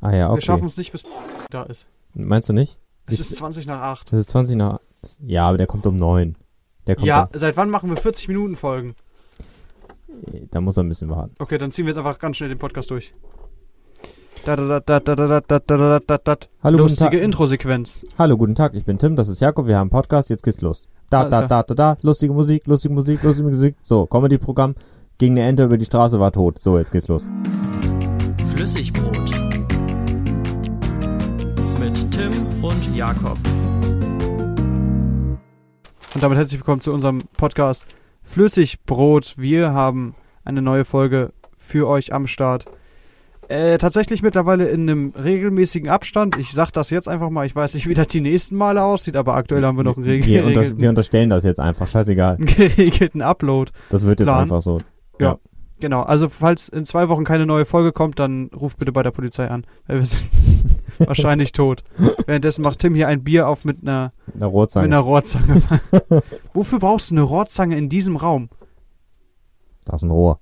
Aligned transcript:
Ah 0.00 0.14
ja, 0.14 0.28
okay. 0.28 0.36
Wir 0.36 0.42
schaffen 0.42 0.66
es 0.66 0.76
nicht, 0.76 0.92
bis 0.92 1.04
da 1.50 1.62
ist. 1.64 1.86
Meinst 2.14 2.48
du 2.48 2.52
nicht? 2.52 2.78
Es 3.06 3.14
Ich- 3.14 3.20
ist 3.20 3.36
20 3.36 3.66
nach 3.66 3.80
8. 3.80 4.12
Das 4.12 4.20
ist 4.20 4.30
20 4.30 4.56
nach. 4.56 4.80
Ja, 5.26 5.48
aber 5.48 5.58
der 5.58 5.66
kommt 5.66 5.86
um 5.86 5.96
9. 5.96 6.36
Der 6.86 6.96
kommt 6.96 7.06
Ja, 7.06 7.28
seit 7.34 7.56
wann 7.56 7.70
machen 7.70 7.90
wir 7.90 7.96
40 7.96 8.28
Minuten 8.28 8.56
Folgen? 8.56 8.94
um, 10.08 10.48
da 10.50 10.60
muss 10.60 10.76
er 10.76 10.82
ein 10.84 10.88
bisschen 10.88 11.08
warten. 11.10 11.34
Okay, 11.38 11.58
dann 11.58 11.72
ziehen 11.72 11.86
wir 11.86 11.90
jetzt 11.92 11.98
einfach 11.98 12.18
ganz 12.18 12.36
schnell 12.36 12.48
den 12.48 12.58
Podcast 12.58 12.90
durch. 12.90 13.14
Da, 14.44 14.56
da, 14.56 14.80
da, 14.80 15.00
da, 15.00 15.00
da, 15.00 15.14
da, 15.14 15.40
da, 15.40 15.58
da, 15.58 15.76
da, 15.76 15.98
da, 16.00 16.18
da. 16.18 16.36
Hallo, 16.62 16.78
guten 16.78 16.88
Lustige. 16.88 17.18
Intro-Sequenz. 17.18 18.02
Hallo, 18.18 18.36
guten 18.38 18.54
Tag. 18.54 18.74
Ich 18.74 18.84
bin 18.86 18.96
Tim, 18.98 19.14
das 19.16 19.28
ist 19.28 19.40
Jakob. 19.40 19.66
Wir 19.66 19.76
haben 19.76 19.82
einen 19.84 19.90
Podcast. 19.90 20.30
Jetzt 20.30 20.42
geht's 20.42 20.62
los. 20.62 20.88
Da, 21.10 21.24
da, 21.26 21.42
da, 21.46 21.62
da, 21.62 21.74
da. 21.74 21.96
Lustige 22.02 22.32
Musik, 22.32 22.66
lustige 22.66 22.94
Musik, 22.94 23.22
lustige 23.22 23.48
Musik. 23.48 23.76
So, 23.82 24.06
Comedy-Programm. 24.06 24.74
Gegen 25.18 25.34
eine 25.38 25.46
Ente 25.48 25.64
über 25.64 25.76
die 25.76 25.84
Straße 25.84 26.18
war 26.18 26.32
tot. 26.32 26.58
So, 26.58 26.78
jetzt 26.78 26.90
geht's 26.90 27.08
los. 27.08 27.22
Flüssigbrot 28.56 29.29
Tim 32.20 32.32
und 32.62 32.94
Jakob. 32.94 33.38
Und 36.14 36.22
damit 36.22 36.36
herzlich 36.36 36.60
willkommen 36.60 36.82
zu 36.82 36.92
unserem 36.92 37.22
Podcast 37.38 37.86
Flüssigbrot. 38.24 39.36
Wir 39.38 39.72
haben 39.72 40.14
eine 40.44 40.60
neue 40.60 40.84
Folge 40.84 41.32
für 41.56 41.88
euch 41.88 42.12
am 42.12 42.26
Start. 42.26 42.66
Äh, 43.48 43.78
tatsächlich 43.78 44.22
mittlerweile 44.22 44.68
in 44.68 44.82
einem 44.82 45.14
regelmäßigen 45.16 45.88
Abstand. 45.88 46.36
Ich 46.36 46.52
sag 46.52 46.72
das 46.72 46.90
jetzt 46.90 47.08
einfach 47.08 47.30
mal. 47.30 47.46
Ich 47.46 47.56
weiß 47.56 47.72
nicht, 47.72 47.88
wie 47.88 47.94
das 47.94 48.08
die 48.08 48.20
nächsten 48.20 48.54
Male 48.54 48.82
aussieht, 48.82 49.16
aber 49.16 49.34
aktuell 49.34 49.64
haben 49.64 49.78
wir 49.78 49.84
noch 49.84 49.96
einen, 49.96 50.04
regel 50.04 50.26
wir, 50.26 50.44
unter, 50.44 50.78
wir 50.78 50.90
unterstellen 50.90 51.30
das 51.30 51.44
jetzt 51.44 51.58
einfach. 51.58 51.86
Scheißegal. 51.86 52.34
einen 52.36 52.44
geregelten 52.44 53.22
Upload. 53.22 53.72
Das 53.88 54.04
wird 54.04 54.20
jetzt 54.20 54.26
Plan. 54.26 54.42
einfach 54.42 54.60
so. 54.60 54.76
Genau, 55.80 56.02
also 56.02 56.28
falls 56.28 56.68
in 56.68 56.84
zwei 56.84 57.08
Wochen 57.08 57.24
keine 57.24 57.46
neue 57.46 57.64
Folge 57.64 57.92
kommt, 57.92 58.18
dann 58.18 58.50
ruft 58.54 58.78
bitte 58.78 58.92
bei 58.92 59.02
der 59.02 59.10
Polizei 59.10 59.48
an. 59.48 59.64
Weil 59.86 59.98
wir 60.00 60.06
sind 60.06 60.28
wahrscheinlich 60.98 61.52
tot. 61.52 61.82
Währenddessen 62.26 62.62
macht 62.62 62.80
Tim 62.80 62.94
hier 62.94 63.08
ein 63.08 63.24
Bier 63.24 63.48
auf 63.48 63.64
mit 63.64 63.78
einer, 63.82 64.10
Eine 64.34 64.44
mit 64.44 64.52
Rohrzange. 64.52 64.84
einer 64.86 64.98
Rohrzange. 64.98 65.62
Wofür 66.54 66.78
brauchst 66.78 67.10
du 67.10 67.14
eine 67.14 67.22
Rohrzange 67.22 67.76
in 67.78 67.88
diesem 67.88 68.16
Raum? 68.16 68.50
Da 69.86 69.96
ist 69.96 70.02
ein 70.02 70.10
Rohr. 70.10 70.38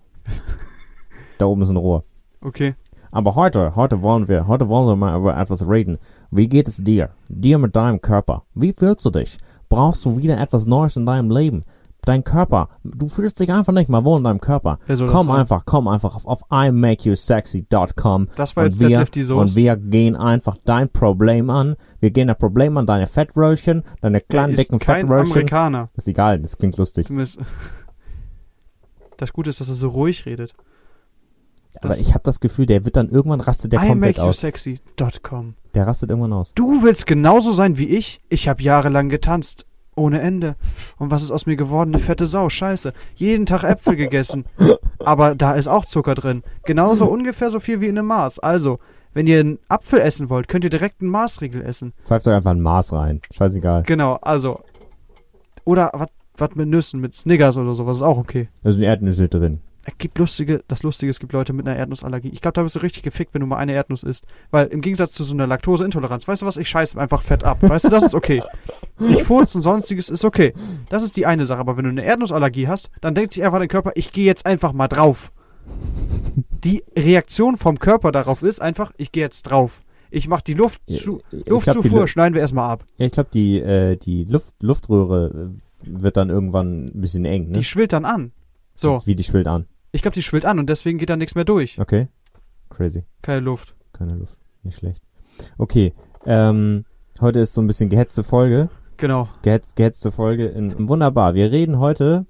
da 1.39 1.47
oben 1.47 1.63
ist 1.63 1.71
ein 1.71 1.77
Rohr. 1.77 2.05
Okay. 2.41 2.75
Aber 3.11 3.35
heute, 3.37 3.75
heute 3.77 4.03
wollen 4.03 4.29
wir, 4.29 4.47
heute 4.49 4.69
wollen 4.69 4.87
wir 4.89 4.97
mal 4.97 5.17
über 5.17 5.37
etwas 5.37 5.67
reden. 5.69 5.99
Wie 6.31 6.49
geht 6.49 6.69
es 6.69 6.77
dir? 6.79 7.11
Dir 7.29 7.59
mit 7.59 7.75
deinem 7.75 8.01
Körper. 8.01 8.43
Wie 8.55 8.73
fühlst 8.73 9.05
du 9.07 9.11
dich? 9.11 9.39
Brauchst 9.69 10.05
du 10.05 10.17
wieder 10.19 10.39
etwas 10.41 10.67
Neues 10.67 10.97
in 10.97 11.07
deinem 11.07 11.31
Leben? 11.31 11.63
Dein 12.03 12.25
Körper, 12.25 12.71
du 12.85 13.09
fühlst 13.09 13.39
dich 13.39 13.53
einfach 13.53 13.73
nicht 13.73 13.91
mal 13.91 14.05
wohl 14.05 14.19
in 14.19 14.25
deinem 14.25 14.41
Körper. 14.41 14.79
Das 14.87 14.99
Komm 15.07 15.31
einfach, 15.31 15.65
komm 15.67 15.89
einfach 15.89 16.17
auf, 16.17 16.27
auf 16.27 16.43
imakeyousexy.com 16.51 18.29
Das 18.35 18.57
war 18.57 18.65
und 18.65 18.71
jetzt 18.71 18.81
wir, 18.81 18.89
Deadlift 18.89 19.15
die 19.15 19.33
und 19.33 19.57
wir 19.57 19.77
gehen 19.77 20.17
einfach 20.17 20.57
dein 20.65 20.89
Problem 20.89 21.51
an. 21.51 21.77
Wir 22.01 22.11
gehen 22.11 22.29
das 22.29 22.39
Problem 22.39 22.77
an, 22.79 22.87
deine 22.87 23.07
Fettröllchen, 23.07 23.83
deine 24.01 24.21
kleinen 24.21 24.53
ist 24.55 24.59
dicken 24.61 24.79
kein 24.79 25.03
Fettröllchen. 25.03 25.33
Amerikaner. 25.33 25.89
Ist 25.97 26.09
egal, 26.09 26.39
das 26.41 26.57
klingt 26.57 26.77
lustig. 26.77 27.09
Das 29.19 29.33
Gute 29.33 29.51
ist, 29.51 29.61
dass 29.61 29.69
er 29.69 29.75
so 29.75 29.89
ruhig 29.89 30.27
redet. 30.27 30.55
Aber 31.83 31.99
ich 31.99 32.15
habe 32.15 32.23
das 32.25 32.41
Gefühl, 32.41 32.67
der 32.67 32.85
wird 32.85 32.97
dann 32.97 33.09
irgendwann 33.11 33.41
rastet 33.41 33.73
der 33.73 33.81
komplett 33.81 34.19
aus. 34.19 34.43
IMakeYouSexy.com 34.43 35.55
Der 35.75 35.87
rastet 35.87 36.11
irgendwann 36.11 36.33
aus. 36.33 36.55
Du 36.55 36.83
willst 36.83 37.07
genauso 37.07 37.53
sein 37.53 37.79
wie 37.79 37.89
ich? 37.89 38.21
Ich 38.29 38.49
habe 38.49 38.63
jahrelang 38.63 39.09
getanzt. 39.09 39.67
Ohne 39.99 40.21
Ende. 40.21 40.57
Und 40.99 41.11
was 41.11 41.23
ist 41.23 41.31
aus 41.31 41.47
mir 41.47 41.57
geworden? 41.57 41.95
Eine 41.95 42.03
fette 42.03 42.27
Sau. 42.27 42.49
Scheiße. 42.49 42.93
Jeden 43.17 43.47
Tag 43.47 43.65
Äpfel 43.65 43.97
gegessen. 43.97 44.45
Aber 45.01 45.35
da 45.35 45.53
ist 45.53 45.69
auch 45.69 45.85
Zucker 45.85 46.15
drin. 46.15 46.43
Genauso 46.65 47.07
ungefähr 47.07 47.51
so 47.51 47.61
viel 47.61 47.81
wie 47.81 47.89
in 47.89 47.99
einem 47.99 48.07
Maß. 48.07 48.39
Also, 48.39 48.79
wenn 49.15 49.27
ihr 49.27 49.41
einen 49.41 49.59
Apfel 49.69 50.01
essen 50.01 50.31
wollt, 50.31 50.49
könnt 50.49 50.65
ihr 50.65 50.71
direkt 50.71 51.01
einen 51.01 51.11
Maßriegel 51.11 51.63
essen. 51.63 51.93
Pfeift 52.05 52.27
euch 52.29 52.35
einfach 52.35 52.53
ein 52.53 52.61
Maß 52.61 52.93
rein. 52.93 53.21
Scheißegal. 53.33 53.83
Genau, 53.85 54.15
also. 54.23 54.61
Oder 55.65 55.93
was 56.37 56.55
mit 56.55 56.69
Nüssen, 56.69 57.01
mit 57.01 57.15
Snickers 57.15 57.57
oder 57.57 57.75
sowas 57.75 57.99
ist 57.99 58.03
auch 58.03 58.19
okay. 58.19 58.49
Da 58.63 58.73
sind 58.73 58.83
Erdnüsse 58.83 59.29
drin. 59.29 59.61
Es 59.91 59.97
gibt 59.97 60.19
lustige, 60.19 60.63
das 60.69 60.83
Lustige, 60.83 61.09
es 61.11 61.19
gibt 61.19 61.33
Leute 61.33 61.55
mit 61.55 61.67
einer 61.67 61.77
Erdnussallergie. 61.79 62.29
Ich 62.29 62.43
glaube, 62.43 62.53
da 62.53 62.63
bist 62.63 62.77
du 62.77 62.81
richtig 62.81 63.03
gefickt, 63.03 63.33
wenn 63.33 63.41
du 63.41 63.47
mal 63.47 63.57
eine 63.57 63.73
Erdnuss 63.73 64.03
isst. 64.03 64.27
Weil 64.51 64.67
im 64.67 64.83
Gegensatz 64.83 65.13
zu 65.13 65.25
so 65.25 65.33
einer 65.33 65.47
Laktoseintoleranz, 65.47 66.29
weißt 66.29 66.43
du 66.43 66.47
was, 66.47 66.59
ich 66.59 66.69
scheiße 66.69 67.01
einfach 67.01 67.23
fett 67.23 67.43
ab. 67.45 67.57
Weißt 67.63 67.87
du, 67.87 67.89
das 67.89 68.03
ist 68.03 68.15
okay. 68.15 68.43
Ich 69.09 69.23
furz 69.25 69.55
und 69.55 69.63
sonstiges 69.63 70.11
ist 70.11 70.27
okay. 70.27 70.53
Das 70.91 71.03
ist 71.03 71.17
die 71.17 71.25
eine 71.25 71.47
Sache. 71.47 71.61
Aber 71.61 71.77
wenn 71.79 71.85
du 71.85 71.91
eine 71.91 72.05
Erdnussallergie 72.05 72.69
hast, 72.69 72.91
dann 73.01 73.15
denkt 73.15 73.33
sich 73.33 73.43
einfach 73.45 73.59
dein 73.61 73.69
Körper, 73.69 73.93
ich 73.95 74.13
gehe 74.13 74.27
jetzt 74.27 74.45
einfach 74.45 74.75
mal 74.75 74.89
drauf. 74.89 75.33
Die 76.65 76.83
Reaktion 76.97 77.57
vom 77.57 77.79
Körper 77.79 78.13
darauf 78.13 78.43
ist 78.43 78.61
einfach, 78.61 78.93
ich 78.99 79.11
gehe 79.11 79.23
jetzt 79.23 79.45
drauf. 79.45 79.81
Ich 80.11 80.29
mach 80.29 80.41
die 80.43 80.55
Luft 80.55 80.81
Ja, 80.87 80.99
zu, 80.99 81.21
Luftzufuhr, 81.47 82.01
Lu- 82.01 82.07
schneiden 82.07 82.35
wir 82.35 82.41
erstmal 82.43 82.71
ab. 82.71 82.85
Ja, 82.99 83.07
ich 83.07 83.13
glaube, 83.13 83.31
die, 83.33 83.59
äh, 83.61 83.97
die 83.97 84.25
Luft, 84.25 84.55
Luftröhre 84.61 85.53
wird 85.83 86.17
dann 86.17 86.29
irgendwann 86.31 86.87
ein 86.87 87.01
bisschen 87.01 87.25
eng, 87.25 87.49
ne? 87.49 87.59
Die 87.59 87.65
schwillt 87.65 87.93
dann 87.93 88.05
an. 88.05 88.33
So, 88.75 89.01
Wie 89.05 89.15
die 89.15 89.25
schwillt 89.25 89.47
an. 89.49 89.67
Ich 89.93 90.03
glaube, 90.03 90.15
die 90.15 90.23
schwillt 90.23 90.45
an 90.45 90.59
und 90.59 90.69
deswegen 90.69 90.99
geht 90.99 91.11
da 91.11 91.17
nichts 91.17 91.35
mehr 91.35 91.45
durch. 91.45 91.79
Okay. 91.81 92.09
Crazy. 92.71 93.05
Keine 93.23 93.41
Luft. 93.41 93.75
Keine 93.93 94.15
Luft. 94.15 94.39
Nicht 94.63 94.79
schlecht. 94.79 95.03
Okay. 95.57 95.95
Ähm, 96.27 96.85
heute 97.21 97.41
ist 97.41 97.55
so 97.55 97.63
ein 97.63 97.67
bisschen 97.67 97.89
gehetzte 97.89 98.23
Folge. 98.23 98.69
Genau. 98.97 99.29
Gehetz, 99.43 99.75
gehetzte 99.75 100.11
Folge. 100.11 100.47
In, 100.47 100.89
wunderbar. 100.89 101.35
Wir 101.35 101.51
reden 101.51 101.79
heute 101.79 102.27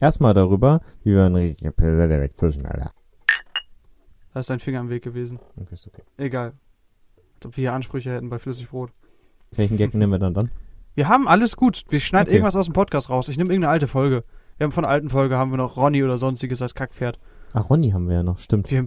erstmal 0.00 0.34
darüber, 0.34 0.80
wie 1.04 1.12
wir 1.12 1.24
einen 1.26 1.54
Pille 1.74 2.08
wegzischen, 2.20 2.66
Alter. 2.66 2.92
Da 4.34 4.40
ist 4.40 4.50
dein 4.50 4.60
Finger 4.60 4.80
im 4.80 4.90
Weg 4.90 5.02
gewesen. 5.02 5.38
Okay, 5.56 5.74
ist 5.74 5.86
okay. 5.86 6.02
Egal. 6.16 6.52
Als 7.36 7.46
ob 7.46 7.56
wir 7.56 7.62
hier 7.62 7.72
Ansprüche 7.72 8.12
hätten 8.12 8.28
bei 8.28 8.38
Flüssigbrot. 8.38 8.90
Welchen 9.52 9.76
Gag 9.76 9.94
nehmen 9.94 10.12
wir 10.12 10.18
dann 10.18 10.34
dann? 10.34 10.50
Wir 10.94 11.08
haben 11.08 11.26
alles 11.26 11.56
gut. 11.56 11.84
Wir 11.88 12.00
schneiden 12.00 12.28
Okay. 12.28 12.36
irgendwas 12.36 12.56
aus 12.56 12.66
dem 12.66 12.74
Podcast 12.74 13.08
raus. 13.08 13.28
Ich 13.28 13.38
nehme 13.38 13.50
irgendeine 13.50 13.72
alte 13.72 13.88
Folge. 13.88 14.22
Wir 14.60 14.66
haben 14.66 14.72
von 14.72 14.82
der 14.82 14.90
alten 14.90 15.08
Folge 15.08 15.38
haben 15.38 15.52
wir 15.52 15.56
noch 15.56 15.78
Ronny 15.78 16.04
oder 16.04 16.18
sonstiges 16.18 16.60
als 16.60 16.74
Kackpferd. 16.74 17.18
Ach, 17.54 17.70
Ronny 17.70 17.92
haben 17.92 18.08
wir 18.08 18.16
ja 18.16 18.22
noch. 18.22 18.38
Stimmt. 18.38 18.70
Wir, 18.70 18.84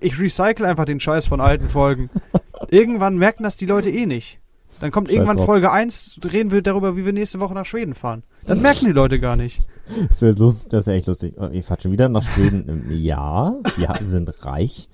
ich 0.00 0.20
recycle 0.20 0.64
einfach 0.64 0.84
den 0.84 1.00
Scheiß 1.00 1.26
von 1.26 1.40
alten 1.40 1.68
Folgen. 1.68 2.10
irgendwann 2.70 3.18
merken 3.18 3.42
das 3.42 3.56
die 3.56 3.66
Leute 3.66 3.90
eh 3.90 4.06
nicht. 4.06 4.38
Dann 4.78 4.92
kommt 4.92 5.08
Scheiß 5.08 5.16
irgendwann 5.16 5.38
drauf. 5.38 5.46
Folge 5.46 5.72
1, 5.72 6.20
reden 6.32 6.52
wir 6.52 6.62
darüber, 6.62 6.96
wie 6.96 7.04
wir 7.04 7.12
nächste 7.12 7.40
Woche 7.40 7.54
nach 7.54 7.66
Schweden 7.66 7.96
fahren. 7.96 8.22
Dann 8.46 8.62
merken 8.62 8.84
die 8.84 8.92
Leute 8.92 9.18
gar 9.18 9.34
nicht. 9.34 9.66
Das 10.08 10.22
wäre 10.22 10.34
lustig. 10.34 10.70
Das 10.70 10.86
wäre 10.86 10.96
echt 10.96 11.08
lustig. 11.08 11.34
Oh, 11.38 11.48
Ihr 11.48 11.64
fahrt 11.64 11.82
schon 11.82 11.90
wieder 11.90 12.08
nach 12.08 12.22
Schweden. 12.22 12.86
Ja. 12.92 13.52
Wir 13.76 13.96
sind 14.02 14.46
reich. 14.46 14.88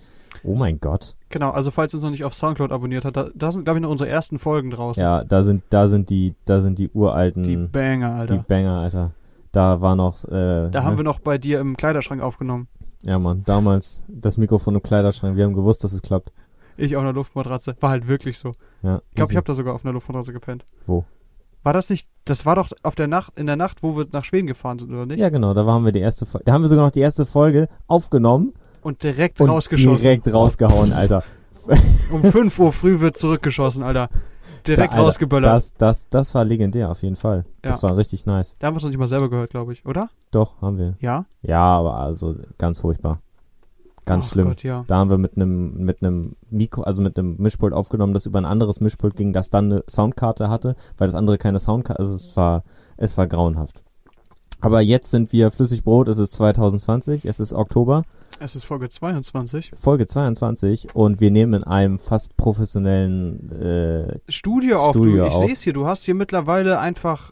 Oh 0.44 0.54
mein 0.54 0.81
Gott. 0.81 1.15
Genau, 1.28 1.50
also 1.50 1.71
falls 1.71 1.92
ihr 1.92 1.98
uns 1.98 2.04
noch 2.04 2.10
nicht 2.10 2.25
auf 2.25 2.32
Soundcloud 2.32 2.72
abonniert 2.72 3.04
habt, 3.04 3.19
da, 3.19 3.28
da 3.34 3.53
sind, 3.53 3.65
glaube 3.65 3.81
ich, 3.81 3.82
noch 3.82 3.91
unsere 3.91 4.09
ersten 4.09 4.38
Folgen 4.38 4.71
draußen. 4.71 5.03
Ja, 5.03 5.25
da 5.25 5.42
sind, 5.42 5.62
da 5.69 5.88
sind 5.88 6.09
die, 6.09 6.34
da 6.47 6.62
sind 6.62 6.78
die 6.78 6.88
uralten, 6.88 7.42
Die 7.42 7.56
die, 7.56 7.66
Banger, 7.66 8.15
Alter. 8.15 8.42
Banger, 8.48 8.78
Alter. 8.81 9.10
Da 9.52 9.80
war 9.80 9.94
noch, 9.96 10.24
äh, 10.24 10.70
da 10.70 10.82
haben 10.82 10.96
wir 10.96 11.04
noch 11.04 11.20
bei 11.20 11.38
dir 11.38 11.60
im 11.60 11.76
Kleiderschrank 11.76 12.22
aufgenommen. 12.22 12.68
ja 13.02 13.18
man, 13.18 13.44
damals 13.44 14.02
das 14.08 14.38
Mikrofon 14.38 14.74
im 14.76 14.82
Kleiderschrank. 14.82 15.36
Wir 15.36 15.44
haben 15.44 15.54
gewusst, 15.54 15.84
dass 15.84 15.92
es 15.92 16.00
klappt. 16.02 16.32
Ich 16.78 16.96
auf 16.96 17.02
einer 17.02 17.12
Luftmatratze. 17.12 17.76
War 17.80 17.91
halt 17.91 18.08
wirklich 18.08 18.38
so. 18.38 18.52
Ja. 18.82 19.02
Ich 19.10 19.14
glaube, 19.16 19.32
ich 19.32 19.36
habe 19.36 19.46
da 19.46 19.54
sogar 19.54 19.74
auf 19.74 19.84
einer 19.84 19.92
Luftmatratze 19.92 20.32
gepennt. 20.32 20.64
Wo? 20.86 21.04
War 21.62 21.74
das 21.74 21.91
nicht, 21.91 22.08
das 22.24 22.44
war 22.46 22.56
doch 22.56 22.70
auf 22.82 22.94
der 22.94 23.06
Nacht, 23.08 23.36
in 23.36 23.46
der 23.46 23.56
Nacht, 23.56 23.82
wo 23.82 23.96
wir 23.96 24.06
nach 24.10 24.24
Schweden 24.24 24.46
gefahren 24.46 24.78
sind, 24.78 24.91
oder 24.91 25.06
nicht? 25.06 25.20
Ja, 25.20 25.28
genau, 25.28 25.52
da 25.54 25.64
waren 25.66 25.84
wir 25.84 25.92
die 25.92 26.00
erste 26.00 26.26
Folge. 26.26 26.44
Da 26.46 26.52
haben 26.54 26.62
wir 26.62 26.68
sogar 26.68 26.86
noch 26.86 26.91
die 26.92 27.00
erste 27.00 27.24
Folge 27.26 27.68
aufgenommen 27.86 28.52
Und 28.80 29.02
direkt 29.02 29.41
und 29.41 29.50
rausgeschossen. 29.50 29.98
direkt 29.98 30.32
rausgehauen, 30.32 30.92
Alter. 30.92 31.22
Um 32.12 32.24
5 32.24 32.58
Uhr 32.58 32.72
früh 32.72 32.98
wird 33.00 33.16
zurückgeschossen, 33.16 33.84
Alter. 33.84 34.08
Direkt 34.66 34.94
Da, 34.94 35.00
rausgeböllert. 35.00 35.52
Das, 35.52 35.74
das, 35.74 36.08
das 36.08 36.34
war 36.34 36.44
legendär, 36.44 36.90
auf 36.90 37.02
jeden 37.02 37.16
Fall. 37.16 37.44
Das 37.62 37.82
Ja. 37.82 37.88
war 37.88 37.96
richtig 37.96 38.26
nice. 38.26 38.54
da 38.58 38.66
haben 38.68 38.74
wir 38.74 38.78
es 38.78 38.82
noch 38.84 38.90
nicht 38.90 38.98
mal 38.98 39.08
selber 39.08 39.28
gehört, 39.30 39.50
glaube 39.50 39.72
ich, 39.72 39.84
oder? 39.86 40.08
Doch, 40.30 40.60
haben 40.62 40.78
wir. 40.78 40.94
Ja? 41.00 41.26
Ja, 41.42 41.60
aber 41.60 41.96
also 41.96 42.34
ganz 42.58 42.78
furchtbar. 42.78 43.20
Ganz 44.04 44.26
Ach 44.26 44.32
schlimm. 44.32 44.48
Gott, 44.48 44.62
ja. 44.64 44.84
Da 44.88 44.96
haben 44.96 45.10
wir 45.10 45.18
mit 45.18 45.36
einem 45.36 45.74
mit 45.84 46.02
einem 46.02 46.34
Mikro, 46.50 46.82
also 46.82 47.02
mit 47.02 47.16
einem 47.18 47.36
Mischpult 47.38 47.72
aufgenommen, 47.72 48.14
das 48.14 48.26
über 48.26 48.41
ein 48.41 48.44
anderes 48.44 48.80
Mischpult 48.80 49.14
ging, 49.14 49.32
das 49.32 49.48
dann 49.50 49.70
eine 49.72 49.84
Soundkarte 49.88 50.48
hatte, 50.48 50.74
weil 50.98 51.06
das 51.06 51.15
andere 51.15 51.38
keine 51.38 51.60
Soundkarte, 51.60 52.00
also 52.00 52.16
es 52.16 52.36
war 52.36 52.62
es 52.97 53.16
war 53.16 53.28
grauenhaft. 53.28 53.84
Aber 54.60 54.80
jetzt 54.80 55.10
sind 55.12 55.32
wir 55.32 55.50
Flüssigbrot, 55.53 56.08
es 56.08 56.18
ist 56.18 56.32
2020, 56.34 57.24
es 57.26 57.38
ist 57.41 57.53
Oktober, 57.53 58.03
Es 58.44 58.56
ist 58.56 58.65
Folge 58.65 58.89
22. 58.89 59.71
Folge 59.77 60.09
22 60.09 60.97
und 60.97 61.21
wir 61.21 61.30
nehmen 61.30 61.54
in 61.54 61.62
einem 61.62 62.00
fast 62.00 62.36
professionellen 62.36 63.48
äh, 63.53 64.18
Studio 64.28 64.78
auf, 64.80 64.91
Studio 64.97 65.22
du. 65.22 65.28
Ich 65.28 65.34
auf. 65.34 65.44
sehe 65.44 65.53
es 65.53 65.62
hier. 65.62 65.72
Du 65.72 65.86
hast 65.86 66.04
hier 66.04 66.16
mittlerweile 66.16 66.80
einfach, 66.80 67.30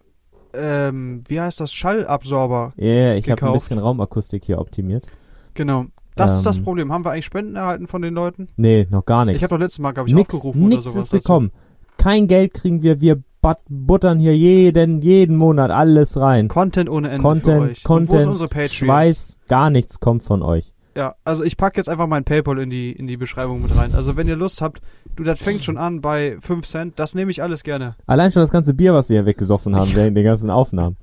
ähm, 0.54 1.24
wie 1.26 1.40
heißt 1.40 1.58
das? 1.58 1.72
Schallabsorber. 1.72 2.74
ja, 2.76 2.84
yeah, 2.84 3.14
ich 3.16 3.28
habe 3.28 3.44
ein 3.44 3.52
bisschen 3.54 3.80
Raumakustik 3.80 4.44
hier 4.44 4.60
optimiert. 4.60 5.08
Genau. 5.54 5.86
Das 6.14 6.36
ist 6.36 6.46
das 6.46 6.58
Ähm. 6.58 6.64
Problem. 6.64 6.92
Haben 6.92 7.04
wir 7.04 7.10
eigentlich 7.10 7.24
Spenden 7.24 7.56
erhalten 7.56 7.88
von 7.88 8.02
den 8.02 8.14
Leuten? 8.14 8.46
Nee, 8.56 8.86
noch 8.88 9.04
gar 9.04 9.24
nichts. 9.24 9.38
Ich 9.38 9.42
habe 9.42 9.56
doch 9.56 9.64
letztes 9.64 9.80
Mal, 9.80 9.90
glaube 9.90 10.08
ich, 10.08 10.14
nix, 10.14 10.32
aufgerufen 10.32 10.62
oder 10.62 10.76
nix 10.76 10.84
sowas. 10.84 11.04
ist 11.04 11.10
gekommen. 11.10 11.50
Kein 11.96 12.28
Geld 12.28 12.54
kriegen 12.54 12.84
wir, 12.84 13.00
wir 13.00 13.20
but 13.42 13.56
buttern 13.68 14.20
hier 14.20 14.36
jeden 14.36 15.00
jeden 15.00 15.34
Monat 15.34 15.72
alles 15.72 16.20
rein. 16.20 16.46
Content 16.46 16.88
ohne 16.88 17.08
Ende 17.08 17.20
für 17.20 17.28
Content, 17.28 17.62
euch. 17.62 17.78
Und 17.78 17.84
Content, 17.84 18.12
wo 18.12 18.16
ist 18.18 18.26
unsere 18.26 18.48
Patreons? 18.48 18.72
Schweiß, 18.74 19.38
gar 19.48 19.70
nichts 19.70 19.98
kommt 19.98 20.22
von 20.22 20.42
euch. 20.42 20.72
Ja, 21.00 21.14
also 21.24 21.44
ich 21.44 21.56
packe 21.56 21.80
jetzt 21.80 21.88
einfach 21.88 22.06
mein 22.06 22.24
PayPal 22.24 22.58
in 22.58 22.68
die, 22.68 22.92
in 22.92 23.06
die 23.06 23.16
Beschreibung 23.16 23.62
mit 23.62 23.74
rein. 23.74 23.94
Also 23.94 24.16
wenn 24.16 24.28
ihr 24.28 24.36
Lust 24.36 24.60
habt, 24.60 24.82
du, 25.16 25.24
das 25.24 25.40
fängt 25.40 25.64
schon 25.64 25.78
an 25.78 26.02
bei 26.02 26.36
5 26.42 26.66
Cent, 26.68 26.98
das 26.98 27.14
nehme 27.14 27.30
ich 27.30 27.42
alles 27.42 27.62
gerne. 27.62 27.96
Allein 28.06 28.30
schon 28.30 28.42
das 28.42 28.50
ganze 28.50 28.74
Bier, 28.74 28.92
was 28.92 29.08
wir 29.08 29.16
hier 29.16 29.24
weggesoffen 29.24 29.74
haben 29.74 29.94
während 29.94 30.14
den 30.14 30.24
ganzen 30.24 30.50
Aufnahmen. 30.50 30.98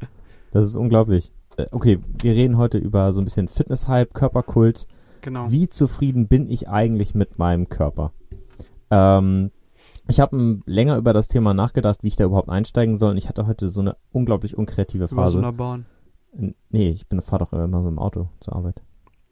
Das 0.51 0.65
ist 0.65 0.75
unglaublich. 0.75 1.31
Äh, 1.57 1.65
Okay, 1.71 1.97
wir 2.21 2.33
reden 2.33 2.59
heute 2.59 2.77
über 2.77 3.11
so 3.11 3.21
ein 3.21 3.23
bisschen 3.23 3.47
Fitness-Hype, 3.47 4.13
Körperkult. 4.13 4.85
Genau. 5.21 5.49
Wie 5.49 5.67
zufrieden 5.67 6.27
bin 6.27 6.47
ich 6.47 6.69
eigentlich 6.69 7.15
mit 7.15 7.39
meinem 7.39 7.67
Körper? 7.67 8.11
Ähm, 8.91 9.49
ich 10.07 10.19
habe 10.19 10.59
länger 10.67 10.97
über 10.97 11.13
das 11.13 11.27
Thema 11.27 11.55
nachgedacht, 11.55 12.03
wie 12.03 12.09
ich 12.09 12.15
da 12.17 12.25
überhaupt 12.25 12.49
einsteigen 12.49 12.99
soll. 12.99 13.09
Und 13.13 13.17
ich 13.17 13.29
hatte 13.29 13.47
heute 13.47 13.67
so 13.67 13.81
eine 13.81 13.97
unglaublich 14.11 14.55
unkreative 14.55 15.05
Über 15.05 15.07
so 15.09 15.15
Phase. 15.15 15.37
einer 15.39 15.53
Bahn. 15.53 15.87
Nee, 16.69 16.89
ich 16.89 17.07
bin 17.07 17.19
fahre 17.21 17.45
doch 17.45 17.53
immer 17.53 17.81
mit 17.81 17.89
dem 17.93 17.97
Auto 17.97 18.29
zur 18.41 18.55
Arbeit. 18.55 18.83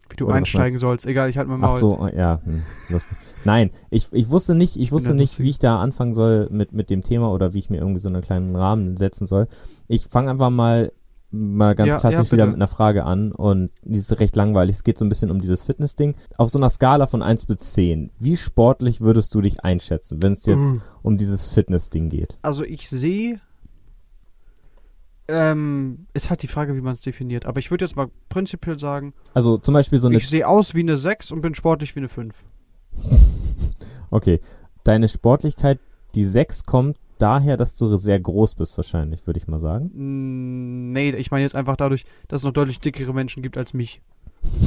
Wie 0.09 0.15
du 0.15 0.25
Oder 0.25 0.35
einsteigen 0.35 0.77
sollst. 0.79 1.05
Egal, 1.05 1.29
ich 1.29 1.37
halte 1.37 1.49
mal 1.49 1.57
Maul. 1.57 1.71
Ach 1.73 1.77
so, 1.77 2.07
ja, 2.15 2.41
hm, 2.43 2.63
lustig. 2.89 3.17
Nein, 3.43 3.71
ich, 3.89 4.07
ich 4.11 4.29
wusste 4.29 4.55
nicht, 4.55 4.75
ich 4.77 4.91
wusste 4.91 5.13
nicht, 5.13 5.39
wie 5.39 5.49
ich 5.51 5.59
da 5.59 5.79
anfangen 5.79 6.13
soll 6.13 6.47
mit, 6.51 6.73
mit 6.73 6.89
dem 6.89 7.03
Thema 7.03 7.31
oder 7.31 7.53
wie 7.53 7.59
ich 7.59 7.69
mir 7.69 7.77
irgendwie 7.77 7.99
so 7.99 8.09
einen 8.09 8.21
kleinen 8.21 8.55
Rahmen 8.55 8.97
setzen 8.97 9.27
soll. 9.27 9.47
Ich 9.87 10.07
fange 10.07 10.31
einfach 10.31 10.49
mal, 10.49 10.91
mal 11.31 11.75
ganz 11.75 11.89
Ja, 11.89 11.99
klassisch 11.99 12.27
ja, 12.27 12.31
wieder 12.31 12.45
mit 12.47 12.55
einer 12.55 12.67
Frage 12.67 13.03
an 13.03 13.31
und 13.31 13.69
die 13.83 13.99
ist 13.99 14.19
recht 14.19 14.35
langweilig. 14.35 14.77
Es 14.77 14.83
geht 14.83 14.97
so 14.97 15.05
ein 15.05 15.09
bisschen 15.09 15.29
um 15.29 15.41
dieses 15.41 15.63
Fitness-Ding. 15.63 16.15
Auf 16.37 16.49
so 16.49 16.57
einer 16.57 16.69
Skala 16.69 17.05
von 17.07 17.21
1 17.21 17.45
bis 17.45 17.73
10, 17.73 18.11
wie 18.19 18.37
sportlich 18.37 19.01
würdest 19.01 19.33
du 19.35 19.41
dich 19.41 19.63
einschätzen, 19.63 20.21
wenn 20.21 20.33
es 20.33 20.45
jetzt 20.45 20.73
Uh. 20.73 20.79
um 21.03 21.17
dieses 21.17 21.45
Fitness-Ding 21.47 22.09
geht? 22.09 22.37
Also 22.41 22.63
ich 22.63 22.89
sehe, 22.89 23.39
ähm, 25.27 26.07
ist 26.13 26.29
halt 26.29 26.43
die 26.43 26.47
Frage, 26.47 26.75
wie 26.75 26.81
man 26.81 26.93
es 26.93 27.01
definiert. 27.01 27.45
Aber 27.45 27.59
ich 27.59 27.71
würde 27.71 27.85
jetzt 27.85 27.95
mal 27.95 28.09
prinzipiell 28.29 28.79
sagen, 28.79 29.13
Also 29.33 29.57
zum 29.57 29.73
Beispiel 29.73 29.99
so 29.99 30.07
eine, 30.07 30.17
ich 30.17 30.29
sehe 30.29 30.47
aus 30.47 30.75
wie 30.75 30.81
eine 30.81 30.97
6 30.97 31.31
und 31.31 31.41
bin 31.41 31.55
sportlich 31.55 31.95
wie 31.95 31.99
eine 31.99 32.09
5. 32.09 32.35
okay, 34.11 34.39
deine 34.83 35.07
Sportlichkeit, 35.07 35.79
die 36.13 36.23
6 36.23 36.65
kommt 36.65 36.97
daher, 37.17 37.57
dass 37.57 37.75
du 37.75 37.95
sehr 37.97 38.19
groß 38.19 38.55
bist 38.55 38.77
wahrscheinlich, 38.77 39.25
würde 39.25 39.39
ich 39.39 39.47
mal 39.47 39.59
sagen. 39.59 40.91
Nee, 40.91 41.11
ich 41.11 41.31
meine 41.31 41.43
jetzt 41.43 41.55
einfach 41.55 41.77
dadurch, 41.77 42.05
dass 42.27 42.41
es 42.41 42.45
noch 42.45 42.53
deutlich 42.53 42.79
dickere 42.79 43.13
Menschen 43.13 43.41
gibt 43.41 43.57
als 43.57 43.73
mich. 43.73 44.01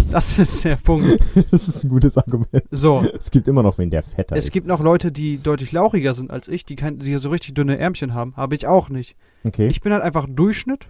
Das 0.13 0.39
ist 0.39 0.65
der 0.65 0.77
Punkt. 0.77 1.07
das 1.51 1.69
ist 1.69 1.85
ein 1.85 1.89
gutes 1.91 2.17
Argument. 2.17 2.65
So, 2.71 3.05
Es 3.19 3.31
gibt 3.31 3.47
immer 3.47 3.63
noch 3.63 3.77
wen, 3.79 3.91
der 3.91 4.03
fetter 4.03 4.37
es 4.37 4.47
ist. 4.47 4.53
gibt 4.53 4.67
noch 4.67 4.81
Leute, 4.81 5.13
die 5.13 5.39
deutlich 5.39 5.73
lauchiger 5.73 6.15
sind 6.15 6.31
als 6.31 6.49
ich, 6.49 6.65
die, 6.65 6.77
kein, 6.77 6.99
die 6.99 7.15
so 7.19 7.29
richtig 7.31 7.55
dünne 7.55 7.79
Ärmchen 7.79 8.15
haben. 8.15 8.35
Habe 8.37 8.55
ich 8.55 8.67
auch 8.67 8.89
nicht. 8.89 9.17
Okay. 9.45 9.69
Ich 9.69 9.81
bin 9.81 9.93
halt 9.93 10.03
einfach 10.03 10.27
Durchschnitt. 10.29 10.89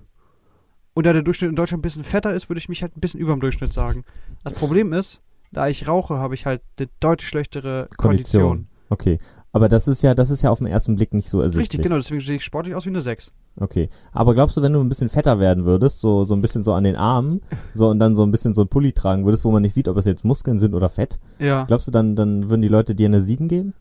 Und 0.95 1.07
da 1.07 1.13
der 1.13 1.23
Durchschnitt 1.23 1.51
in 1.51 1.57
Deutschland 1.57 1.81
ein 1.81 1.83
bisschen 1.83 2.05
fetter 2.05 2.33
ist, 2.33 2.49
würde 2.49 2.59
ich 2.59 2.69
mich 2.69 2.83
halt 2.83 2.97
ein 2.97 3.01
bisschen 3.01 3.21
über 3.21 3.33
dem 3.33 3.41
Durchschnitt 3.41 3.73
sagen. 3.73 4.05
Das 4.45 4.55
Problem 4.55 4.93
ist, 4.93 5.21
da 5.53 5.69
ich 5.69 5.87
rauche, 5.87 6.17
habe 6.19 6.35
ich 6.35 6.45
halt 6.47 6.61
eine 6.77 6.89
deutlich 7.01 7.29
schlechtere 7.29 7.87
Kondition. 7.97 8.43
Kondition. 8.43 8.69
Okay. 8.91 9.19
Aber 9.59 9.69
das 9.69 9.89
ist 9.89 10.03
ja, 10.03 10.15
das 10.15 10.31
ist 10.31 10.43
ja 10.43 10.51
auf 10.51 10.59
den 10.59 10.69
ersten 10.69 10.95
Blick 10.95 11.13
nicht 11.13 11.29
so 11.29 11.41
ersichtlich. 11.41 11.65
Richtig, 11.65 11.83
genau, 11.83 11.97
deswegen 11.97 12.21
sehe 12.21 12.37
ich 12.37 12.45
sportlich 12.45 12.75
aus 12.77 12.85
wie 12.85 12.91
eine 12.91 13.01
6. 13.01 13.33
Okay. 13.59 13.89
Aber 14.13 14.35
glaubst 14.35 14.57
du, 14.57 14.63
wenn 14.63 14.73
du 14.73 14.81
ein 14.81 14.89
bisschen 14.89 15.09
fetter 15.09 15.41
werden 15.41 15.65
würdest, 15.65 16.01
so, 16.01 16.25
so 16.25 16.35
ein 16.35 16.41
bisschen 16.41 16.63
so 16.63 16.73
an 16.75 16.85
den 16.85 16.95
Armen, 16.97 17.41
so 17.75 17.89
und 17.89 17.99
dann 17.99 18.15
so 18.15 18.23
ein 18.23 18.31
bisschen 18.31 18.55
so 18.55 18.63
ein 18.63 18.69
Pulli 18.69 18.93
tragen 18.93 19.25
würdest, 19.25 19.45
wo 19.45 19.51
man 19.51 19.63
nicht 19.63 19.75
sieht, 19.75 19.89
ob 19.89 19.97
es 19.97 20.05
jetzt 20.05 20.25
Muskeln 20.25 20.59
sind 20.61 20.75
oder 20.75 20.89
Fett, 20.89 21.19
Ja. 21.41 21.65
glaubst 21.65 21.89
du, 21.89 21.91
dann, 21.91 22.15
dann 22.15 22.49
würden 22.49 22.63
die 22.63 22.69
Leute 22.69 22.95
dir 22.95 23.07
eine 23.07 23.21
7 23.21 23.49
geben? 23.49 23.75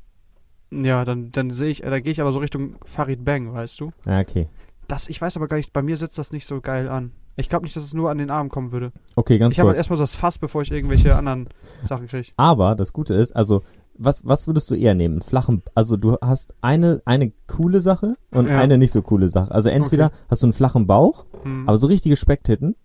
Ja, 0.71 1.05
dann, 1.05 1.31
dann 1.31 1.51
sehe 1.51 1.69
ich, 1.69 1.83
äh, 1.83 1.89
da 1.89 1.99
gehe 1.99 2.11
ich 2.11 2.19
aber 2.21 2.31
so 2.31 2.39
Richtung 2.39 2.75
Farid 2.85 3.23
Bang, 3.23 3.53
weißt 3.53 3.79
du? 3.79 3.89
Ja, 4.05 4.19
okay. 4.19 4.47
Das, 4.87 5.07
ich 5.09 5.21
weiß 5.21 5.37
aber 5.37 5.47
gar 5.47 5.57
nicht, 5.57 5.73
bei 5.73 5.81
mir 5.81 5.95
setzt 5.95 6.17
das 6.17 6.31
nicht 6.31 6.45
so 6.45 6.59
geil 6.59 6.89
an. 6.89 7.11
Ich 7.35 7.49
glaube 7.49 7.65
nicht, 7.65 7.75
dass 7.75 7.83
es 7.83 7.93
nur 7.93 8.09
an 8.09 8.17
den 8.17 8.31
Armen 8.31 8.49
kommen 8.49 8.71
würde. 8.71 8.91
Okay, 9.15 9.37
ganz 9.37 9.53
Ich 9.53 9.59
habe 9.59 9.67
halt 9.67 9.75
kurz. 9.75 9.77
erstmal 9.77 9.99
das 9.99 10.15
Fass, 10.15 10.39
bevor 10.39 10.63
ich 10.63 10.71
irgendwelche 10.71 11.15
anderen 11.15 11.49
Sachen 11.87 12.07
kriege. 12.07 12.29
Aber 12.35 12.73
das 12.73 12.93
Gute 12.93 13.13
ist, 13.13 13.35
also, 13.35 13.61
was, 13.97 14.25
was 14.25 14.47
würdest 14.47 14.69
du 14.71 14.75
eher 14.75 14.93
nehmen? 14.93 15.21
Flachen, 15.21 15.61
also 15.75 15.97
du 15.97 16.17
hast 16.21 16.53
eine, 16.61 17.01
eine 17.05 17.31
coole 17.47 17.81
Sache 17.81 18.15
und 18.31 18.47
Ja. 18.47 18.59
eine 18.59 18.77
nicht 18.77 18.91
so 18.91 19.01
coole 19.01 19.29
Sache. 19.29 19.51
Also 19.51 19.69
entweder 19.69 20.11
hast 20.29 20.41
du 20.43 20.47
einen 20.47 20.53
flachen 20.53 20.87
Bauch, 20.87 21.25
Hm. 21.43 21.67
aber 21.67 21.77
so 21.77 21.87
richtige 21.87 22.15
Specktitten. 22.15 22.75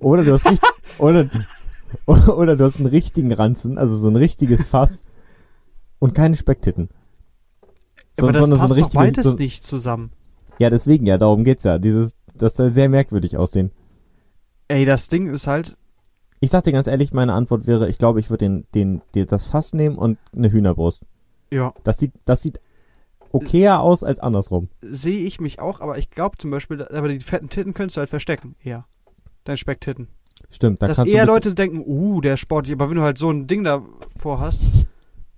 Oder 0.00 0.24
du 0.24 0.32
hast 0.32 0.44
richtig, 0.44 0.68
oder, 0.98 1.28
oder 2.06 2.56
du 2.56 2.64
hast 2.64 2.76
einen 2.76 2.86
richtigen 2.86 3.32
Ranzen, 3.32 3.78
also 3.78 3.96
so 3.96 4.08
ein 4.08 4.16
richtiges 4.16 4.64
Fass 4.66 5.04
und 5.98 6.14
keine 6.14 6.36
Specktitten. 6.36 6.88
So, 8.16 8.28
aber 8.28 8.32
das 8.32 8.48
passt 8.48 8.60
so 8.60 8.68
doch 8.68 8.76
richtiges, 8.76 8.94
beides 8.94 9.24
so, 9.24 9.36
nicht 9.36 9.64
zusammen. 9.64 10.10
Ja, 10.58 10.70
deswegen 10.70 11.06
ja, 11.06 11.18
darum 11.18 11.42
geht's 11.44 11.64
ja. 11.64 11.78
Dieses, 11.78 12.16
das 12.34 12.54
soll 12.56 12.70
sehr 12.70 12.88
merkwürdig 12.88 13.36
aussehen. 13.36 13.70
Ey, 14.68 14.84
das 14.84 15.08
Ding 15.08 15.26
ist 15.28 15.46
halt, 15.46 15.76
Ich 16.44 16.50
sag 16.50 16.62
dir 16.64 16.72
ganz 16.72 16.86
ehrlich, 16.86 17.14
meine 17.14 17.32
Antwort 17.32 17.66
wäre, 17.66 17.88
ich 17.88 17.96
glaube, 17.96 18.20
ich 18.20 18.28
würde 18.28 18.44
den, 18.44 18.66
den, 18.74 19.00
den, 19.14 19.26
das 19.26 19.46
Fass 19.46 19.72
nehmen 19.72 19.96
und 19.96 20.18
eine 20.36 20.52
Hühnerbrust. 20.52 21.02
ja, 21.50 21.72
Das 21.84 21.96
sieht, 21.98 22.12
das 22.26 22.42
sieht 22.42 22.60
okayer 23.32 23.80
aus 23.80 24.04
als 24.04 24.20
andersrum. 24.20 24.68
sehe 24.82 25.24
ich 25.24 25.40
mich 25.40 25.58
auch, 25.58 25.80
aber 25.80 25.96
ich 25.96 26.10
glaube 26.10 26.36
zum 26.36 26.50
Beispiel, 26.50 26.82
aber 26.84 27.08
die 27.08 27.20
fetten 27.20 27.48
Titten 27.48 27.72
könntest 27.72 27.96
du 27.96 28.00
halt 28.00 28.10
verstecken, 28.10 28.56
eher. 28.62 28.84
Deine 29.44 29.56
Specktitten. 29.56 30.08
Stimmt, 30.50 30.82
da 30.82 30.86
Dass 30.86 30.98
kannst 30.98 31.12
du 31.12 31.16
eher 31.16 31.24
bisschen- 31.24 31.34
Leute 31.34 31.54
denken, 31.54 31.82
uh, 31.86 32.20
der 32.20 32.36
Sport, 32.36 32.70
aber 32.70 32.90
wenn 32.90 32.96
du 32.96 33.02
halt 33.02 33.16
so 33.16 33.30
ein 33.30 33.46
Ding 33.46 33.64
davor 33.64 34.38
hast, 34.40 34.86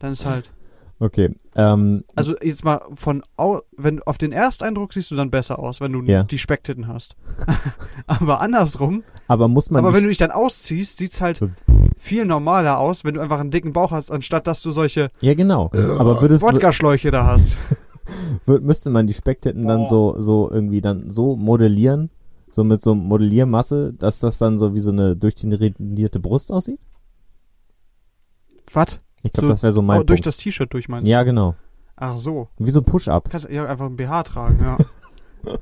dann 0.00 0.12
ist 0.12 0.26
halt. 0.26 0.50
Okay, 0.98 1.34
ähm, 1.56 2.04
Also 2.14 2.34
jetzt 2.40 2.64
mal 2.64 2.80
von 2.94 3.22
au 3.36 3.60
wenn 3.76 4.02
auf 4.04 4.16
den 4.16 4.32
Ersteindruck 4.32 4.94
siehst 4.94 5.10
du 5.10 5.14
dann 5.16 5.30
besser 5.30 5.58
aus, 5.58 5.80
wenn 5.82 5.92
du 5.92 6.02
Ja. 6.02 6.22
die 6.24 6.38
Specktitten 6.38 6.88
hast. 6.88 7.16
aber 8.06 8.40
andersrum, 8.40 9.02
aber 9.28 9.46
muss 9.48 9.70
man 9.70 9.84
aber 9.84 9.94
wenn 9.94 10.04
du 10.04 10.08
dich 10.08 10.16
dann 10.18 10.30
ausziehst, 10.30 10.96
sieht's 10.96 11.20
halt 11.20 11.36
So. 11.36 11.50
viel 11.98 12.24
normaler 12.24 12.78
aus, 12.78 13.04
wenn 13.04 13.12
du 13.14 13.20
einfach 13.20 13.40
einen 13.40 13.50
dicken 13.50 13.74
Bauch 13.74 13.90
hast, 13.90 14.10
anstatt 14.10 14.46
dass 14.46 14.62
du 14.62 14.70
solche 14.70 15.10
Ja, 15.20 15.34
genau. 15.34 15.70
Aber 15.98 16.22
würdest 16.22 16.42
du, 16.42 16.46
Wodka-Schläuche 16.46 17.10
da 17.10 17.26
hast. 17.26 17.58
müsste 18.46 18.88
man 18.88 19.06
die 19.06 19.12
Specktitten 19.14 19.66
dann 19.66 19.82
Oh. 19.82 19.86
so, 19.86 20.22
so 20.22 20.50
irgendwie 20.50 20.80
dann 20.80 21.10
so 21.10 21.36
modellieren, 21.36 22.08
so 22.50 22.64
mit 22.64 22.80
so 22.80 22.94
Modelliermasse, 22.94 23.92
dass 23.92 24.20
das 24.20 24.38
dann 24.38 24.58
so 24.58 24.74
wie 24.74 24.80
so 24.80 24.92
eine 24.92 25.14
durchtrainierte 25.14 26.20
Brust 26.20 26.50
aussieht? 26.50 26.80
Was? 28.72 28.98
Ich 29.26 29.32
glaube, 29.32 29.48
So, 29.48 29.52
das 29.52 29.62
wäre 29.62 29.72
so 29.72 29.82
mein 29.82 30.00
Oh, 30.00 30.04
durch 30.04 30.18
Punkt. 30.18 30.26
das 30.26 30.36
T-Shirt 30.38 30.72
durch 30.72 30.88
meinst 30.88 31.06
Ja, 31.06 31.22
genau. 31.22 31.50
du? 31.52 31.56
Ach 31.96 32.16
so. 32.16 32.48
Wie 32.58 32.70
so 32.70 32.80
ein 32.80 32.84
Push-Up. 32.84 33.28
Kannst 33.30 33.48
ja 33.48 33.64
einfach 33.66 33.86
ein 33.86 33.96
BH 33.96 34.22
tragen, 34.24 34.58
ja. 34.60 34.76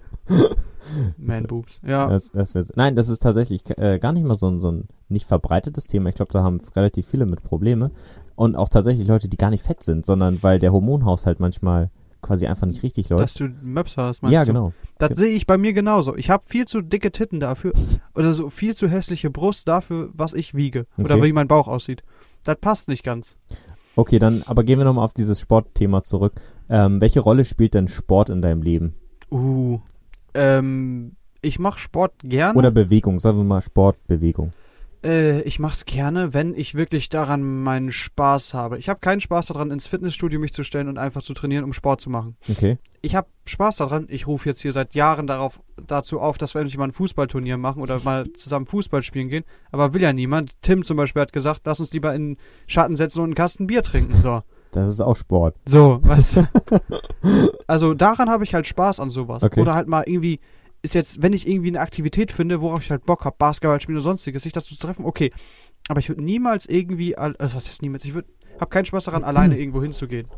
Man 1.16 1.44
Boobs. 1.44 1.78
Ja. 1.86 2.08
Das, 2.08 2.30
das 2.32 2.54
wär, 2.54 2.64
so- 2.64 2.72
nein, 2.76 2.94
das 2.94 3.08
ist 3.08 3.20
tatsächlich 3.20 3.62
äh, 3.78 3.98
gar 3.98 4.12
nicht 4.12 4.24
mal 4.24 4.34
so 4.36 4.48
ein, 4.48 4.60
so 4.60 4.70
ein 4.70 4.88
nicht 5.08 5.26
verbreitetes 5.26 5.86
Thema. 5.86 6.08
Ich 6.10 6.14
glaube, 6.14 6.32
da 6.32 6.42
haben 6.42 6.60
relativ 6.76 7.06
viele 7.08 7.26
mit 7.26 7.42
Probleme. 7.42 7.90
Und 8.36 8.56
auch 8.56 8.68
tatsächlich 8.68 9.06
Leute, 9.08 9.28
die 9.28 9.36
gar 9.36 9.50
nicht 9.50 9.64
fett 9.64 9.82
sind, 9.82 10.04
sondern 10.04 10.42
weil 10.42 10.58
der 10.58 10.72
Hormonhaushalt 10.72 11.40
manchmal 11.40 11.90
quasi 12.20 12.46
einfach 12.46 12.66
nicht 12.66 12.82
richtig 12.82 13.10
läuft. 13.10 13.22
Dass 13.22 13.34
du 13.34 13.48
Möps 13.62 13.96
hast, 13.96 14.22
meinst 14.22 14.32
Ja, 14.34 14.40
du? 14.44 14.52
genau. 14.52 14.72
Das 14.98 15.18
sehe 15.18 15.34
ich 15.36 15.46
bei 15.46 15.58
mir 15.58 15.72
genauso. 15.72 16.16
Ich 16.16 16.30
habe 16.30 16.42
viel 16.46 16.66
zu 16.66 16.80
dicke 16.80 17.12
Titten 17.12 17.38
dafür. 17.40 17.72
Oder 18.14 18.32
so 18.34 18.48
viel 18.50 18.74
zu 18.74 18.88
hässliche 18.88 19.30
Brust 19.30 19.68
dafür, 19.68 20.10
was 20.14 20.32
ich 20.34 20.54
wiege. 20.54 20.86
Oder 20.98 21.16
Okay. 21.16 21.24
wie 21.24 21.32
mein 21.32 21.48
Bauch 21.48 21.68
aussieht. 21.68 22.02
Das 22.44 22.58
passt 22.60 22.88
nicht 22.88 23.02
ganz. 23.02 23.36
Okay, 23.96 24.18
dann, 24.18 24.42
aber 24.46 24.64
gehen 24.64 24.78
wir 24.78 24.84
nochmal 24.84 25.04
auf 25.04 25.12
dieses 25.12 25.40
Sportthema 25.40 26.04
zurück. 26.04 26.40
Ähm, 26.68 27.00
welche 27.00 27.20
Rolle 27.20 27.44
spielt 27.44 27.74
denn 27.74 27.88
Sport 27.88 28.28
in 28.28 28.42
deinem 28.42 28.62
Leben? 28.62 28.94
Uh. 29.30 29.80
Ähm, 30.34 31.16
ich 31.42 31.58
mache 31.58 31.78
Sport 31.78 32.12
gerne. 32.22 32.58
Oder 32.58 32.70
Bewegung, 32.70 33.18
sagen 33.20 33.38
wir 33.38 33.44
mal 33.44 33.62
Sport, 33.62 33.96
Bewegung. 34.06 34.52
Äh, 35.04 35.42
ich 35.42 35.58
mach's 35.58 35.84
gerne, 35.84 36.32
wenn 36.32 36.54
ich 36.54 36.74
wirklich 36.74 37.10
daran 37.10 37.62
meinen 37.62 37.92
Spaß 37.92 38.54
habe. 38.54 38.78
Ich 38.78 38.88
habe 38.88 39.00
keinen 39.00 39.20
Spaß 39.20 39.46
daran, 39.46 39.70
ins 39.70 39.86
Fitnessstudio 39.86 40.40
mich 40.40 40.54
zu 40.54 40.64
stellen 40.64 40.88
und 40.88 40.98
einfach 40.98 41.22
zu 41.22 41.34
trainieren, 41.34 41.64
um 41.64 41.72
Sport 41.72 42.00
zu 42.00 42.08
machen. 42.10 42.36
Okay. 42.50 42.78
Ich 43.02 43.14
habe 43.14 43.28
Spaß 43.44 43.76
daran. 43.76 44.06
Ich 44.08 44.26
rufe 44.26 44.48
jetzt 44.48 44.62
hier 44.62 44.72
seit 44.72 44.94
Jahren 44.94 45.26
darauf, 45.26 45.60
dazu 45.86 46.20
auf, 46.20 46.38
dass 46.38 46.54
wir 46.54 46.62
endlich 46.62 46.78
mal 46.78 46.88
ein 46.88 46.92
Fußballturnier 46.92 47.58
machen 47.58 47.82
oder 47.82 48.00
mal 48.02 48.32
zusammen 48.32 48.66
Fußball 48.66 49.02
spielen 49.02 49.28
gehen. 49.28 49.44
Aber 49.70 49.92
will 49.92 50.00
ja 50.00 50.14
niemand. 50.14 50.52
Tim 50.62 50.84
zum 50.84 50.96
Beispiel 50.96 51.20
hat 51.20 51.34
gesagt, 51.34 51.62
lass 51.64 51.80
uns 51.80 51.92
lieber 51.92 52.14
in 52.14 52.34
den 52.34 52.36
Schatten 52.66 52.96
setzen 52.96 53.20
und 53.20 53.26
einen 53.26 53.34
Kasten 53.34 53.66
Bier 53.66 53.82
trinken. 53.82 54.14
So. 54.14 54.42
Das 54.72 54.88
ist 54.88 55.00
auch 55.00 55.16
Sport. 55.16 55.56
So, 55.66 56.00
weißt 56.02 56.36
du? 56.36 56.48
Also 57.66 57.94
daran 57.94 58.28
habe 58.28 58.44
ich 58.44 58.54
halt 58.54 58.66
Spaß 58.66 59.00
an 59.00 59.08
sowas. 59.08 59.42
Okay. 59.42 59.60
Oder 59.60 59.74
halt 59.74 59.88
mal 59.88 60.04
irgendwie, 60.06 60.40
ist 60.84 60.94
jetzt, 60.94 61.22
wenn 61.22 61.32
ich 61.32 61.48
irgendwie 61.48 61.68
eine 61.68 61.80
Aktivität 61.80 62.30
finde, 62.30 62.60
worauf 62.60 62.80
ich 62.82 62.90
halt 62.90 63.04
Bock 63.06 63.24
habe, 63.24 63.34
Basketball 63.38 63.80
spielen 63.80 63.96
oder 63.96 64.04
sonstiges, 64.04 64.42
sich 64.44 64.52
dazu 64.52 64.74
zu 64.76 64.80
treffen, 64.80 65.04
okay. 65.04 65.32
Aber 65.88 65.98
ich 66.00 66.08
würde 66.08 66.22
niemals 66.22 66.66
irgendwie, 66.66 67.16
al- 67.18 67.36
also 67.38 67.56
was 67.56 67.66
heißt 67.68 67.82
niemals, 67.82 68.04
ich 68.04 68.14
würde, 68.14 68.28
habe 68.60 68.70
keinen 68.70 68.84
Spaß 68.84 69.04
daran, 69.04 69.24
alleine 69.30 69.58
irgendwo 69.58 69.82
hinzugehen. 69.82 70.28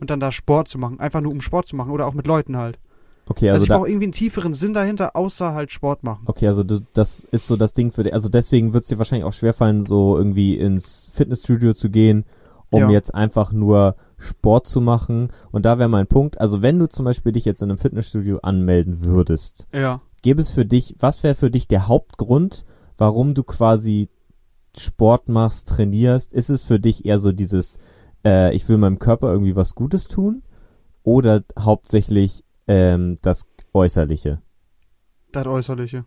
Und 0.00 0.10
dann 0.10 0.20
da 0.20 0.32
Sport 0.32 0.68
zu 0.68 0.78
machen, 0.78 0.98
einfach 1.00 1.20
nur 1.20 1.32
um 1.32 1.40
Sport 1.40 1.68
zu 1.68 1.76
machen 1.76 1.90
oder 1.92 2.06
auch 2.06 2.14
mit 2.14 2.26
Leuten 2.26 2.56
halt. 2.56 2.78
Okay, 3.26 3.48
Also, 3.50 3.62
also 3.62 3.64
ich 3.64 3.68
brauche 3.78 3.88
irgendwie 3.88 4.06
einen 4.06 4.12
tieferen 4.12 4.54
Sinn 4.54 4.74
dahinter, 4.74 5.14
außer 5.14 5.54
halt 5.54 5.70
Sport 5.70 6.02
machen. 6.02 6.24
okay, 6.26 6.48
also 6.48 6.64
das 6.64 7.22
ist 7.30 7.46
so 7.46 7.56
das 7.56 7.72
Ding 7.72 7.92
für 7.92 8.02
dich. 8.02 8.12
Also 8.12 8.28
deswegen 8.28 8.72
wird 8.72 8.82
es 8.82 8.88
dir 8.88 8.98
wahrscheinlich 8.98 9.24
auch 9.24 9.32
schwerfallen, 9.32 9.86
so 9.86 10.18
irgendwie 10.18 10.56
ins 10.56 11.08
Fitnessstudio 11.12 11.72
zu 11.72 11.88
gehen, 11.88 12.24
um 12.72 12.80
Ja. 12.80 12.90
jetzt 12.90 13.14
einfach 13.14 13.52
nur 13.52 13.94
Sport 14.16 14.66
zu 14.66 14.80
machen. 14.80 15.28
Und 15.52 15.64
da 15.64 15.78
wäre 15.78 15.88
mein 15.88 16.06
Punkt. 16.08 16.40
Also 16.40 16.62
wenn 16.62 16.78
du 16.78 16.88
zum 16.88 17.04
Beispiel 17.04 17.30
dich 17.32 17.44
jetzt 17.44 17.62
in 17.62 17.70
einem 17.70 17.78
Fitnessstudio 17.78 18.38
anmelden 18.42 19.02
würdest, 19.04 19.68
Ja. 19.72 20.00
gäbe 20.22 20.40
es 20.40 20.50
für 20.50 20.64
dich, 20.66 20.96
was 20.98 21.22
wäre 21.22 21.34
für 21.36 21.50
dich 21.50 21.68
der 21.68 21.86
Hauptgrund, 21.86 22.64
warum 22.98 23.34
du 23.34 23.44
quasi 23.44 24.08
Sport 24.76 25.28
machst, 25.28 25.68
trainierst, 25.68 26.32
ist 26.32 26.48
es 26.50 26.64
für 26.64 26.80
dich 26.80 27.04
eher 27.04 27.18
so 27.18 27.30
dieses, 27.32 27.78
äh, 28.24 28.54
ich 28.54 28.66
will 28.68 28.78
meinem 28.78 28.98
Körper 28.98 29.30
irgendwie 29.30 29.54
was 29.54 29.74
Gutes 29.74 30.08
tun 30.08 30.42
oder 31.02 31.42
hauptsächlich 31.58 32.42
ähm, 32.68 33.18
das 33.22 33.46
Äußerliche? 33.74 34.40
Das 35.32 35.46
Äußerliche. 35.46 36.04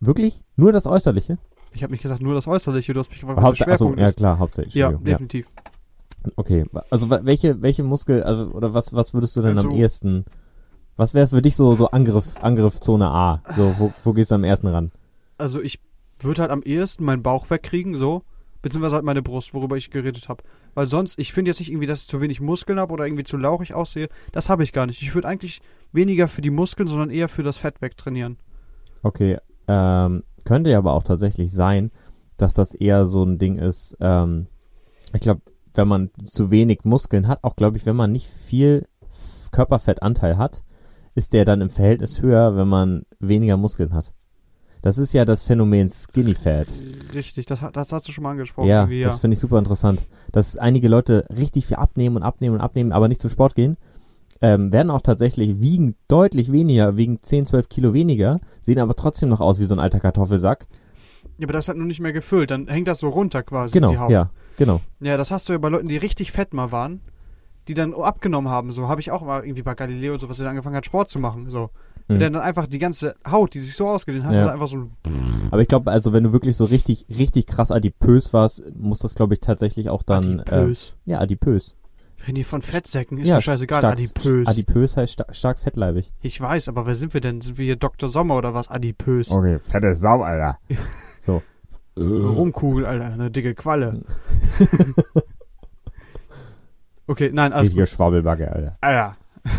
Wirklich? 0.00 0.44
Nur 0.56 0.72
das 0.72 0.86
Äußerliche? 0.86 1.38
Ich 1.72 1.82
habe 1.82 1.92
nicht 1.92 2.02
gesagt, 2.02 2.22
nur 2.22 2.34
das 2.34 2.46
Äußerliche. 2.46 2.92
Du 2.92 3.00
hast 3.00 3.10
mich 3.10 3.20
gefragt, 3.20 3.38
was 3.38 3.44
Haupt 3.44 3.68
achso, 3.68 3.94
ja 3.96 4.12
klar, 4.12 4.38
hauptsächlich. 4.38 4.74
Ja, 4.74 4.92
definitiv. 4.92 5.46
Okay, 6.36 6.64
also 6.90 7.10
welche 7.10 7.62
welche 7.62 7.82
Muskel, 7.82 8.22
also 8.22 8.50
oder 8.52 8.72
was 8.74 8.94
was 8.94 9.14
würdest 9.14 9.36
du 9.36 9.42
denn 9.42 9.58
am 9.58 9.66
Also- 9.66 9.76
ehesten? 9.78 10.24
Was 10.96 11.12
wäre 11.12 11.26
für 11.26 11.42
dich 11.42 11.56
so 11.56 11.74
so 11.74 11.88
Angriff 11.88 12.34
Angriffszone 12.42 13.06
A? 13.06 13.42
So 13.56 13.74
wo, 13.78 13.92
wo 14.04 14.12
gehst 14.12 14.30
du 14.30 14.36
am 14.36 14.44
ersten 14.44 14.68
ran? 14.68 14.92
Also 15.38 15.60
ich 15.60 15.80
würde 16.20 16.42
halt 16.42 16.50
am 16.50 16.62
ehesten 16.62 17.04
meinen 17.04 17.22
Bauch 17.22 17.50
wegkriegen, 17.50 17.96
so. 17.96 18.22
Beziehungsweise 18.62 18.94
halt 18.94 19.04
meine 19.04 19.20
Brust, 19.20 19.52
worüber 19.52 19.76
ich 19.76 19.90
geredet 19.90 20.30
habe. 20.30 20.42
Weil 20.72 20.86
sonst, 20.86 21.18
ich 21.18 21.34
finde 21.34 21.50
jetzt 21.50 21.58
nicht 21.58 21.70
irgendwie, 21.70 21.86
dass 21.86 22.02
ich 22.02 22.08
zu 22.08 22.22
wenig 22.22 22.40
Muskeln 22.40 22.78
habe 22.80 22.94
oder 22.94 23.04
irgendwie 23.06 23.24
zu 23.24 23.36
lauchig 23.36 23.74
aussehe. 23.74 24.08
Das 24.32 24.48
habe 24.48 24.62
ich 24.62 24.72
gar 24.72 24.86
nicht. 24.86 25.02
Ich 25.02 25.14
würde 25.14 25.28
eigentlich 25.28 25.60
weniger 25.92 26.28
für 26.28 26.40
die 26.40 26.48
Muskeln, 26.50 26.88
sondern 26.88 27.10
eher 27.10 27.28
für 27.28 27.42
das 27.42 27.58
Fett 27.58 27.82
wegtrainieren. 27.82 28.38
Okay, 29.02 29.36
ähm, 29.68 30.22
könnte 30.44 30.70
ja 30.70 30.78
aber 30.78 30.94
auch 30.94 31.02
tatsächlich 31.02 31.52
sein, 31.52 31.90
dass 32.38 32.54
das 32.54 32.72
eher 32.72 33.04
so 33.04 33.22
ein 33.22 33.36
Ding 33.36 33.58
ist. 33.58 33.98
Ähm, 34.00 34.46
ich 35.12 35.20
glaube, 35.20 35.42
wenn 35.74 35.88
man 35.88 36.10
zu 36.24 36.50
wenig 36.50 36.80
Muskeln 36.84 37.28
hat, 37.28 37.40
auch 37.42 37.56
glaube 37.56 37.76
ich, 37.76 37.86
wenn 37.86 37.96
man 37.96 38.12
nicht 38.12 38.28
viel 38.28 38.86
Körperfettanteil 39.52 40.36
hat, 40.38 40.64
ist 41.14 41.32
der 41.32 41.44
dann 41.44 41.60
im 41.60 41.70
Verhältnis 41.70 42.20
höher, 42.22 42.56
wenn 42.56 42.68
man 42.68 43.04
weniger 43.20 43.56
Muskeln 43.56 43.94
hat. 43.94 44.12
Das 44.82 44.98
ist 44.98 45.14
ja 45.14 45.24
das 45.24 45.44
Phänomen 45.44 45.88
Skinny 45.88 46.34
Fat. 46.34 46.66
Richtig, 47.14 47.46
das, 47.46 47.62
hat- 47.62 47.74
das 47.76 47.90
hast 47.92 48.06
du 48.08 48.12
schon 48.12 48.22
mal 48.24 48.32
angesprochen. 48.32 48.68
Ja, 48.68 48.82
irgendwie, 48.82 49.02
das 49.02 49.20
finde 49.20 49.34
ich 49.34 49.40
super 49.40 49.58
interessant. 49.58 50.04
Dass 50.32 50.56
einige 50.58 50.88
Leute 50.88 51.24
richtig 51.34 51.66
viel 51.66 51.76
abnehmen 51.76 52.16
und 52.16 52.22
abnehmen 52.22 52.56
und 52.56 52.60
abnehmen, 52.60 52.92
aber 52.92 53.08
nicht 53.08 53.20
zum 53.20 53.30
Sport 53.30 53.54
gehen, 53.54 53.76
ähm, 54.42 54.72
werden 54.72 54.90
auch 54.90 55.00
tatsächlich 55.00 55.60
wiegen 55.60 55.94
deutlich 56.08 56.52
weniger, 56.52 56.98
wiegen 56.98 57.22
10, 57.22 57.46
12 57.46 57.68
Kilo 57.70 57.94
weniger, 57.94 58.40
sehen 58.60 58.78
aber 58.78 58.94
trotzdem 58.94 59.30
noch 59.30 59.40
aus 59.40 59.58
wie 59.58 59.64
so 59.64 59.74
ein 59.74 59.80
alter 59.80 60.00
Kartoffelsack. 60.00 60.66
Ja, 61.38 61.46
aber 61.46 61.54
das 61.54 61.68
hat 61.68 61.76
nur 61.78 61.86
nicht 61.86 62.00
mehr 62.00 62.12
gefüllt. 62.12 62.50
Dann 62.50 62.66
hängt 62.68 62.86
das 62.88 62.98
so 62.98 63.08
runter 63.08 63.42
quasi, 63.42 63.72
Genau, 63.72 63.90
die 63.92 63.98
Haut. 63.98 64.10
ja, 64.10 64.30
genau. 64.56 64.80
Ja, 65.00 65.16
das 65.16 65.30
hast 65.30 65.48
du 65.48 65.52
ja 65.52 65.58
bei 65.58 65.68
Leuten, 65.68 65.88
die 65.88 65.96
richtig 65.96 66.32
fett 66.32 66.52
mal 66.54 66.72
waren, 66.72 67.00
die 67.68 67.74
dann 67.74 67.94
abgenommen 67.94 68.50
haben. 68.50 68.72
So 68.72 68.88
habe 68.88 69.00
ich 69.00 69.10
auch 69.10 69.22
mal 69.22 69.44
irgendwie 69.44 69.62
bei 69.62 69.74
Galileo 69.74 70.14
und 70.14 70.20
so, 70.20 70.28
was 70.28 70.36
der 70.38 70.44
dann 70.44 70.50
angefangen 70.52 70.76
hat, 70.76 70.86
Sport 70.86 71.10
zu 71.10 71.18
machen. 71.18 71.50
So. 71.50 71.70
Mhm. 72.08 72.18
Der 72.18 72.30
dann 72.30 72.42
einfach 72.42 72.66
die 72.66 72.78
ganze 72.78 73.14
Haut, 73.26 73.54
die 73.54 73.60
sich 73.60 73.74
so 73.74 73.88
ausgedehnt 73.88 74.24
hat, 74.24 74.34
Ja. 74.34 74.52
einfach 74.52 74.68
so. 74.68 74.90
Aber 75.50 75.62
ich 75.62 75.68
glaube, 75.68 75.90
also 75.90 76.12
wenn 76.12 76.24
du 76.24 76.32
wirklich 76.32 76.56
so 76.56 76.66
richtig, 76.66 77.06
richtig 77.08 77.46
krass 77.46 77.70
adipös 77.70 78.32
warst, 78.32 78.62
muss 78.76 78.98
das, 78.98 79.14
glaube 79.14 79.34
ich, 79.34 79.40
tatsächlich 79.40 79.88
auch 79.88 80.02
dann. 80.02 80.40
adipös. 80.40 80.92
Äh, 81.06 81.10
ja, 81.12 81.20
adipös. 81.20 81.76
Reden 82.26 82.36
hier 82.36 82.44
von 82.46 82.62
Fettsäcken, 82.62 83.18
ist 83.18 83.28
ja, 83.28 83.36
mir 83.36 83.42
scheißegal. 83.42 83.80
stark, 83.80 83.92
adipös. 83.94 84.46
Adipös 84.46 84.96
heißt 84.96 85.12
sta 85.12 85.26
stark 85.32 85.58
fettleibig. 85.58 86.10
ich 86.22 86.40
weiß, 86.40 86.68
aber 86.68 86.86
wer 86.86 86.94
sind 86.94 87.12
wir 87.12 87.20
denn? 87.20 87.42
Sind 87.42 87.58
wir 87.58 87.64
hier 87.66 87.76
Dr. 87.76 88.08
Sommer 88.08 88.36
oder 88.36 88.54
was? 88.54 88.68
Adipös. 88.68 89.30
Okay, 89.30 89.58
fette 89.58 89.94
Sau, 89.94 90.22
Alter. 90.22 90.58
So. 91.20 91.42
Rumkugel, 91.96 92.86
Alter, 92.86 93.06
eine 93.06 93.30
dicke 93.30 93.54
Qualle. 93.54 94.02
okay, 97.06 97.30
nein, 97.32 97.52
also. 97.52 97.68
Richtige 97.68 97.86
Schwabbelbacke, 97.86 98.50
Alter. 98.50 98.76
Ah 98.80 98.92
ja. 98.92 99.16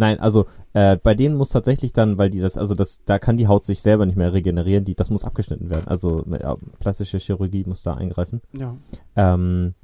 Nein, 0.00 0.20
also 0.20 0.46
äh, 0.74 0.96
bei 0.96 1.16
denen 1.16 1.36
muss 1.36 1.48
tatsächlich 1.48 1.92
dann, 1.92 2.18
weil 2.18 2.30
die 2.30 2.38
das, 2.38 2.56
also 2.56 2.76
das, 2.76 3.02
da 3.04 3.18
kann 3.18 3.36
die 3.36 3.48
Haut 3.48 3.66
sich 3.66 3.82
selber 3.82 4.06
nicht 4.06 4.14
mehr 4.14 4.32
regenerieren, 4.32 4.84
die, 4.84 4.94
das 4.94 5.10
muss 5.10 5.24
abgeschnitten 5.24 5.70
werden. 5.70 5.88
Also 5.88 6.24
äh, 6.26 6.54
plastische 6.78 7.18
Chirurgie 7.18 7.64
muss 7.66 7.82
da 7.82 7.94
eingreifen. 7.94 8.40
Ja. 8.52 8.76
Ähm, 9.16 9.74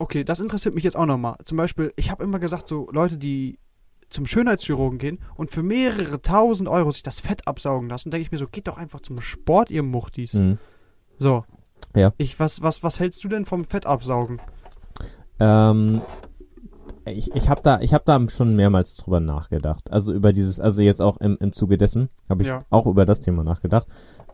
Okay, 0.00 0.24
das 0.24 0.40
interessiert 0.40 0.74
mich 0.74 0.82
jetzt 0.82 0.96
auch 0.96 1.04
nochmal. 1.04 1.36
Zum 1.44 1.58
Beispiel, 1.58 1.92
ich 1.94 2.10
habe 2.10 2.24
immer 2.24 2.38
gesagt, 2.38 2.68
so 2.68 2.88
Leute, 2.90 3.18
die 3.18 3.58
zum 4.08 4.24
Schönheitschirurgen 4.24 4.98
gehen 4.98 5.18
und 5.34 5.50
für 5.50 5.62
mehrere 5.62 6.22
tausend 6.22 6.70
Euro 6.70 6.90
sich 6.90 7.02
das 7.02 7.20
Fett 7.20 7.46
absaugen 7.46 7.90
lassen, 7.90 8.10
denke 8.10 8.24
ich 8.24 8.32
mir 8.32 8.38
so, 8.38 8.46
geht 8.46 8.66
doch 8.66 8.78
einfach 8.78 9.00
zum 9.00 9.20
Sport, 9.20 9.70
ihr 9.70 9.82
Muchtis. 9.82 10.32
mh. 10.32 10.56
So. 11.20 11.44
Ja. 11.94 12.12
Ich, 12.16 12.40
was, 12.40 12.62
was, 12.62 12.82
was 12.82 12.98
hältst 12.98 13.22
du 13.22 13.28
denn 13.28 13.44
vom 13.44 13.64
Fettabsaugen? 13.64 14.40
Ähm, 15.38 16.00
ich 17.04 17.34
ich 17.34 17.48
habe 17.48 17.60
da, 17.62 17.80
ich 17.80 17.92
hab 17.94 18.04
da 18.06 18.18
schon 18.28 18.56
mehrmals 18.56 18.96
drüber 18.96 19.20
nachgedacht. 19.20 19.92
Also 19.92 20.12
über 20.14 20.32
dieses, 20.32 20.60
also 20.60 20.82
jetzt 20.82 21.02
auch 21.02 21.18
im, 21.18 21.36
im 21.40 21.52
Zuge 21.52 21.76
dessen 21.78 22.08
habe 22.28 22.42
ich 22.42 22.48
Ja. 22.48 22.60
auch 22.70 22.86
über 22.86 23.04
das 23.04 23.20
Thema 23.20 23.44
nachgedacht. 23.44 23.86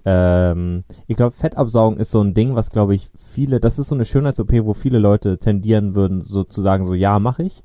Ähm, 0.04 0.84
ich 1.08 1.16
glaube, 1.16 1.34
Fettabsaugen 1.34 1.98
ist 1.98 2.12
so 2.12 2.20
ein 2.22 2.34
Ding, 2.34 2.54
was 2.54 2.70
glaube 2.70 2.94
ich 2.94 3.10
viele, 3.16 3.58
das 3.58 3.78
ist 3.80 3.88
so 3.88 3.94
eine 3.96 4.04
Schönheits-OP, 4.04 4.52
wo 4.64 4.72
viele 4.72 4.98
Leute 5.00 5.38
tendieren 5.38 5.96
würden, 5.96 6.24
sozusagen 6.24 6.86
so, 6.86 6.94
ja, 6.94 7.18
mache 7.18 7.42
ich. 7.42 7.64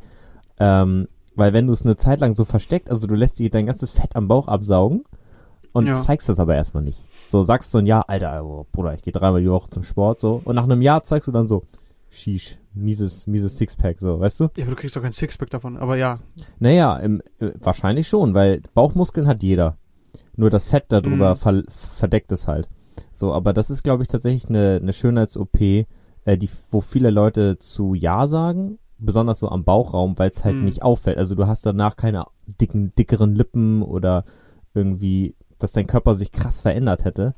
Ähm, 0.59 1.07
weil 1.35 1.53
wenn 1.53 1.67
du 1.67 1.73
es 1.73 1.83
eine 1.83 1.95
Zeit 1.95 2.19
lang 2.21 2.35
so 2.35 2.43
versteckt, 2.45 2.89
also 2.89 3.05
du 3.07 3.13
lässt 3.15 3.37
dir 3.37 3.49
dein 3.51 3.67
ganzes 3.67 3.91
Fett 3.91 4.15
am 4.15 4.27
Bauch 4.27 4.47
absaugen 4.47 5.03
und 5.73 5.87
Ja. 5.87 5.93
zeigst 5.93 6.29
das 6.29 6.39
aber 6.39 6.55
erstmal 6.55 6.83
nicht. 6.83 6.99
So 7.25 7.43
sagst 7.43 7.73
du 7.73 7.77
ein 7.79 7.85
Jahr, 7.85 8.09
Alter, 8.09 8.43
oh, 8.45 8.65
Bruder, 8.71 8.93
ich 8.93 9.01
gehe 9.01 9.13
dreimal 9.13 9.41
die 9.41 9.49
Woche 9.49 9.69
zum 9.69 9.83
Sport, 9.83 10.19
so. 10.19 10.41
Und 10.43 10.55
nach 10.55 10.63
einem 10.65 10.81
Jahr 10.81 11.03
zeigst 11.03 11.27
du 11.27 11.31
dann 11.31 11.47
so, 11.47 11.63
Sheesh, 12.09 12.57
mieses, 12.73 13.25
mieses 13.27 13.57
Sixpack, 13.57 13.99
so, 14.01 14.19
weißt 14.19 14.41
du? 14.41 14.43
Ja, 14.57 14.63
aber 14.65 14.71
du 14.71 14.75
kriegst 14.75 14.95
doch 14.97 15.01
kein 15.01 15.13
Sixpack 15.13 15.49
davon. 15.49 15.77
Aber 15.77 15.95
ja. 15.95 16.19
Naja, 16.59 16.97
im, 16.97 17.21
äh, 17.39 17.51
wahrscheinlich 17.61 18.07
schon, 18.09 18.33
weil 18.33 18.61
Bauchmuskeln 18.73 19.27
hat 19.27 19.43
jeder. 19.43 19.77
Nur 20.35 20.49
das 20.49 20.65
Fett 20.65 20.85
darüber 20.89 21.31
Mhm. 21.31 21.35
ver 21.37 21.63
verdeckt 21.69 22.31
es 22.33 22.47
halt. 22.49 22.67
So, 23.13 23.33
aber 23.33 23.53
das 23.53 23.69
ist, 23.69 23.83
glaube 23.83 24.03
ich, 24.03 24.09
tatsächlich 24.09 24.49
eine, 24.49 24.79
eine 24.81 24.91
Schönheits-OP, 24.91 25.85
äh, 26.25 26.37
die, 26.37 26.49
wo 26.69 26.81
viele 26.81 27.11
Leute 27.11 27.59
zu 27.59 27.93
Ja 27.93 28.27
sagen, 28.27 28.77
besonders 28.97 29.39
so 29.39 29.47
am 29.49 29.63
Bauchraum, 29.63 30.19
weil 30.19 30.29
es 30.31 30.43
halt 30.43 30.57
Mhm. 30.57 30.65
nicht 30.65 30.83
auffällt. 30.83 31.17
Also 31.17 31.35
du 31.35 31.47
hast 31.47 31.65
danach 31.65 31.95
keine 31.95 32.25
dicken, 32.45 32.93
dickeren 32.95 33.35
Lippen 33.35 33.81
oder 33.83 34.25
irgendwie, 34.73 35.35
dass 35.63 35.72
dein 35.74 35.88
Körper 35.88 36.15
sich 36.15 36.32
krass 36.32 36.60
verändert 36.60 37.06
hätte. 37.06 37.34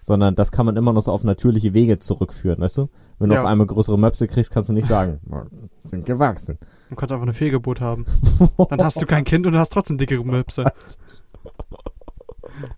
Sondern 0.00 0.34
das 0.36 0.52
kann 0.52 0.64
man 0.64 0.76
immer 0.76 0.92
noch 0.92 1.02
so 1.02 1.12
auf 1.12 1.24
natürliche 1.24 1.74
Wege 1.74 1.98
zurückführen, 1.98 2.60
weißt 2.60 2.78
du? 2.78 2.88
Wenn 3.18 3.28
du 3.30 3.34
Ja. 3.34 3.42
auf 3.42 3.46
einmal 3.48 3.66
größere 3.66 3.98
Möpse 3.98 4.26
kriegst, 4.28 4.50
kannst 4.52 4.70
du 4.70 4.72
nicht 4.72 4.86
sagen, 4.86 5.18
sind 5.82 6.06
gewachsen. 6.06 6.56
Du 6.88 6.94
kannst 6.96 7.12
einfach 7.12 7.24
eine 7.24 7.34
Fehlgeburt 7.34 7.80
haben. 7.80 8.06
Dann 8.70 8.82
hast 8.82 9.02
du 9.02 9.06
kein 9.06 9.24
Kind 9.24 9.44
und 9.46 9.56
hast 9.56 9.70
trotzdem 9.72 9.98
dickere 9.98 10.24
Möpse. 10.24 10.64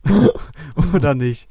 Oder 0.95 1.15
nicht? 1.15 1.49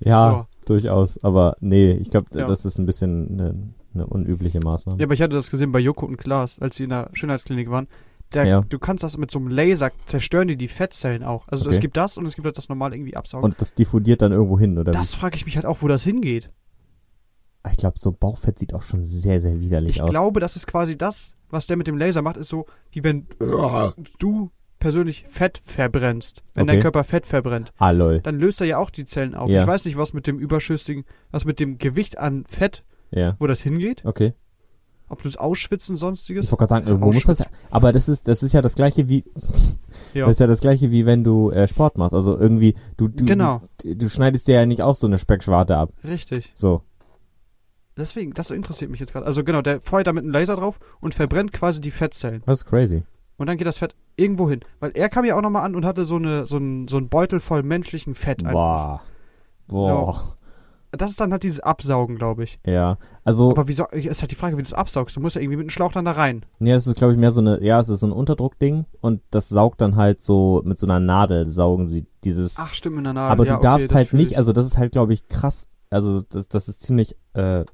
Ja, 0.00 0.46
durchaus. 0.66 1.22
Aber 1.22 1.56
nee, 1.60 1.92
ich 1.92 2.10
glaube, 2.10 2.26
Ja. 2.34 2.46
das 2.46 2.64
ist 2.64 2.78
ein 2.78 2.86
bisschen 2.86 3.28
eine, 3.40 3.54
eine 3.94 4.06
unübliche 4.06 4.60
Maßnahme. 4.60 4.98
Ja, 4.98 5.06
aber 5.06 5.14
ich 5.14 5.22
hatte 5.22 5.36
das 5.36 5.50
gesehen 5.50 5.72
bei 5.72 5.78
Joko 5.78 6.06
und 6.06 6.16
Klaas, 6.16 6.58
als 6.58 6.76
sie 6.76 6.84
in 6.84 6.90
der 6.90 7.10
Schönheitsklinik 7.12 7.70
waren. 7.70 7.86
Der, 8.34 8.44
Ja. 8.46 8.60
Du 8.68 8.78
kannst 8.78 9.04
das 9.04 9.16
mit 9.18 9.30
so 9.30 9.38
einem 9.38 9.48
Laser, 9.48 9.90
zerstören 10.06 10.48
die 10.48 10.56
die 10.56 10.68
Fettzellen 10.68 11.22
auch. 11.22 11.44
Also 11.48 11.64
Okay. 11.66 11.74
es 11.74 11.80
gibt 11.80 11.96
das 11.96 12.16
und 12.18 12.26
es 12.26 12.34
gibt 12.34 12.46
halt 12.46 12.56
das 12.58 12.68
normal 12.68 12.94
irgendwie 12.94 13.16
absaugen. 13.16 13.44
Und 13.44 13.60
das 13.60 13.74
diffundiert 13.74 14.22
dann 14.22 14.32
irgendwo 14.32 14.58
hin, 14.58 14.78
oder 14.78 14.92
das 14.92 15.14
frage 15.14 15.36
ich 15.36 15.44
mich 15.46 15.56
halt 15.56 15.66
auch, 15.66 15.82
wo 15.82 15.88
das 15.88 16.04
hingeht. 16.04 16.50
Ich 17.70 17.76
glaube, 17.76 17.98
so 17.98 18.10
Bauchfett 18.12 18.58
sieht 18.58 18.74
auch 18.74 18.82
schon 18.82 19.04
sehr, 19.04 19.40
sehr 19.40 19.60
widerlich 19.60 19.96
Ich 19.96 20.02
aus. 20.02 20.10
glaube, 20.10 20.40
das 20.40 20.56
ist 20.56 20.66
quasi 20.66 20.98
das, 20.98 21.34
was 21.48 21.66
der 21.68 21.76
mit 21.76 21.86
dem 21.86 21.96
Laser 21.96 22.20
macht, 22.22 22.36
ist 22.36 22.48
so, 22.48 22.66
wie 22.90 23.04
wenn 23.04 23.26
du 24.18 24.50
persönlich 24.80 25.26
Fett 25.28 25.62
verbrennst. 25.64 26.42
Wenn 26.54 26.66
dein 26.66 26.76
Okay. 26.78 26.82
Körper 26.82 27.04
Fett 27.04 27.24
verbrennt, 27.24 27.72
ah, 27.78 27.90
lol. 27.92 28.20
dann 28.20 28.40
löst 28.40 28.60
er 28.60 28.66
ja 28.66 28.78
auch 28.78 28.90
die 28.90 29.04
Zellen 29.04 29.36
auf. 29.36 29.48
Ja. 29.48 29.60
Ich 29.60 29.66
weiß 29.68 29.84
nicht, 29.84 29.96
was 29.96 30.12
mit 30.12 30.26
dem 30.26 30.40
überschüssigen, 30.40 31.04
was 31.30 31.44
mit 31.44 31.60
dem 31.60 31.78
Gewicht 31.78 32.18
an 32.18 32.44
Fett, 32.48 32.82
Ja, 33.12 33.36
wo 33.38 33.46
das 33.46 33.60
hingeht. 33.60 34.04
okay. 34.04 34.32
Ob 35.12 35.20
du 35.22 35.28
es 35.28 35.36
ausschwitzt 35.36 35.90
und 35.90 35.98
sonstiges. 35.98 36.46
Ich 36.46 36.50
wollte 36.50 36.60
gerade 36.60 36.68
sagen, 36.70 36.86
irgendwo 36.86 37.12
muss 37.12 37.24
das 37.24 37.40
ja. 37.40 37.46
Aber 37.70 37.92
das 37.92 38.08
ist, 38.08 38.28
das 38.28 38.42
ist 38.42 38.54
ja 38.54 38.62
das 38.62 38.74
gleiche 38.76 39.08
wie, 39.10 39.24
Ja. 40.14 40.24
das 40.24 40.32
ist 40.32 40.38
ja 40.40 40.46
das 40.46 40.60
gleiche 40.60 40.90
wie 40.90 41.04
wenn 41.04 41.22
du 41.22 41.50
äh, 41.50 41.68
Sport 41.68 41.98
machst. 41.98 42.14
Also 42.14 42.38
irgendwie, 42.38 42.74
du, 42.96 43.08
du, 43.08 43.26
Genau. 43.26 43.60
du, 43.82 43.94
du 43.94 44.08
schneidest 44.08 44.48
dir 44.48 44.54
ja 44.54 44.64
nicht 44.64 44.80
auch 44.80 44.94
so 44.94 45.06
eine 45.06 45.18
Speckschwarte 45.18 45.76
ab. 45.76 45.90
Richtig. 46.02 46.50
So. 46.54 46.80
Deswegen, 47.94 48.32
das 48.32 48.50
interessiert 48.50 48.90
mich 48.90 49.00
jetzt 49.00 49.12
gerade. 49.12 49.26
Also 49.26 49.44
genau, 49.44 49.60
der 49.60 49.82
feuert 49.82 50.06
da 50.06 50.14
mit 50.14 50.24
einem 50.24 50.32
Laser 50.32 50.56
drauf 50.56 50.80
und 51.00 51.14
verbrennt 51.14 51.52
quasi 51.52 51.82
die 51.82 51.90
Fettzellen. 51.90 52.42
Das 52.46 52.60
ist 52.60 52.64
crazy. 52.64 53.02
Und 53.36 53.48
dann 53.48 53.58
geht 53.58 53.66
das 53.66 53.76
Fett 53.76 53.94
irgendwo 54.16 54.48
hin. 54.48 54.60
Weil 54.80 54.92
er 54.94 55.10
kam 55.10 55.26
ja 55.26 55.36
auch 55.36 55.42
nochmal 55.42 55.64
an 55.66 55.74
und 55.74 55.84
hatte 55.84 56.06
so, 56.06 56.16
eine, 56.16 56.46
so, 56.46 56.56
einen, 56.56 56.88
so 56.88 56.96
einen 56.96 57.10
Beutel 57.10 57.38
voll 57.38 57.62
menschlichen 57.62 58.14
Fett. 58.14 58.42
Boah. 58.44 59.02
Boah. 59.68 60.36
Das 60.94 61.10
ist 61.10 61.18
dann 61.20 61.32
halt 61.32 61.42
dieses 61.42 61.60
Absaugen, 61.60 62.16
glaube 62.16 62.44
ich. 62.44 62.60
Ja. 62.66 62.98
Also, 63.24 63.50
Aber 63.50 63.66
wie 63.66 63.72
so, 63.72 63.86
ist 63.86 64.20
halt 64.20 64.30
die 64.30 64.34
Frage, 64.36 64.58
wie 64.58 64.62
du 64.62 64.66
es 64.66 64.74
absaugst. 64.74 65.16
Du 65.16 65.20
musst 65.20 65.36
ja 65.36 65.42
irgendwie 65.42 65.56
mit 65.56 65.64
einem 65.64 65.70
Schlauch 65.70 65.92
dann 65.92 66.04
da 66.04 66.12
rein. 66.12 66.44
nee, 66.58 66.72
das 66.72 66.86
ist, 66.86 66.96
glaube 66.96 67.14
ich, 67.14 67.18
mehr 67.18 67.32
so 67.32 67.40
eine, 67.40 67.62
ja, 67.64 67.80
es 67.80 67.88
ist 67.88 68.00
so 68.00 68.06
ein 68.06 68.12
Unterdruckding 68.12 68.84
und 69.00 69.22
das 69.30 69.48
saugt 69.48 69.80
dann 69.80 69.96
halt 69.96 70.22
so 70.22 70.60
mit 70.66 70.78
so 70.78 70.86
einer 70.86 71.00
Nadel, 71.00 71.46
saugen 71.46 71.88
sie 71.88 72.06
dieses. 72.24 72.56
Ach, 72.58 72.74
stimmt, 72.74 72.98
in 72.98 73.04
der 73.04 73.14
Nadel. 73.14 73.32
aber 73.32 73.44
ja, 73.46 73.52
du 73.52 73.56
okay, 73.56 73.62
darfst 73.66 73.94
halt 73.94 74.12
nicht, 74.12 74.32
ich. 74.32 74.36
also 74.36 74.52
das 74.52 74.66
ist 74.66 74.76
halt, 74.76 74.92
glaube 74.92 75.14
ich, 75.14 75.26
krass. 75.28 75.66
Also 75.88 76.20
das, 76.28 76.48
das 76.48 76.68
ist 76.68 76.82
ziemlich, 76.82 77.16
äh, 77.32 77.64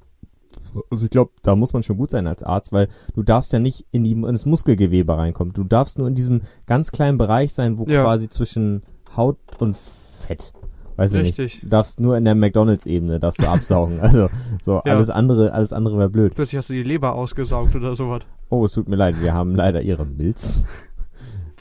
also 0.91 1.03
ich 1.05 1.09
glaube, 1.09 1.31
da 1.41 1.55
muss 1.55 1.73
man 1.73 1.83
schon 1.83 1.97
gut 1.97 2.11
sein 2.11 2.25
als 2.27 2.43
Arzt, 2.43 2.71
weil 2.71 2.87
du 3.15 3.23
darfst 3.23 3.51
ja 3.53 3.59
nicht 3.59 3.85
in, 3.91 4.03
die, 4.03 4.11
in 4.11 4.21
das 4.23 4.45
Muskelgewebe 4.45 5.17
reinkommen. 5.17 5.53
Du 5.53 5.63
darfst 5.63 5.97
nur 5.97 6.07
in 6.07 6.15
diesem 6.15 6.41
ganz 6.67 6.91
kleinen 6.91 7.17
Bereich 7.17 7.53
sein, 7.53 7.77
wo 7.77 7.85
Ja. 7.85 8.03
quasi 8.03 8.29
zwischen 8.29 8.83
Haut 9.15 9.37
und 9.59 9.75
Fett. 9.75 10.53
Weiß 10.99 11.13
ich 11.13 11.37
nicht. 11.37 11.63
Du 11.63 11.67
darfst 11.67 11.99
nur 11.99 12.17
in 12.17 12.25
der 12.25 12.35
McDonalds-Ebene 12.35 13.19
darfst 13.19 13.41
du 13.41 13.47
absaugen. 13.49 13.99
Also 13.99 14.29
so 14.61 14.81
Ja. 14.85 14.93
alles 14.93 15.09
andere, 15.09 15.53
alles 15.53 15.73
andere 15.73 15.97
wäre 15.97 16.09
blöd. 16.09 16.35
Plötzlich 16.35 16.57
hast 16.57 16.69
du 16.69 16.73
die 16.73 16.83
Leber 16.83 17.15
ausgesaugt 17.15 17.75
oder 17.75 17.95
sowas. 17.95 18.21
Oh, 18.49 18.65
es 18.65 18.73
tut 18.73 18.87
mir 18.89 18.95
leid, 18.95 19.21
wir 19.21 19.33
haben 19.33 19.55
leider 19.55 19.81
ihre 19.81 20.05
Milz. 20.05 20.63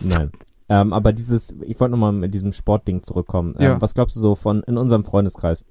Nein. 0.03 0.31
Ähm, 0.69 0.93
aber 0.93 1.13
dieses, 1.13 1.55
ich 1.63 1.81
wollte 1.81 1.93
nochmal 1.93 2.13
mit 2.13 2.35
diesem 2.35 2.53
Sportding 2.53 3.03
zurückkommen. 3.03 3.55
Ähm, 3.59 3.65
Ja. 3.65 3.81
Was 3.81 3.95
glaubst 3.95 4.17
du 4.17 4.21
so 4.21 4.35
von 4.35 4.63
in 4.65 4.77
unserem 4.77 5.05
Freundeskreis? 5.05 5.65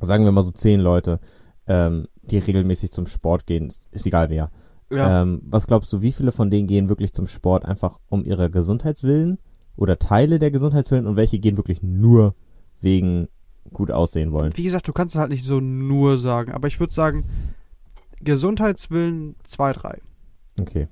Sagen 0.00 0.24
wir 0.24 0.32
mal 0.32 0.42
so 0.42 0.50
zehn 0.50 0.80
Leute, 0.80 1.18
ähm, 1.66 2.06
die 2.22 2.38
regelmäßig 2.38 2.92
zum 2.92 3.06
Sport 3.06 3.46
gehen, 3.46 3.68
ist, 3.68 3.80
ist 3.90 4.06
egal 4.06 4.28
wer. 4.30 4.50
Ja. 4.90 5.22
Ähm, 5.22 5.42
was 5.44 5.66
glaubst 5.66 5.92
du, 5.92 6.02
wie 6.02 6.12
viele 6.12 6.32
von 6.32 6.50
denen 6.50 6.66
gehen 6.66 6.88
wirklich 6.88 7.12
zum 7.12 7.26
Sport 7.26 7.64
einfach 7.64 7.98
um 8.08 8.24
ihre 8.24 8.50
Gesundheitswillen 8.50 9.38
oder 9.76 9.98
Teile 9.98 10.38
der 10.38 10.50
Gesundheitswillen 10.50 11.06
und 11.06 11.16
welche 11.16 11.38
gehen 11.38 11.56
wirklich 11.56 11.82
nur 11.82 12.34
wegen 12.80 13.28
gut 13.72 13.90
aussehen 13.90 14.32
wollen? 14.32 14.56
Wie 14.56 14.62
gesagt, 14.62 14.88
du 14.88 14.92
kannst 14.92 15.14
es 15.14 15.18
halt 15.20 15.30
nicht 15.30 15.44
so 15.44 15.60
nur 15.60 16.18
sagen, 16.18 16.52
aber 16.52 16.68
ich 16.68 16.80
würde 16.80 16.94
sagen, 16.94 17.24
Gesundheitswillen 18.20 19.36
2, 19.44 19.72
3. 19.72 19.98
Okay. 20.60 20.88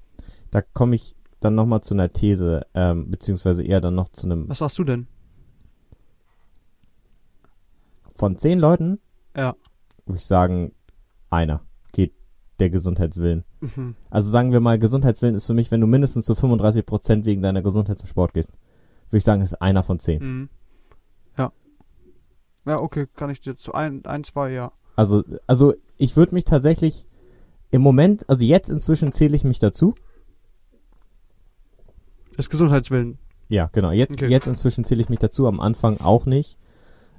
Da 0.50 0.62
komme 0.62 0.94
ich 0.96 1.16
dann 1.40 1.54
nochmal 1.54 1.80
zu 1.82 1.94
einer 1.94 2.10
These, 2.12 2.66
ähm, 2.74 3.10
beziehungsweise 3.10 3.62
eher 3.62 3.80
dann 3.80 3.94
noch 3.94 4.08
zu 4.08 4.26
einem 4.26 4.48
Was 4.48 4.58
sagst 4.58 4.78
du 4.78 4.84
denn? 4.84 5.06
von 8.14 8.36
zehn 8.36 8.58
Leuten 8.58 8.98
Ja. 9.36 9.54
würde 10.06 10.18
ich 10.18 10.24
sagen, 10.24 10.72
einer 11.28 11.60
geht 11.92 12.14
der 12.60 12.70
Gesundheitswillen. 12.70 13.44
Mhm. 13.60 13.94
Also 14.08 14.30
sagen 14.30 14.52
wir 14.52 14.60
mal, 14.60 14.78
Gesundheitswillen 14.78 15.34
ist 15.34 15.46
für 15.46 15.52
mich, 15.54 15.70
wenn 15.70 15.82
du 15.82 15.86
mindestens 15.86 16.24
zu 16.24 16.34
35 16.34 16.86
Prozent 16.86 17.26
wegen 17.26 17.42
deiner 17.42 17.60
Gesundheit 17.60 17.98
zum 17.98 18.06
Sport 18.08 18.32
gehst. 18.32 18.52
Würde 19.10 19.18
ich 19.18 19.24
sagen, 19.24 19.42
ist 19.42 19.60
einer 19.60 19.82
von 19.82 19.98
zehn. 19.98 20.22
Mhm. 20.22 20.48
Ja. 22.66 22.80
Okay, 22.80 23.06
kann 23.14 23.30
ich 23.30 23.40
dir 23.40 23.56
zu 23.56 23.72
ein, 23.74 24.04
ein 24.04 24.24
zwei, 24.24 24.50
ja. 24.50 24.72
Also, 24.96 25.22
also 25.46 25.74
ich 25.96 26.16
würde 26.16 26.34
mich 26.34 26.44
tatsächlich 26.44 27.06
im 27.70 27.82
Moment, 27.82 28.28
also 28.28 28.44
jetzt 28.44 28.68
inzwischen 28.70 29.12
zähle 29.12 29.36
ich 29.36 29.44
mich 29.44 29.58
dazu. 29.58 29.94
Das 32.36 32.50
Gesundheitswillen. 32.50 33.18
Ja, 33.48 33.68
genau. 33.72 33.90
Jetzt, 33.92 34.14
Okay. 34.14 34.28
jetzt 34.28 34.46
inzwischen 34.46 34.84
zähle 34.84 35.00
ich 35.00 35.08
mich 35.08 35.18
dazu, 35.18 35.46
am 35.46 35.60
Anfang 35.60 35.98
auch 36.00 36.26
nicht. 36.26 36.58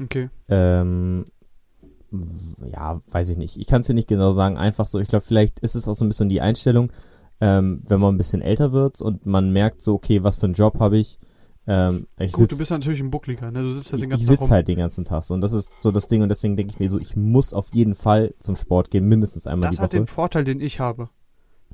Okay. 0.01 0.29
Ähm, 0.49 1.25
ja, 2.71 3.01
weiß 3.09 3.29
ich 3.29 3.37
nicht. 3.37 3.57
Ich 3.57 3.67
kann 3.67 3.81
es 3.81 3.87
dir 3.87 3.93
nicht 3.93 4.07
genau 4.07 4.31
sagen. 4.33 4.57
Einfach 4.57 4.87
so, 4.87 4.99
ich 4.99 5.07
glaube, 5.07 5.25
vielleicht 5.25 5.59
ist 5.59 5.75
es 5.75 5.87
auch 5.87 5.95
so 5.95 6.05
ein 6.05 6.09
bisschen 6.09 6.29
die 6.29 6.41
Einstellung, 6.41 6.91
ähm, 7.41 7.83
wenn 7.87 7.99
man 7.99 8.13
ein 8.15 8.17
bisschen 8.17 8.41
älter 8.41 8.71
wird 8.71 9.01
und 9.01 9.25
man 9.25 9.51
merkt 9.51 9.81
so, 9.81 9.95
okay, 9.95 10.23
was 10.23 10.37
für 10.37 10.45
einen 10.45 10.53
Job 10.53 10.79
habe 10.79 10.97
ich. 10.97 11.17
Ähm, 11.67 12.07
ich 12.17 12.31
Gut, 12.31 12.39
sitz, 12.43 12.49
du 12.51 12.57
bist 12.57 12.71
natürlich 12.71 13.01
ein 13.01 13.11
Buckliger, 13.11 13.51
ne? 13.51 13.61
Du 13.61 13.71
sitzt 13.71 13.91
halt 13.91 14.01
den 14.01 14.05
ich 14.05 14.11
ganzen 14.11 14.25
Tag 14.27 14.31
sitze 14.31 14.43
rum. 14.45 14.51
halt 14.51 14.67
den 14.69 14.77
ganzen 14.77 15.03
Tag 15.03 15.23
so. 15.25 15.33
Und 15.33 15.41
das 15.41 15.51
ist 15.51 15.81
so 15.81 15.91
das 15.91 16.07
Ding. 16.07 16.21
Und 16.21 16.29
deswegen 16.29 16.55
denke 16.55 16.73
ich 16.73 16.79
mir 16.79 16.89
so, 16.89 16.97
ich 16.97 17.15
muss 17.17 17.53
auf 17.53 17.67
jeden 17.73 17.93
Fall 17.93 18.33
zum 18.39 18.55
Sport 18.55 18.89
gehen, 18.89 19.05
mindestens 19.07 19.47
einmal 19.47 19.69
Das 19.69 19.75
die 19.75 19.81
hat 19.81 19.91
Woche. 19.91 19.97
den 19.97 20.07
Vorteil, 20.07 20.45
den 20.45 20.61
ich 20.61 20.79
habe. 20.79 21.09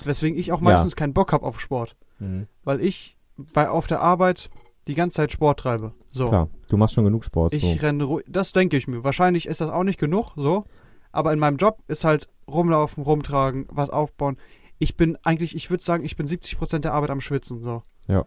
Weswegen 0.04 0.38
ich 0.38 0.52
auch 0.52 0.58
Ja. 0.60 0.64
meistens 0.64 0.96
keinen 0.96 1.14
Bock 1.14 1.32
habe 1.32 1.46
auf 1.46 1.60
Sport. 1.60 1.96
Mhm. 2.18 2.48
Weil 2.64 2.82
ich 2.82 3.18
bei, 3.38 3.70
auf 3.70 3.86
der 3.86 4.02
Arbeit 4.02 4.50
die 4.88 4.96
ganze 4.96 5.18
Zeit 5.18 5.32
Sport 5.32 5.60
treibe. 5.60 5.94
So. 6.12 6.28
Klar, 6.28 6.50
du 6.70 6.78
machst 6.78 6.96
schon 6.96 7.06
genug 7.06 7.24
Sport. 7.24 7.54
Ich 7.54 7.62
so. 7.62 7.86
renne 7.86 8.04
ruhig. 8.04 8.26
Das 8.28 8.52
denke 8.52 8.78
ich 8.78 8.88
mir. 8.88 9.04
Wahrscheinlich 9.04 9.48
ist 9.48 9.62
das 9.62 9.70
auch 9.70 9.84
nicht 9.84 10.00
genug, 10.00 10.32
so. 10.36 10.66
Aber 11.12 11.32
in 11.32 11.38
meinem 11.40 11.58
Job 11.58 11.78
ist 11.88 12.04
halt 12.04 12.28
rumlaufen, 12.48 13.04
rumtragen, 13.04 13.68
was 13.70 13.92
aufbauen. 13.92 14.38
Ich 14.80 14.98
bin 14.98 15.18
eigentlich, 15.22 15.56
ich 15.56 15.70
würde 15.70 15.84
sagen, 15.84 16.04
ich 16.04 16.16
bin 16.18 16.26
70% 16.26 16.80
der 16.80 16.94
Arbeit 16.94 17.12
am 17.12 17.22
Schwitzen, 17.22 17.62
so. 17.62 17.84
Ja 18.08 18.26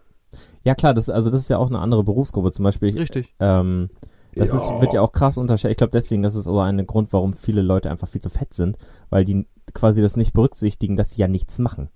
klar, 0.75 0.93
das, 0.93 1.09
also 1.09 1.29
das 1.29 1.41
ist 1.41 1.49
ja 1.49 1.57
auch 1.57 1.69
eine 1.69 1.79
andere 1.79 2.03
Berufsgruppe. 2.03 2.51
Zum 2.51 2.63
Beispiel, 2.63 2.97
Richtig. 2.97 3.33
ähm, 3.39 3.89
das 4.35 4.53
ist, 4.53 4.69
wird 4.81 4.93
ja 4.93 5.01
auch 5.01 5.11
krass 5.11 5.37
unterschätzt. 5.37 5.71
Ich 5.71 5.77
glaube 5.77 5.91
deswegen, 5.91 6.21
das 6.21 6.35
ist 6.35 6.47
aber 6.47 6.63
ein 6.63 6.85
Grund, 6.85 7.11
warum 7.13 7.33
viele 7.33 7.61
Leute 7.61 7.89
einfach 7.89 8.07
viel 8.07 8.21
zu 8.21 8.29
fett 8.29 8.53
sind, 8.53 8.77
weil 9.09 9.25
die 9.25 9.47
quasi 9.73 10.01
das 10.01 10.15
nicht 10.15 10.33
berücksichtigen, 10.33 10.95
dass 10.95 11.11
sie 11.11 11.21
ja 11.21 11.27
nichts 11.27 11.57
machen. 11.59 11.89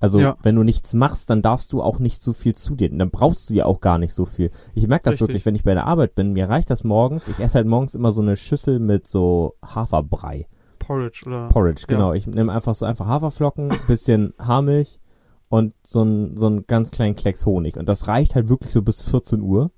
Also 0.00 0.18
Ja. 0.18 0.36
wenn 0.42 0.56
du 0.56 0.62
nichts 0.62 0.92
machst, 0.94 1.30
dann 1.30 1.40
darfst 1.42 1.72
du 1.72 1.82
auch 1.82 1.98
nicht 1.98 2.22
so 2.22 2.32
viel 2.32 2.54
zu 2.54 2.74
dir. 2.74 2.90
Dann 2.90 3.10
brauchst 3.10 3.48
du 3.50 3.54
ja 3.54 3.64
auch 3.66 3.80
gar 3.80 3.98
nicht 3.98 4.12
so 4.14 4.24
viel. 4.24 4.50
Ich 4.74 4.86
merke 4.86 5.04
das 5.04 5.12
Richtig. 5.14 5.20
wirklich, 5.28 5.46
wenn 5.46 5.54
ich 5.54 5.64
bei 5.64 5.74
der 5.74 5.86
Arbeit 5.86 6.14
bin. 6.14 6.32
Mir 6.32 6.48
reicht 6.48 6.70
das 6.70 6.84
morgens. 6.84 7.28
Ich 7.28 7.38
esse 7.38 7.54
halt 7.54 7.66
morgens 7.66 7.94
immer 7.94 8.12
so 8.12 8.20
eine 8.22 8.36
Schüssel 8.36 8.78
mit 8.80 9.06
so 9.06 9.54
Haferbrei. 9.64 10.46
Porridge 10.78 11.22
oder. 11.26 11.48
Porridge, 11.48 11.84
Ja. 11.88 11.94
genau. 11.96 12.12
Ich 12.12 12.26
nehme 12.26 12.52
einfach 12.52 12.74
so 12.74 12.84
einfach 12.86 13.06
Haferflocken, 13.06 13.72
bisschen 13.86 14.34
Haarmilch 14.38 15.00
und 15.54 15.72
so 15.86 16.00
einen 16.00 16.36
so 16.36 16.46
einen 16.46 16.66
ganz 16.66 16.90
kleinen 16.90 17.14
Klecks 17.14 17.46
Honig. 17.46 17.76
Und 17.76 17.88
das 17.88 18.08
reicht 18.08 18.34
halt 18.34 18.48
wirklich 18.48 18.72
so 18.72 18.82
bis 18.82 19.00
14 19.02 19.40
Uhr. 19.40 19.70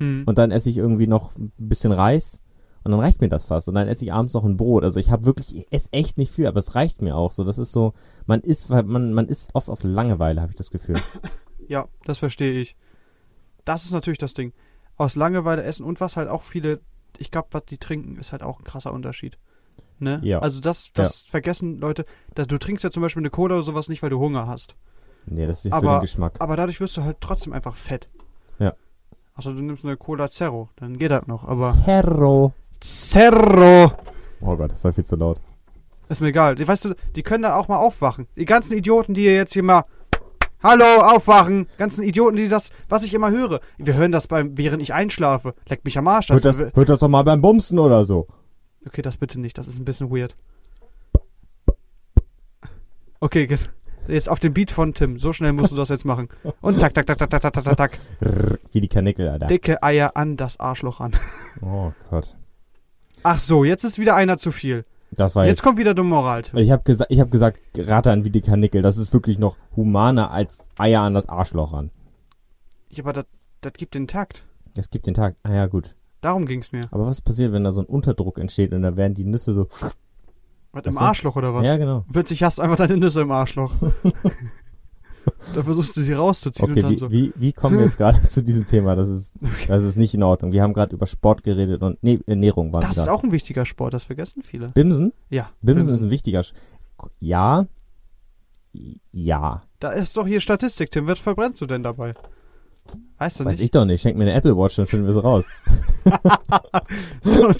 Hm. 0.00 0.24
Und 0.26 0.36
dann 0.36 0.50
esse 0.50 0.68
ich 0.68 0.76
irgendwie 0.76 1.06
noch 1.06 1.36
ein 1.36 1.52
bisschen 1.58 1.92
Reis. 1.92 2.42
Und 2.82 2.90
dann 2.90 2.98
reicht 2.98 3.20
mir 3.20 3.28
das 3.28 3.44
fast. 3.44 3.68
Und 3.68 3.76
dann 3.76 3.86
esse 3.86 4.04
ich 4.04 4.12
abends 4.12 4.34
noch 4.34 4.44
ein 4.44 4.56
Brot. 4.56 4.82
Also 4.82 4.98
ich 4.98 5.12
habe 5.12 5.24
wirklich, 5.24 5.54
ich 5.54 5.66
esse 5.70 5.92
echt 5.92 6.18
nicht 6.18 6.32
viel, 6.32 6.48
aber 6.48 6.58
es 6.58 6.74
reicht 6.74 7.02
mir 7.02 7.14
auch 7.14 7.30
so. 7.30 7.44
Das 7.44 7.58
ist 7.58 7.70
so, 7.70 7.92
man 8.26 8.40
isst, 8.40 8.68
man, 8.68 9.12
man 9.12 9.28
isst 9.28 9.54
oft 9.54 9.68
auf 9.68 9.84
Langeweile, 9.84 10.40
habe 10.40 10.50
ich 10.50 10.56
das 10.56 10.70
Gefühl. 10.70 10.96
Ja, 11.68 11.86
das 12.04 12.18
verstehe 12.18 12.60
ich. 12.60 12.76
Das 13.64 13.84
ist 13.84 13.92
natürlich 13.92 14.18
das 14.18 14.34
Ding. 14.34 14.52
Aus 14.96 15.14
Langeweile 15.14 15.62
essen 15.62 15.84
und 15.84 16.00
was 16.00 16.16
halt 16.16 16.28
auch 16.28 16.42
viele, 16.42 16.80
ich 17.18 17.30
glaube, 17.30 17.48
was 17.52 17.64
die 17.66 17.78
trinken, 17.78 18.16
ist 18.16 18.32
halt 18.32 18.42
auch 18.42 18.58
ein 18.58 18.64
krasser 18.64 18.92
Unterschied. 18.92 19.38
Ne? 20.00 20.20
Ja. 20.24 20.40
Also 20.40 20.60
das, 20.60 20.90
das 20.92 21.24
vergessen 21.24 21.78
Leute. 21.78 22.04
Da, 22.34 22.44
du 22.44 22.58
trinkst 22.58 22.82
ja 22.82 22.90
zum 22.90 23.00
Beispiel 23.00 23.22
eine 23.22 23.30
Cola 23.30 23.54
oder 23.54 23.64
sowas 23.64 23.88
nicht, 23.88 24.02
weil 24.02 24.10
du 24.10 24.18
Hunger 24.18 24.48
hast. 24.48 24.74
Nee, 25.26 25.46
das 25.46 25.64
ist 25.64 25.70
für 25.70 25.76
Aber- 25.76 25.98
den 25.98 26.00
Geschmack. 26.02 26.34
Aber 26.40 26.56
dadurch 26.56 26.80
wirst 26.80 26.96
du 26.96 27.02
halt 27.04 27.18
trotzdem 27.20 27.52
einfach 27.52 27.76
fett. 27.76 28.08
Ja. 28.58 28.74
Also 29.34 29.52
du 29.52 29.60
nimmst 29.60 29.84
eine 29.84 29.96
Cola 29.96 30.28
Zero, 30.30 30.68
dann 30.76 30.98
geht 30.98 31.10
das 31.10 31.26
noch. 31.26 31.44
Aber 31.44 31.72
Zerro. 31.84 32.52
Zero 32.80 33.92
Oh 34.40 34.56
Gott, 34.56 34.72
das 34.72 34.82
war 34.84 34.92
viel 34.92 35.04
zu 35.04 35.16
laut. 35.16 35.38
ist 36.08 36.20
mir 36.20 36.28
egal. 36.28 36.56
Die, 36.56 36.66
weißt 36.66 36.84
du, 36.86 36.94
die 37.14 37.22
können 37.22 37.44
da 37.44 37.56
auch 37.56 37.68
mal 37.68 37.76
aufwachen. 37.78 38.26
Die 38.36 38.44
ganzen 38.44 38.76
Idioten, 38.76 39.14
die 39.14 39.22
hier 39.22 39.34
jetzt 39.36 39.52
hier 39.54 39.62
mal 39.62 39.84
Hallo, 40.64 40.84
aufwachen! 41.00 41.66
Ganzen 41.76 42.04
Idioten, 42.04 42.36
die 42.36 42.46
das, 42.48 42.70
was 42.88 43.02
ich 43.02 43.12
immer 43.14 43.32
höre. 43.32 43.60
Wir 43.78 43.94
hören 43.94 44.12
das 44.12 44.28
beim, 44.28 44.56
während 44.56 44.80
ich 44.80 44.94
einschlafe. 44.94 45.54
Leckt 45.68 45.84
mich 45.84 45.98
am 45.98 46.06
Arsch. 46.06 46.28
Hört 46.28 46.44
Das- 46.44 46.56
das, 46.58 46.72
hört 46.74 46.88
das 46.88 47.00
doch 47.00 47.08
mal 47.08 47.24
beim 47.24 47.40
Bumsen 47.42 47.80
oder 47.80 48.04
so. 48.04 48.28
Okay, 48.86 49.02
das 49.02 49.16
bitte 49.16 49.40
nicht. 49.40 49.58
Das 49.58 49.66
ist 49.66 49.78
ein 49.80 49.84
bisschen 49.84 50.10
weird. 50.10 50.36
Okay, 53.20 53.46
ge- 53.46 53.58
Jetzt 54.08 54.28
auf 54.28 54.40
den 54.40 54.52
Beat 54.52 54.70
von 54.70 54.94
Tim. 54.94 55.18
So 55.18 55.32
schnell 55.32 55.52
musst 55.52 55.72
du 55.72 55.76
das 55.76 55.88
jetzt 55.88 56.04
machen. 56.04 56.28
Und 56.60 56.80
tak, 56.80 56.94
tak, 56.94 57.06
tak, 57.06 57.18
tak, 57.18 57.30
tak, 57.30 57.42
tak, 57.42 57.52
tak, 57.52 57.76
tak. 57.76 57.98
Wie 58.72 58.80
die 58.80 58.88
Kanickel, 58.88 59.28
Alter. 59.28 59.46
Dicke 59.46 59.82
Eier 59.82 60.16
an 60.16 60.36
das 60.36 60.58
Arschloch 60.58 61.00
an. 61.00 61.12
Oh 61.60 61.92
Gott. 62.10 62.34
Ach 63.22 63.38
so, 63.38 63.64
jetzt 63.64 63.84
ist 63.84 63.98
wieder 63.98 64.16
einer 64.16 64.38
zu 64.38 64.50
viel. 64.50 64.84
Das 65.12 65.36
war 65.36 65.44
jetzt, 65.44 65.58
jetzt 65.58 65.62
kommt 65.62 65.78
wieder 65.78 65.94
der 65.94 66.04
Moral. 66.04 66.42
Ich 66.54 66.70
habe 66.70 66.82
gesa 66.84 67.04
ich 67.08 67.20
hab 67.20 67.30
gesagt, 67.30 67.58
rate 67.76 68.10
an 68.10 68.24
wie 68.24 68.30
die 68.30 68.40
Kanickel. 68.40 68.82
Das 68.82 68.96
ist 68.96 69.12
wirklich 69.12 69.38
noch 69.38 69.56
humaner 69.76 70.30
als 70.30 70.68
Eier 70.76 71.02
an 71.02 71.14
das 71.14 71.28
Arschloch 71.28 71.72
an. 71.72 71.90
Ja, 72.90 73.04
aber 73.04 73.24
das 73.60 73.72
gibt 73.74 73.94
den 73.94 74.08
Takt. 74.08 74.44
Das 74.74 74.90
gibt 74.90 75.06
den 75.06 75.14
Takt. 75.14 75.36
Ah 75.42 75.52
ja, 75.52 75.66
gut. 75.66 75.94
Darum 76.22 76.46
ging's 76.46 76.72
mir. 76.72 76.82
Aber 76.90 77.06
was 77.06 77.20
passiert, 77.20 77.52
wenn 77.52 77.64
da 77.64 77.72
so 77.72 77.82
ein 77.82 77.86
Unterdruck 77.86 78.38
entsteht 78.38 78.72
und 78.72 78.82
dann 78.82 78.96
werden 78.96 79.14
die 79.14 79.24
Nüsse 79.24 79.52
so 79.52 79.68
was, 80.72 80.86
im? 80.86 80.98
Arschloch 80.98 81.36
oder 81.36 81.54
was? 81.54 81.66
Ja, 81.66 81.76
genau. 81.76 82.04
Plötzlich 82.12 82.42
hast 82.42 82.58
du 82.58 82.62
einfach 82.62 82.76
deine 82.76 82.96
Nüsse 82.96 83.20
im 83.20 83.30
Arschloch. 83.30 83.72
da 85.54 85.62
versuchst 85.62 85.96
du 85.96 86.02
sie 86.02 86.14
rauszuziehen 86.14 86.70
Okay, 86.70 86.80
und 86.80 86.84
dann 86.84 86.92
wie, 86.92 86.98
so. 86.98 87.10
wie, 87.10 87.32
wie 87.36 87.52
kommen 87.52 87.78
wir 87.78 87.84
jetzt 87.84 87.98
gerade 87.98 88.20
zu 88.26 88.42
diesem 88.42 88.66
Thema? 88.66 88.96
Das 88.96 89.08
ist, 89.08 89.32
das 89.68 89.84
ist 89.84 89.96
nicht 89.96 90.14
in 90.14 90.22
Ordnung. 90.22 90.52
Wir 90.52 90.62
haben 90.62 90.72
gerade 90.72 90.94
über 90.96 91.06
Sport 91.06 91.42
geredet 91.42 91.82
und 91.82 92.02
nee, 92.02 92.20
Ernährung 92.26 92.72
waren 92.72 92.80
Das 92.80 92.96
ist 92.96 93.08
auch 93.08 93.22
ein 93.22 93.32
wichtiger 93.32 93.66
Sport, 93.66 93.92
das 93.94 94.04
vergessen 94.04 94.42
viele. 94.42 94.68
Bimsen? 94.68 95.12
Ja. 95.28 95.50
Bimsen 95.60 95.94
ist 95.94 96.02
ein 96.02 96.10
wichtiger. 96.10 96.42
Sch 96.42 96.52
ja. 97.20 97.66
Ja. 99.10 99.62
Da 99.80 99.90
ist 99.90 100.16
doch 100.16 100.26
hier 100.26 100.40
Statistik, 100.40 100.90
Tim. 100.90 101.06
Was 101.06 101.18
verbrennst 101.18 101.60
du 101.60 101.66
denn 101.66 101.82
dabei? 101.82 102.14
Weißt 103.18 103.40
du 103.40 103.44
Weiß 103.44 103.58
nicht? 103.58 103.64
ich 103.64 103.70
doch 103.70 103.84
nicht. 103.84 104.00
Schenk 104.00 104.16
mir 104.16 104.24
eine 104.24 104.32
Apple 104.32 104.56
Watch, 104.56 104.76
dann 104.76 104.86
finden 104.86 105.06
wir 105.06 105.14
es 105.14 105.22
raus. 105.22 105.44
So 107.22 107.52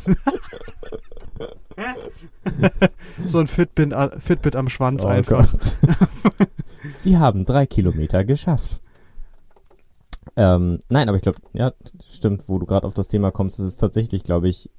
so 3.29 3.38
ein 3.38 3.47
Fitbit, 3.47 3.92
a- 3.95 4.18
Fitbit 4.18 4.57
am 4.57 4.68
Schwanz 4.68 5.05
Oh 5.05 5.09
einfach. 5.09 5.53
Sie 6.95 7.18
haben 7.18 7.45
drei 7.45 7.66
Kilometer 7.66 8.25
geschafft. 8.25 8.81
Ähm, 10.37 10.81
nein, 10.88 11.09
aber 11.09 11.16
ich 11.16 11.23
glaube, 11.23 11.38
ja, 11.53 11.73
stimmt, 12.11 12.49
wo 12.49 12.59
du 12.59 12.66
gerade 12.66 12.87
auf 12.87 12.95
das 12.95 13.09
Thema 13.09 13.31
kommst, 13.31 13.59
ist 13.59 13.66
es 13.66 13.77
tatsächlich, 13.77 14.25
glaube 14.25 14.49
ich, 14.49 14.71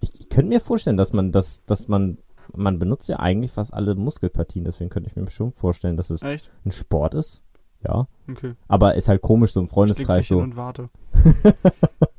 ich, 0.00 0.12
ich 0.20 0.28
könnte 0.28 0.48
mir 0.50 0.60
vorstellen, 0.60 0.96
dass 0.96 1.12
man 1.12 1.32
das, 1.32 1.64
dass 1.64 1.88
man, 1.88 2.18
man 2.54 2.78
benutzt 2.78 3.08
ja 3.08 3.18
eigentlich 3.18 3.52
fast 3.52 3.72
alle 3.74 3.94
Muskelpartien, 3.94 4.64
deswegen 4.64 4.90
könnte 4.90 5.08
ich 5.10 5.16
mir 5.16 5.28
schon 5.30 5.52
vorstellen, 5.52 5.96
dass 5.96 6.10
es 6.10 6.22
Echt? 6.22 6.48
ein 6.64 6.70
Sport 6.70 7.14
ist. 7.14 7.42
Ja. 7.84 8.06
Okay. 8.30 8.54
Aber 8.68 8.94
ist 8.94 9.08
halt 9.08 9.22
komisch, 9.22 9.52
so 9.52 9.60
im 9.60 9.66
Ich 9.66 9.72
Freundeskreis 9.72 10.26
hin 10.26 10.36
so. 10.36 10.42
und 10.42 10.56
warte. 10.56 10.88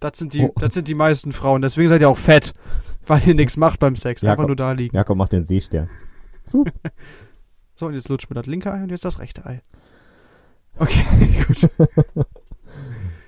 das, 0.00 0.18
sind 0.18 0.34
die, 0.34 0.42
Oh. 0.42 0.52
das 0.58 0.74
sind 0.74 0.88
die 0.88 0.94
meisten 0.94 1.32
Frauen. 1.32 1.62
Deswegen 1.62 1.88
seid 1.88 2.00
ihr 2.00 2.08
auch 2.08 2.18
fett. 2.18 2.52
Weil 3.06 3.22
ihr 3.28 3.34
nichts 3.34 3.56
macht 3.56 3.78
beim 3.78 3.94
Sex. 3.94 4.22
Ja, 4.22 4.32
Einfach 4.32 4.46
nur 4.48 4.56
da 4.56 4.72
liegen. 4.72 4.96
Jakob 4.96 5.16
macht 5.16 5.32
den 5.32 5.44
Seestern. 5.44 5.88
So, 7.78 7.86
und 7.88 7.92
jetzt 7.94 8.08
lutscht 8.08 8.30
mir 8.30 8.34
das 8.36 8.46
linke 8.46 8.72
Ei 8.72 8.82
und 8.82 8.88
jetzt 8.90 9.04
das 9.04 9.18
rechte 9.18 9.44
Ei. 9.44 9.60
Okay, 10.78 11.04
gut. 11.46 11.70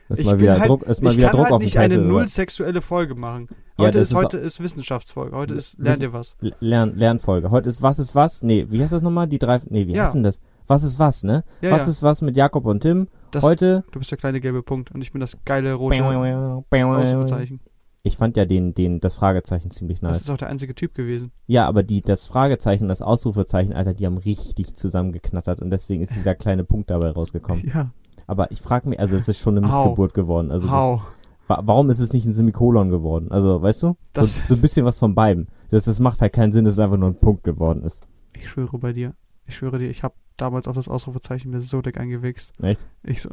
Ist 0.08 0.24
mal 0.24 0.40
wieder 0.40 0.58
halt, 0.58 0.68
Druck, 0.68 0.82
ist 0.84 1.02
mal 1.02 1.10
ich 1.10 1.18
wieder 1.18 1.26
kann 1.28 1.36
Druck 1.36 1.44
halt 1.46 1.52
auf 1.54 1.60
nicht 1.62 1.76
eine 1.78 1.94
Kaiser. 1.96 2.06
null 2.06 2.28
sexuelle 2.28 2.80
Folge 2.80 3.14
machen. 3.14 3.48
Ja, 3.76 3.84
Heute 3.86 3.98
das 3.98 4.08
ist, 4.08 4.12
ist 4.12 4.16
heute 4.24 4.38
ist 4.38 4.60
Wissenschaftsfolge. 4.62 5.36
Heute 5.36 5.52
ist 5.54 5.78
lernt 5.78 6.00
ihr 6.00 6.12
was. 6.14 6.34
Lern, 6.60 6.96
Lernfolge. 6.96 7.50
Heute 7.50 7.68
ist 7.68 7.82
was 7.82 7.98
ist 7.98 8.14
was? 8.14 8.42
Nee, 8.42 8.66
wie 8.70 8.82
heißt 8.82 8.92
das 8.94 9.02
nochmal? 9.02 9.26
Die 9.28 9.38
drei, 9.38 9.58
nee, 9.68 9.86
wie 9.86 9.92
Ja. 9.92 10.04
heißt 10.04 10.14
denn 10.14 10.22
das? 10.22 10.40
Was 10.68 10.82
ist 10.82 10.98
was, 10.98 11.24
ne? 11.24 11.44
Ja, 11.62 11.70
was 11.70 11.86
ja. 11.86 11.88
ist 11.88 12.02
was 12.02 12.22
mit 12.22 12.36
Jakob 12.36 12.66
und 12.66 12.80
Tim? 12.80 13.08
Das, 13.30 13.42
Heute. 13.42 13.84
Du 13.90 13.98
bist 13.98 14.10
der 14.10 14.18
kleine 14.18 14.40
gelbe 14.40 14.62
Punkt 14.62 14.90
und 14.92 15.00
ich 15.00 15.12
bin 15.12 15.20
das 15.20 15.38
geile 15.44 15.72
rote 15.74 16.04
Ausrufezeichen. 16.04 17.60
Ich 18.02 18.16
fand 18.16 18.36
ja 18.36 18.44
den, 18.44 18.74
den, 18.74 19.00
das 19.00 19.16
Fragezeichen 19.16 19.70
ziemlich 19.70 20.00
Das 20.00 20.10
nice. 20.12 20.20
ist 20.22 20.30
auch 20.30 20.36
der 20.36 20.48
einzige 20.48 20.74
Typ 20.74 20.94
gewesen. 20.94 21.32
Ja, 21.46 21.66
aber 21.66 21.82
die, 21.82 22.00
das 22.00 22.26
Fragezeichen, 22.26 22.88
das 22.88 23.02
Ausrufezeichen, 23.02 23.72
Alter, 23.72 23.92
die 23.92 24.06
haben 24.06 24.18
richtig 24.18 24.74
zusammengeknattert 24.74 25.60
und 25.60 25.70
deswegen 25.70 26.02
ist 26.02 26.14
dieser 26.14 26.34
kleine 26.34 26.64
Punkt 26.64 26.90
dabei 26.90 27.10
rausgekommen. 27.10 27.70
Ja. 27.74 27.90
Aber 28.26 28.50
ich 28.50 28.60
frage 28.60 28.88
mich, 28.88 29.00
also 29.00 29.16
es 29.16 29.28
ist 29.28 29.38
schon 29.38 29.56
eine. 29.56 29.66
Missgeburt 29.66 30.14
geworden. 30.14 30.50
Also 30.50 30.66
das, 30.68 31.00
wa 31.48 31.62
warum 31.64 31.90
ist 31.90 31.98
es 31.98 32.12
nicht 32.12 32.26
ein 32.26 32.34
Semikolon 32.34 32.90
geworden? 32.90 33.28
Also, 33.30 33.62
weißt 33.62 33.82
du? 33.82 33.86
So, 33.86 33.96
Das, 34.12 34.42
so 34.46 34.54
ein 34.54 34.60
bisschen 34.60 34.84
was 34.84 34.98
von 34.98 35.14
beiden. 35.14 35.48
Das, 35.70 35.84
das 35.84 35.98
macht 35.98 36.20
halt 36.20 36.32
keinen 36.34 36.52
Sinn, 36.52 36.64
dass 36.64 36.74
es 36.74 36.78
einfach 36.78 36.98
nur 36.98 37.08
ein 37.08 37.18
Punkt 37.18 37.42
geworden 37.42 37.82
ist. 37.84 38.02
ich 38.34 38.48
schwöre 38.48 38.78
bei 38.78 38.92
dir. 38.92 39.14
Ich 39.48 39.56
schwöre 39.56 39.78
dir, 39.78 39.88
ich 39.88 40.02
habe 40.02 40.14
damals 40.36 40.68
auf 40.68 40.76
das 40.76 40.88
Ausrufezeichen 40.88 41.50
mir 41.50 41.62
so 41.62 41.80
dick 41.80 41.98
eingewichst. 41.98 42.52
Echt? 42.62 42.86
Ich 43.02 43.22
so. 43.22 43.30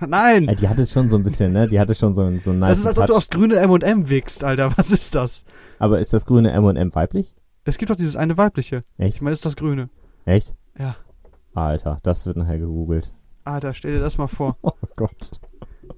Nein! 0.06 0.44
Ja, 0.44 0.54
die 0.54 0.68
hatte 0.68 0.86
schon 0.86 1.10
so 1.10 1.16
ein 1.16 1.24
bisschen, 1.24 1.52
ne? 1.52 1.66
Die 1.66 1.80
hatte 1.80 1.96
schon 1.96 2.14
so 2.14 2.22
ein 2.22 2.38
so 2.38 2.50
einen 2.50 2.60
das 2.60 2.68
nice 2.70 2.78
ist, 2.78 2.86
als 2.86 2.98
ob 2.98 3.02
Touch. 3.02 3.10
du 3.10 3.16
aufs 3.16 3.30
grüne 3.30 3.56
M&M 3.56 4.08
wickst, 4.08 4.44
Alter. 4.44 4.72
Was 4.78 4.92
ist 4.92 5.16
das? 5.16 5.44
Aber 5.80 5.98
ist 5.98 6.12
das 6.12 6.24
grüne 6.24 6.52
M&M 6.52 6.94
weiblich? 6.94 7.34
Es 7.64 7.78
gibt 7.78 7.90
doch 7.90 7.96
dieses 7.96 8.14
eine 8.14 8.38
weibliche. 8.38 8.82
Echt? 8.96 9.16
Ich 9.16 9.22
meine, 9.22 9.34
ist 9.34 9.44
das 9.44 9.56
grüne. 9.56 9.90
Echt? 10.24 10.54
Ja. 10.78 10.94
Alter, 11.52 11.96
das 12.04 12.26
wird 12.26 12.36
nachher 12.36 12.58
gegoogelt. 12.60 13.12
Alter, 13.42 13.74
stell 13.74 13.92
dir 13.94 14.00
das 14.00 14.16
mal 14.16 14.28
vor. 14.28 14.56
Oh 14.62 14.72
Gott. 14.94 15.32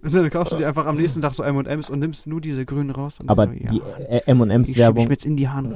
Und 0.02 0.14
dann 0.14 0.30
kaufst 0.30 0.52
du 0.52 0.56
dir 0.56 0.68
einfach 0.68 0.86
am 0.86 0.96
nächsten 0.96 1.20
Tag 1.20 1.34
so 1.34 1.42
M&M's 1.42 1.90
und 1.90 1.98
nimmst 1.98 2.26
nur 2.26 2.40
diese 2.40 2.64
grünen 2.64 2.90
raus. 2.90 3.18
Und 3.20 3.28
Aber 3.28 3.44
so, 3.46 3.52
die 3.52 3.76
ja, 3.76 3.96
äh, 3.98 4.22
M&M's 4.26 4.70
ich 4.70 4.76
mich 4.76 5.08
jetzt 5.08 5.26
in 5.26 5.36
die 5.36 5.48
Hand. 5.48 5.74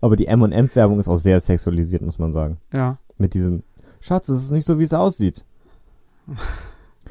Aber 0.00 0.16
die 0.16 0.26
M&M's 0.26 0.76
Werbung 0.76 1.00
ist 1.00 1.08
auch 1.08 1.16
sehr 1.16 1.40
sexualisiert, 1.40 2.02
muss 2.02 2.18
man 2.18 2.32
sagen. 2.32 2.58
ja. 2.72 2.98
Mit 3.18 3.34
diesem 3.34 3.64
Schatz, 4.00 4.30
es 4.30 4.44
ist 4.44 4.50
nicht 4.50 4.64
so, 4.64 4.78
wie 4.78 4.84
es 4.84 4.94
aussieht. 4.94 5.44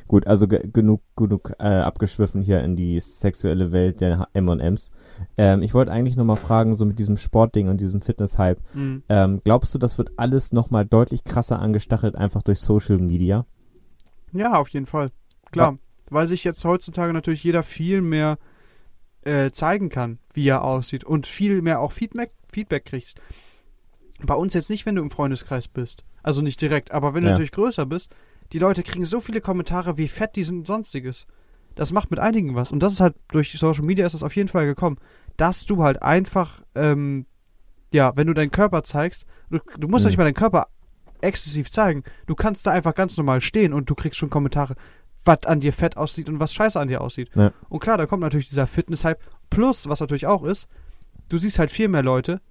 Gut, 0.08 0.26
also 0.26 0.48
ge 0.48 0.68
genug, 0.74 1.02
genug 1.16 1.54
äh, 1.60 1.68
abgeschwiffen 1.68 2.42
hier 2.42 2.64
in 2.64 2.76
die 2.76 3.00
sexuelle 3.00 3.72
Welt 3.72 4.02
der 4.02 4.28
M&M's. 4.34 4.90
Ähm, 5.38 5.62
ich 5.62 5.76
wollte 5.76 5.92
eigentlich 5.92 6.16
nochmal 6.16 6.36
fragen, 6.36 6.74
so 6.74 6.84
mit 6.84 6.98
diesem 6.98 7.16
Sportding 7.16 7.68
und 7.70 7.80
diesem 7.80 8.02
Fitness-Hype. 8.02 8.60
Mhm. 8.74 9.04
Ähm, 9.08 9.42
glaubst 9.44 9.76
du, 9.76 9.78
das 9.78 10.00
wird 10.00 10.10
alles 10.18 10.52
nochmal 10.52 10.84
deutlich 10.84 11.24
krasser 11.24 11.60
angestachelt, 11.60 12.16
einfach 12.16 12.42
durch 12.42 12.60
Social 12.60 12.98
Media? 12.98 13.46
Ja, 14.34 14.56
auf 14.56 14.70
jeden 14.70 14.88
Fall. 14.88 15.12
Klar. 15.52 15.78
Weil 16.10 16.28
sich 16.28 16.44
jetzt 16.44 16.66
heutzutage 16.66 17.14
natürlich 17.14 17.44
jeder 17.44 17.62
viel 17.62 18.02
mehr 18.02 18.40
äh, 19.22 19.52
zeigen 19.52 19.90
kann, 19.90 20.18
wie 20.34 20.48
er 20.48 20.64
aussieht. 20.64 21.04
Und 21.04 21.28
viel 21.28 21.62
mehr 21.62 21.82
auch 21.82 21.92
Feedback, 21.92 22.32
Feedback 22.52 22.86
kriegst. 22.86 23.18
Bei 24.22 24.34
uns 24.36 24.54
jetzt 24.54 24.70
nicht, 24.70 24.86
wenn 24.86 24.96
du 24.96 25.02
im 25.02 25.12
Freundeskreis 25.12 25.68
bist. 25.68 26.04
Also 26.24 26.42
nicht 26.42 26.62
direkt, 26.62 26.92
aber 26.92 27.14
wenn 27.14 27.22
du 27.22 27.28
Ja. 27.28 27.32
natürlich 27.34 27.52
größer 27.52 27.86
bist, 27.86 28.10
die 28.52 28.60
Leute 28.60 28.84
kriegen 28.84 29.06
so 29.06 29.20
viele 29.22 29.42
Kommentare, 29.42 29.98
wie 29.98 30.08
fett 30.08 30.36
die 30.36 30.44
sind 30.44 30.60
und 30.60 30.68
sonstiges. 30.68 31.26
Das 31.76 31.92
macht 31.94 32.12
mit 32.12 32.20
einigen 32.20 32.56
was. 32.56 32.72
Und 32.72 32.82
das 32.82 32.94
ist 32.94 33.00
halt, 33.00 33.16
durch 33.30 33.52
Social 33.58 33.86
Media 33.86 34.06
ist 34.06 34.14
das 34.14 34.24
auf 34.24 34.36
jeden 34.36 34.50
Fall 34.50 34.66
gekommen. 34.66 34.98
Dass 35.38 35.66
du 35.66 35.84
halt 35.84 36.02
einfach, 36.04 36.62
ähm, 36.76 37.26
ja, 37.94 38.16
wenn 38.18 38.28
du 38.28 38.34
deinen 38.34 38.52
Körper 38.52 38.84
zeigst, 38.84 39.26
du, 39.50 39.60
du 39.78 39.88
musst 39.88 40.04
Mhm. 40.04 40.10
nicht 40.10 40.18
mal 40.18 40.24
deinen 40.26 40.34
Körper 40.34 40.68
exzessiv 41.22 41.70
zeigen. 41.72 42.04
Du 42.26 42.36
kannst 42.36 42.66
da 42.68 42.72
einfach 42.72 42.96
ganz 42.96 43.16
normal 43.18 43.40
stehen 43.40 43.72
und 43.74 43.90
du 43.90 43.96
kriegst 43.96 44.18
schon 44.18 44.30
Kommentare, 44.30 44.76
was 45.26 45.46
an 45.46 45.60
dir 45.62 45.72
fett 45.74 45.96
aussieht 45.96 46.28
und 46.28 46.40
was 46.40 46.54
scheiße 46.54 46.80
an 46.80 46.88
dir 46.90 47.02
aussieht. 47.02 47.30
Ja. 47.36 47.54
Und 47.70 47.80
klar, 47.80 47.98
da 47.98 48.06
kommt 48.08 48.22
natürlich 48.22 48.50
dieser 48.50 48.68
Fitness-Hype. 48.68 49.20
Plus, 49.50 49.88
was 49.88 50.00
natürlich 50.02 50.28
auch 50.28 50.44
ist, 50.44 50.68
du 51.30 51.38
siehst 51.38 51.60
halt 51.60 51.72
viel 51.72 51.88
mehr 51.88 52.04
Leute, 52.04 52.42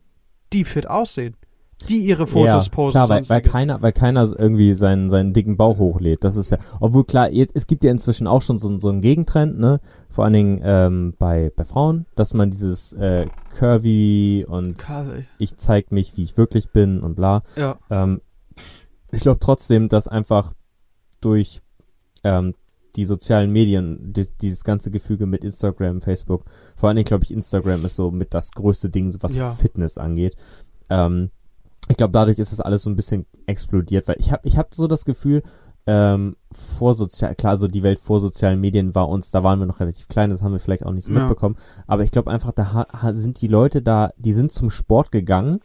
die 0.52 0.64
fit 0.64 0.88
aussehen. 0.88 1.36
Die 1.88 1.98
ihre 1.98 2.26
Fotos 2.26 2.66
ja, 2.66 2.72
posten. 2.72 2.90
klar, 2.94 3.08
weil, 3.08 3.28
weil 3.28 3.40
keiner, 3.40 3.80
weil 3.80 3.92
keiner 3.92 4.28
irgendwie 4.36 4.74
seinen, 4.74 5.10
seinen 5.10 5.32
dicken 5.32 5.56
Bauch 5.56 5.78
hochlädt. 5.78 6.24
Das 6.24 6.34
ist 6.34 6.50
ja, 6.50 6.58
obwohl 6.80 7.04
klar, 7.04 7.30
jetzt, 7.30 7.54
es 7.54 7.68
gibt 7.68 7.84
ja 7.84 7.92
inzwischen 7.92 8.26
auch 8.26 8.42
schon 8.42 8.58
so, 8.58 8.80
so 8.80 8.88
einen 8.88 9.00
Gegentrend, 9.00 9.60
ne? 9.60 9.78
Vor 10.10 10.24
allen 10.24 10.32
Dingen 10.32 10.60
ähm, 10.64 11.14
bei, 11.20 11.52
bei 11.54 11.64
Frauen, 11.64 12.06
dass 12.16 12.34
man 12.34 12.50
dieses 12.50 12.94
äh, 12.94 13.26
Curvy 13.56 14.44
und 14.48 14.76
Karl, 14.76 15.24
ich 15.38 15.56
zeig 15.56 15.92
mich, 15.92 16.16
wie 16.16 16.24
ich 16.24 16.36
wirklich 16.36 16.70
bin 16.70 17.00
und 17.00 17.14
bla. 17.14 17.42
Ja, 17.54 17.78
Ähm, 17.90 18.22
ich 19.12 19.20
glaube 19.20 19.38
trotzdem, 19.40 19.88
dass 19.88 20.08
einfach 20.08 20.54
durch 21.20 21.62
ähm, 22.24 22.54
die 22.98 23.04
sozialen 23.04 23.50
Medien, 23.52 24.12
die, 24.12 24.26
dieses 24.42 24.64
ganze 24.64 24.90
Gefüge 24.90 25.24
mit 25.26 25.44
Instagram, 25.44 26.00
Facebook, 26.00 26.44
vor 26.76 26.88
allen 26.88 26.96
Dingen 26.96 27.06
glaube 27.06 27.24
ich, 27.24 27.30
Instagram 27.32 27.84
ist 27.84 27.94
so 27.96 28.10
mit 28.10 28.34
das 28.34 28.50
größte 28.50 28.90
Ding, 28.90 29.16
was 29.20 29.36
Ja. 29.36 29.52
Fitness 29.52 29.96
angeht. 29.98 30.34
Ähm, 30.90 31.30
ich 31.88 31.96
glaube, 31.96 32.12
dadurch 32.12 32.38
ist 32.38 32.50
das 32.52 32.60
alles 32.60 32.82
so 32.82 32.90
ein 32.90 32.96
bisschen 32.96 33.24
explodiert, 33.46 34.08
weil 34.08 34.16
ich 34.18 34.32
habe 34.32 34.46
ich 34.46 34.58
hab 34.58 34.74
so 34.74 34.86
das 34.88 35.04
Gefühl, 35.04 35.42
ähm, 35.86 36.36
vor 36.52 36.94
sozial, 36.94 37.34
klar, 37.34 37.56
so 37.56 37.66
die 37.68 37.82
Welt 37.82 37.98
vor 37.98 38.20
sozialen 38.20 38.60
Medien 38.60 38.94
war 38.94 39.08
uns, 39.08 39.30
da 39.30 39.42
waren 39.42 39.58
wir 39.60 39.66
noch 39.66 39.80
relativ 39.80 40.08
klein, 40.08 40.28
das 40.28 40.42
haben 40.42 40.52
wir 40.52 40.58
vielleicht 40.60 40.84
auch 40.84 40.92
nicht 40.92 41.06
so 41.06 41.12
Ja. 41.12 41.20
mitbekommen, 41.20 41.56
aber 41.86 42.02
ich 42.02 42.10
glaube 42.10 42.30
einfach, 42.30 42.52
da 42.52 42.86
sind 43.12 43.40
die 43.40 43.48
Leute 43.48 43.80
da, 43.80 44.10
die 44.18 44.32
sind 44.34 44.52
zum 44.52 44.68
Sport 44.68 45.12
gegangen, 45.12 45.60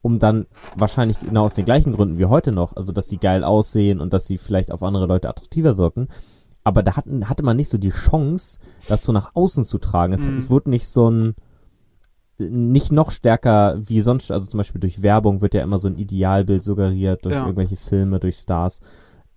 um 0.00 0.18
dann 0.20 0.46
wahrscheinlich 0.76 1.18
genau 1.20 1.44
aus 1.44 1.54
den 1.54 1.64
gleichen 1.66 1.92
Gründen 1.92 2.16
wie 2.16 2.24
heute 2.26 2.52
noch, 2.52 2.76
also 2.76 2.92
dass 2.92 3.08
sie 3.08 3.18
geil 3.18 3.42
aussehen 3.44 4.00
und 4.00 4.12
dass 4.14 4.26
sie 4.26 4.38
vielleicht 4.38 4.70
auf 4.72 4.82
andere 4.84 5.06
Leute 5.06 5.28
attraktiver 5.28 5.76
wirken, 5.76 6.06
aber 6.66 6.82
da 6.82 6.96
hatten, 6.96 7.28
hatte 7.28 7.44
man 7.44 7.56
nicht 7.56 7.68
so 7.70 7.78
die 7.78 7.90
Chance, 7.90 8.58
das 8.88 9.04
so 9.04 9.12
nach 9.12 9.36
außen 9.36 9.64
zu 9.64 9.78
tragen. 9.78 10.12
Es, 10.12 10.26
Mhm. 10.26 10.36
es 10.36 10.50
wurde 10.50 10.68
nicht 10.68 10.88
so 10.88 11.08
ein, 11.08 11.36
nicht 12.38 12.90
noch 12.90 13.12
stärker 13.12 13.76
wie 13.78 14.00
sonst, 14.00 14.32
also 14.32 14.46
zum 14.46 14.58
Beispiel 14.58 14.80
durch 14.80 15.00
Werbung 15.00 15.40
wird 15.42 15.54
ja 15.54 15.62
immer 15.62 15.78
so 15.78 15.86
ein 15.86 15.96
Idealbild 15.96 16.64
suggeriert, 16.64 17.24
durch 17.24 17.36
Ja. 17.36 17.42
irgendwelche 17.42 17.76
Filme, 17.76 18.18
durch 18.18 18.36
Stars. 18.38 18.80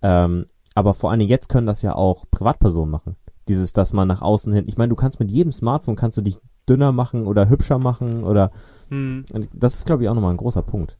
Ähm, 0.02 0.44
aber 0.74 0.92
vor 0.92 1.10
allen 1.10 1.20
Dingen 1.20 1.30
jetzt 1.30 1.48
können 1.48 1.68
das 1.68 1.82
ja 1.82 1.94
auch 1.94 2.24
Privatpersonen 2.32 2.90
machen. 2.90 3.14
Dieses, 3.46 3.72
dass 3.72 3.92
man 3.92 4.08
nach 4.08 4.22
außen 4.22 4.52
hin, 4.52 4.64
ich 4.66 4.76
meine, 4.76 4.90
du 4.90 4.96
kannst 4.96 5.20
mit 5.20 5.30
jedem 5.30 5.52
Smartphone 5.52 5.94
kannst 5.96 6.18
du 6.18 6.22
dich 6.22 6.36
dünner 6.68 6.90
machen 6.90 7.28
oder 7.28 7.48
hübscher 7.48 7.78
machen 7.78 8.24
oder 8.24 8.50
hm. 8.88 9.24
das 9.54 9.76
ist, 9.76 9.86
glaube 9.86 10.02
ich, 10.02 10.08
auch 10.08 10.14
nochmal 10.14 10.32
ein 10.32 10.36
großer 10.36 10.62
Punkt. 10.62 10.98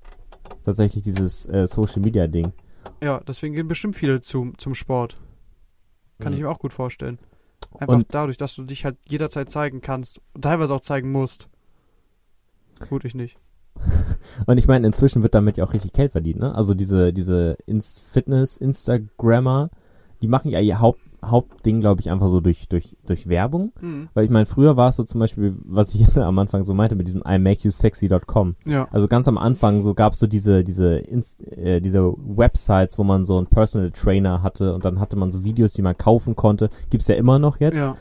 Tatsächlich 0.63 1.03
dieses 1.03 1.47
äh, 1.47 1.67
Social 1.67 2.03
Media 2.03 2.29
Ding. 2.29 2.53
ja, 3.03 3.21
deswegen 3.27 3.55
gehen 3.55 3.67
bestimmt 3.67 3.97
viele 3.97 4.21
zum, 4.21 4.57
zum 4.59 4.75
Sport. 4.77 5.17
Kann 6.21 6.33
Mhm. 6.33 6.39
ich 6.39 6.43
mir 6.45 6.51
auch 6.51 6.59
gut 6.59 6.73
vorstellen. 6.73 7.19
Einfach 7.79 7.95
Und- 7.95 8.07
dadurch, 8.15 8.37
dass 8.37 8.55
du 8.55 8.63
dich 8.65 8.85
halt 8.85 8.97
jederzeit 9.09 9.51
zeigen 9.51 9.81
kannst 9.81 10.21
und 10.35 10.43
teilweise 10.43 10.75
auch 10.75 10.81
zeigen 10.81 11.13
musst. 11.13 11.49
Gut, 12.89 13.05
ich 13.05 13.15
nicht. 13.15 13.37
Und 14.47 14.59
ich 14.59 14.67
meine, 14.67 14.87
inzwischen 14.87 15.23
wird 15.23 15.35
damit 15.35 15.57
ja 15.57 15.65
auch 15.65 15.73
richtig 15.73 15.93
Geld 15.93 16.13
verdient, 16.13 16.41
ne? 16.41 16.55
Also 16.55 16.75
diese, 16.75 17.13
diese 17.13 17.57
Inst 17.67 18.01
Fitness, 18.03 18.57
Instagrammer, 18.57 19.71
die 20.23 20.29
machen 20.29 20.51
ja 20.51 20.61
ihr 20.61 20.81
Haupt, 20.81 21.01
Hauptding, 21.25 21.81
glaube 21.81 22.01
ich, 22.01 22.11
einfach 22.11 22.29
so 22.29 22.41
durch, 22.41 22.69
durch, 22.69 22.97
durch 23.07 23.29
Werbung. 23.29 23.71
Hm. 23.81 24.09
Weil 24.15 24.25
ich 24.25 24.31
meine, 24.31 24.47
früher 24.47 24.77
war 24.77 24.89
es 24.89 24.97
so 24.97 25.05
zum 25.05 25.21
Beispiel, 25.21 25.55
was 25.65 25.95
ich 25.95 26.01
jetzt 26.01 26.19
am 26.19 26.37
Anfang 26.39 26.65
so 26.65 26.75
meinte, 26.75 26.97
mit 26.97 27.07
diesem 27.07 27.23
imakeyousexy.com. 27.23 28.57
Ja. 28.67 28.89
Also 28.91 29.07
ganz 29.09 29.29
am 29.29 29.39
Anfang 29.39 29.83
so 29.83 29.95
gab 29.95 30.15
es 30.15 30.19
so 30.19 30.27
diese, 30.27 30.65
diese, 30.65 30.99
Inst 30.99 31.47
äh, 31.47 31.81
diese 31.81 32.13
Websites, 32.17 32.99
wo 32.99 33.05
man 33.05 33.25
so 33.27 33.39
einen 33.39 33.47
Personal 33.47 33.91
Trainer 33.91 34.43
hatte 34.43 34.75
und 34.75 34.85
dann 34.85 35.01
hatte 35.01 35.17
man 35.17 35.33
so 35.33 35.45
Videos, 35.45 35.73
die 35.73 35.81
man 35.83 35.97
kaufen 35.97 36.37
konnte. 36.37 36.69
Gibt's 36.91 37.09
ja 37.09 37.17
immer 37.17 37.39
noch 37.39 37.59
jetzt. 37.61 37.79
Ja. 37.79 37.97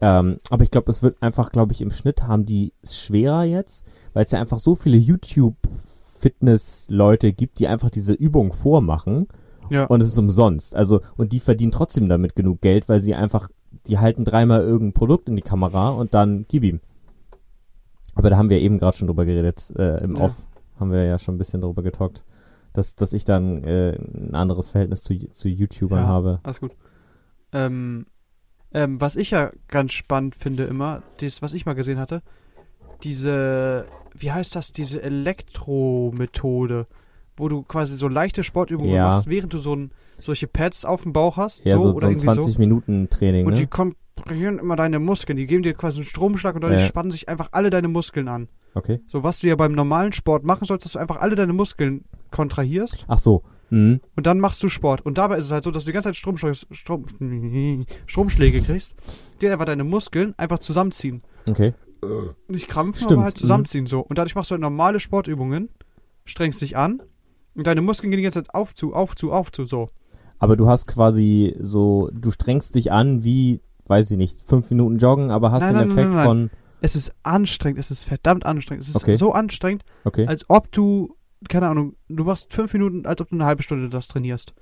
Ähm, 0.00 0.38
aber 0.50 0.64
ich 0.64 0.70
glaube, 0.70 0.90
es 0.90 1.02
wird 1.02 1.22
einfach, 1.22 1.50
glaube 1.52 1.72
ich, 1.72 1.80
im 1.80 1.90
Schnitt 1.90 2.24
haben 2.24 2.44
die 2.44 2.74
es 2.82 2.98
schwerer 2.98 3.44
jetzt, 3.44 3.86
weil 4.14 4.24
es 4.24 4.32
ja 4.32 4.40
einfach 4.40 4.58
so 4.58 4.74
viele 4.74 4.96
YouTube-Fitness-Leute 4.96 7.32
gibt, 7.32 7.60
die 7.60 7.68
einfach 7.68 7.90
diese 7.90 8.12
Übung 8.12 8.52
vormachen 8.52 9.28
Ja. 9.70 9.84
und 9.86 10.00
es 10.00 10.08
ist 10.08 10.18
umsonst. 10.18 10.74
Also, 10.74 11.00
und 11.16 11.32
die 11.32 11.40
verdienen 11.40 11.72
trotzdem 11.72 12.08
damit 12.08 12.36
genug 12.36 12.60
Geld, 12.60 12.88
weil 12.88 13.00
sie 13.00 13.14
einfach, 13.14 13.48
die 13.86 13.98
halten 13.98 14.24
dreimal 14.24 14.60
irgendein 14.62 14.92
Produkt 14.94 15.28
in 15.28 15.36
die 15.36 15.42
Kamera 15.42 15.90
und 15.90 16.14
dann 16.14 16.44
gib 16.48 16.64
ihm. 16.64 16.80
Aber 18.14 18.28
da 18.30 18.36
haben 18.36 18.50
wir 18.50 18.58
eben 18.60 18.78
gerade 18.78 18.96
schon 18.96 19.08
drüber 19.08 19.24
geredet, 19.24 19.72
äh, 19.76 20.02
im 20.04 20.16
Ja. 20.16 20.24
Off 20.24 20.46
haben 20.78 20.90
wir 20.92 21.04
ja 21.04 21.18
schon 21.18 21.36
ein 21.36 21.38
bisschen 21.38 21.60
drüber 21.62 21.82
getalkt, 21.82 22.24
dass, 22.72 22.94
dass 22.94 23.12
ich 23.12 23.24
dann 23.24 23.64
äh, 23.64 23.96
ein 23.96 24.34
anderes 24.34 24.70
Verhältnis 24.70 25.02
zu, 25.02 25.16
zu 25.32 25.48
YouTubern 25.48 26.00
Ja. 26.02 26.06
habe. 26.08 26.40
Alles 26.42 26.60
gut. 26.60 26.72
Ähm, 27.52 28.06
ähm, 28.74 29.00
was 29.00 29.16
ich 29.16 29.30
ja 29.30 29.50
ganz 29.68 29.92
spannend 29.92 30.34
finde 30.34 30.64
immer, 30.64 31.02
dieses, 31.20 31.42
was 31.42 31.54
ich 31.54 31.66
mal 31.66 31.74
gesehen 31.74 31.98
hatte, 31.98 32.22
diese, 33.02 33.84
wie 34.14 34.32
heißt 34.32 34.54
das, 34.56 34.72
diese 34.72 35.02
Elektromethode, 35.02 36.86
wo 37.36 37.48
du 37.48 37.62
quasi 37.62 37.96
so 37.96 38.08
leichte 38.08 38.44
Sportübungen 38.44 38.92
Ja. 38.94 39.10
machst, 39.10 39.26
während 39.28 39.52
du 39.54 39.58
so 39.58 39.74
ein, 39.74 39.90
solche 40.18 40.46
Pads 40.46 40.84
auf 40.84 41.02
dem 41.02 41.12
Bauch 41.12 41.36
hast, 41.36 41.64
Ja, 41.64 41.78
so, 41.78 41.90
so, 41.90 41.96
oder 41.96 42.06
ein 42.06 42.12
irgendwie 42.12 42.26
20 42.26 42.58
Minuten 42.58 43.08
Training, 43.10 43.42
so. 43.44 43.48
Und 43.48 43.54
ne? 43.54 43.60
die 43.60 43.66
komprimieren 43.66 44.58
immer 44.58 44.76
deine 44.76 44.98
Muskeln, 44.98 45.36
die 45.36 45.46
geben 45.46 45.62
dir 45.62 45.74
quasi 45.74 45.98
einen 46.00 46.04
Stromschlag 46.06 46.54
und 46.54 46.60
dadurch 46.62 46.80
Ja. 46.80 46.86
spannen 46.86 47.10
sich 47.10 47.28
einfach 47.28 47.48
alle 47.52 47.70
deine 47.70 47.88
Muskeln 47.88 48.28
an. 48.28 48.48
Okay. 48.74 49.00
So, 49.08 49.22
was 49.22 49.40
du 49.40 49.48
ja 49.48 49.56
beim 49.56 49.72
normalen 49.72 50.12
Sport 50.12 50.44
machen 50.44 50.64
sollst, 50.66 50.84
dass 50.86 50.92
du 50.92 50.98
einfach 50.98 51.20
alle 51.20 51.34
deine 51.34 51.52
Muskeln 51.52 52.04
kontrahierst. 52.30 53.04
Ach 53.08 53.18
so, 53.18 53.42
Mhm. 53.70 54.00
und 54.16 54.26
dann 54.26 54.38
machst 54.38 54.62
du 54.62 54.68
Sport. 54.68 55.00
Und 55.04 55.16
dabei 55.18 55.38
ist 55.38 55.46
es 55.46 55.52
halt 55.52 55.64
so, 55.64 55.70
dass 55.70 55.84
du 55.84 55.88
die 55.90 55.92
ganze 55.94 56.08
Zeit 56.10 56.16
Stromschläge, 56.16 56.56
Strom, 56.72 57.06
Stromschläge 58.06 58.60
kriegst, 58.60 58.94
die 59.40 59.48
einfach 59.48 59.64
deine 59.64 59.84
Muskeln 59.84 60.34
einfach 60.38 60.58
zusammenziehen. 60.58 61.22
Okay. 61.48 61.72
Nicht 62.48 62.68
krampfen, 62.68 62.96
Stimmt, 63.04 63.12
aber 63.12 63.22
halt 63.24 63.36
mhm. 63.36 63.40
zusammenziehen 63.40 63.86
so. 63.86 64.00
Und 64.00 64.18
dadurch 64.18 64.34
machst 64.34 64.50
du 64.50 64.54
halt 64.54 64.62
normale 64.62 65.00
Sportübungen, 65.00 65.68
strengst 66.24 66.60
dich 66.60 66.76
an 66.76 67.02
und 67.54 67.66
deine 67.66 67.80
Muskeln 67.82 68.10
gehen 68.10 68.18
die 68.18 68.22
ganze 68.24 68.42
Zeit 68.42 68.54
auf 68.54 68.74
zu, 68.74 68.94
auf 68.94 69.14
zu, 69.16 69.32
auf 69.32 69.50
zu, 69.52 69.64
so. 69.66 69.88
Aber 70.38 70.56
du 70.56 70.68
hast 70.68 70.86
quasi 70.86 71.56
so, 71.60 72.10
du 72.12 72.30
strengst 72.30 72.74
dich 72.74 72.90
an 72.92 73.22
wie, 73.24 73.60
weiß 73.86 74.10
ich 74.10 74.16
nicht, 74.18 74.38
fünf 74.44 74.70
Minuten 74.70 74.96
joggen, 74.96 75.30
aber 75.30 75.50
hast 75.52 75.62
Nein, 75.62 75.74
den 75.74 75.88
nein, 75.88 75.90
Effekt 75.90 76.10
nein, 76.14 76.26
von, 76.26 76.50
Es 76.80 76.96
ist 76.96 77.12
anstrengend, 77.22 77.78
es 77.78 77.90
ist 77.90 78.04
verdammt 78.04 78.44
anstrengend. 78.46 78.82
Es 78.84 78.88
ist 78.90 78.96
Okay. 78.96 79.16
so 79.16 79.32
anstrengend, 79.32 79.84
okay, 80.04 80.26
als 80.26 80.44
ob 80.50 80.72
du, 80.72 81.14
keine 81.48 81.68
Ahnung, 81.68 81.94
du 82.08 82.24
machst 82.24 82.52
fünf 82.52 82.72
Minuten, 82.72 83.06
als 83.06 83.20
ob 83.20 83.28
du 83.28 83.36
eine 83.36 83.44
halbe 83.44 83.62
Stunde 83.62 83.88
das 83.88 84.08
trainierst. 84.08 84.52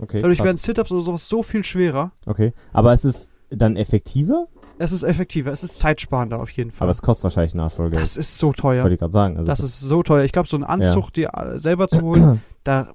okay, 0.00 0.20
Dadurch 0.20 0.38
krass. 0.38 0.46
werden 0.46 0.58
Sit-Ups 0.58 0.90
oder 0.90 1.02
sowas 1.04 1.28
so 1.28 1.42
viel 1.44 1.62
schwerer. 1.62 2.12
okay. 2.26 2.52
Aber 2.72 2.92
es 2.92 3.04
ist 3.04 3.30
dann 3.50 3.76
effektiver, 3.76 4.48
Es 4.80 4.92
ist 4.92 5.02
effektiver, 5.02 5.52
es 5.52 5.62
ist 5.62 5.78
zeitsparender 5.78 6.40
auf 6.40 6.50
jeden 6.52 6.70
Fall. 6.70 6.86
aber 6.86 6.90
es 6.90 7.02
kostet 7.02 7.24
wahrscheinlich 7.24 7.52
Geld. 7.52 7.94
das 7.94 8.16
ist 8.16 8.38
so 8.38 8.54
teuer. 8.54 8.82
Wollte 8.82 8.94
ich 8.94 8.98
gerade 9.00 9.12
sagen. 9.12 9.36
Also 9.36 9.46
das, 9.46 9.60
ist 9.60 9.78
so 9.80 10.02
teuer. 10.02 10.24
Ich 10.24 10.32
glaube, 10.32 10.48
so 10.48 10.56
einen 10.56 10.64
Anzug 10.64 11.12
dir 11.12 11.34
äh, 11.34 11.60
selber 11.60 11.86
zu 11.88 12.00
holen, 12.00 12.40
da 12.64 12.90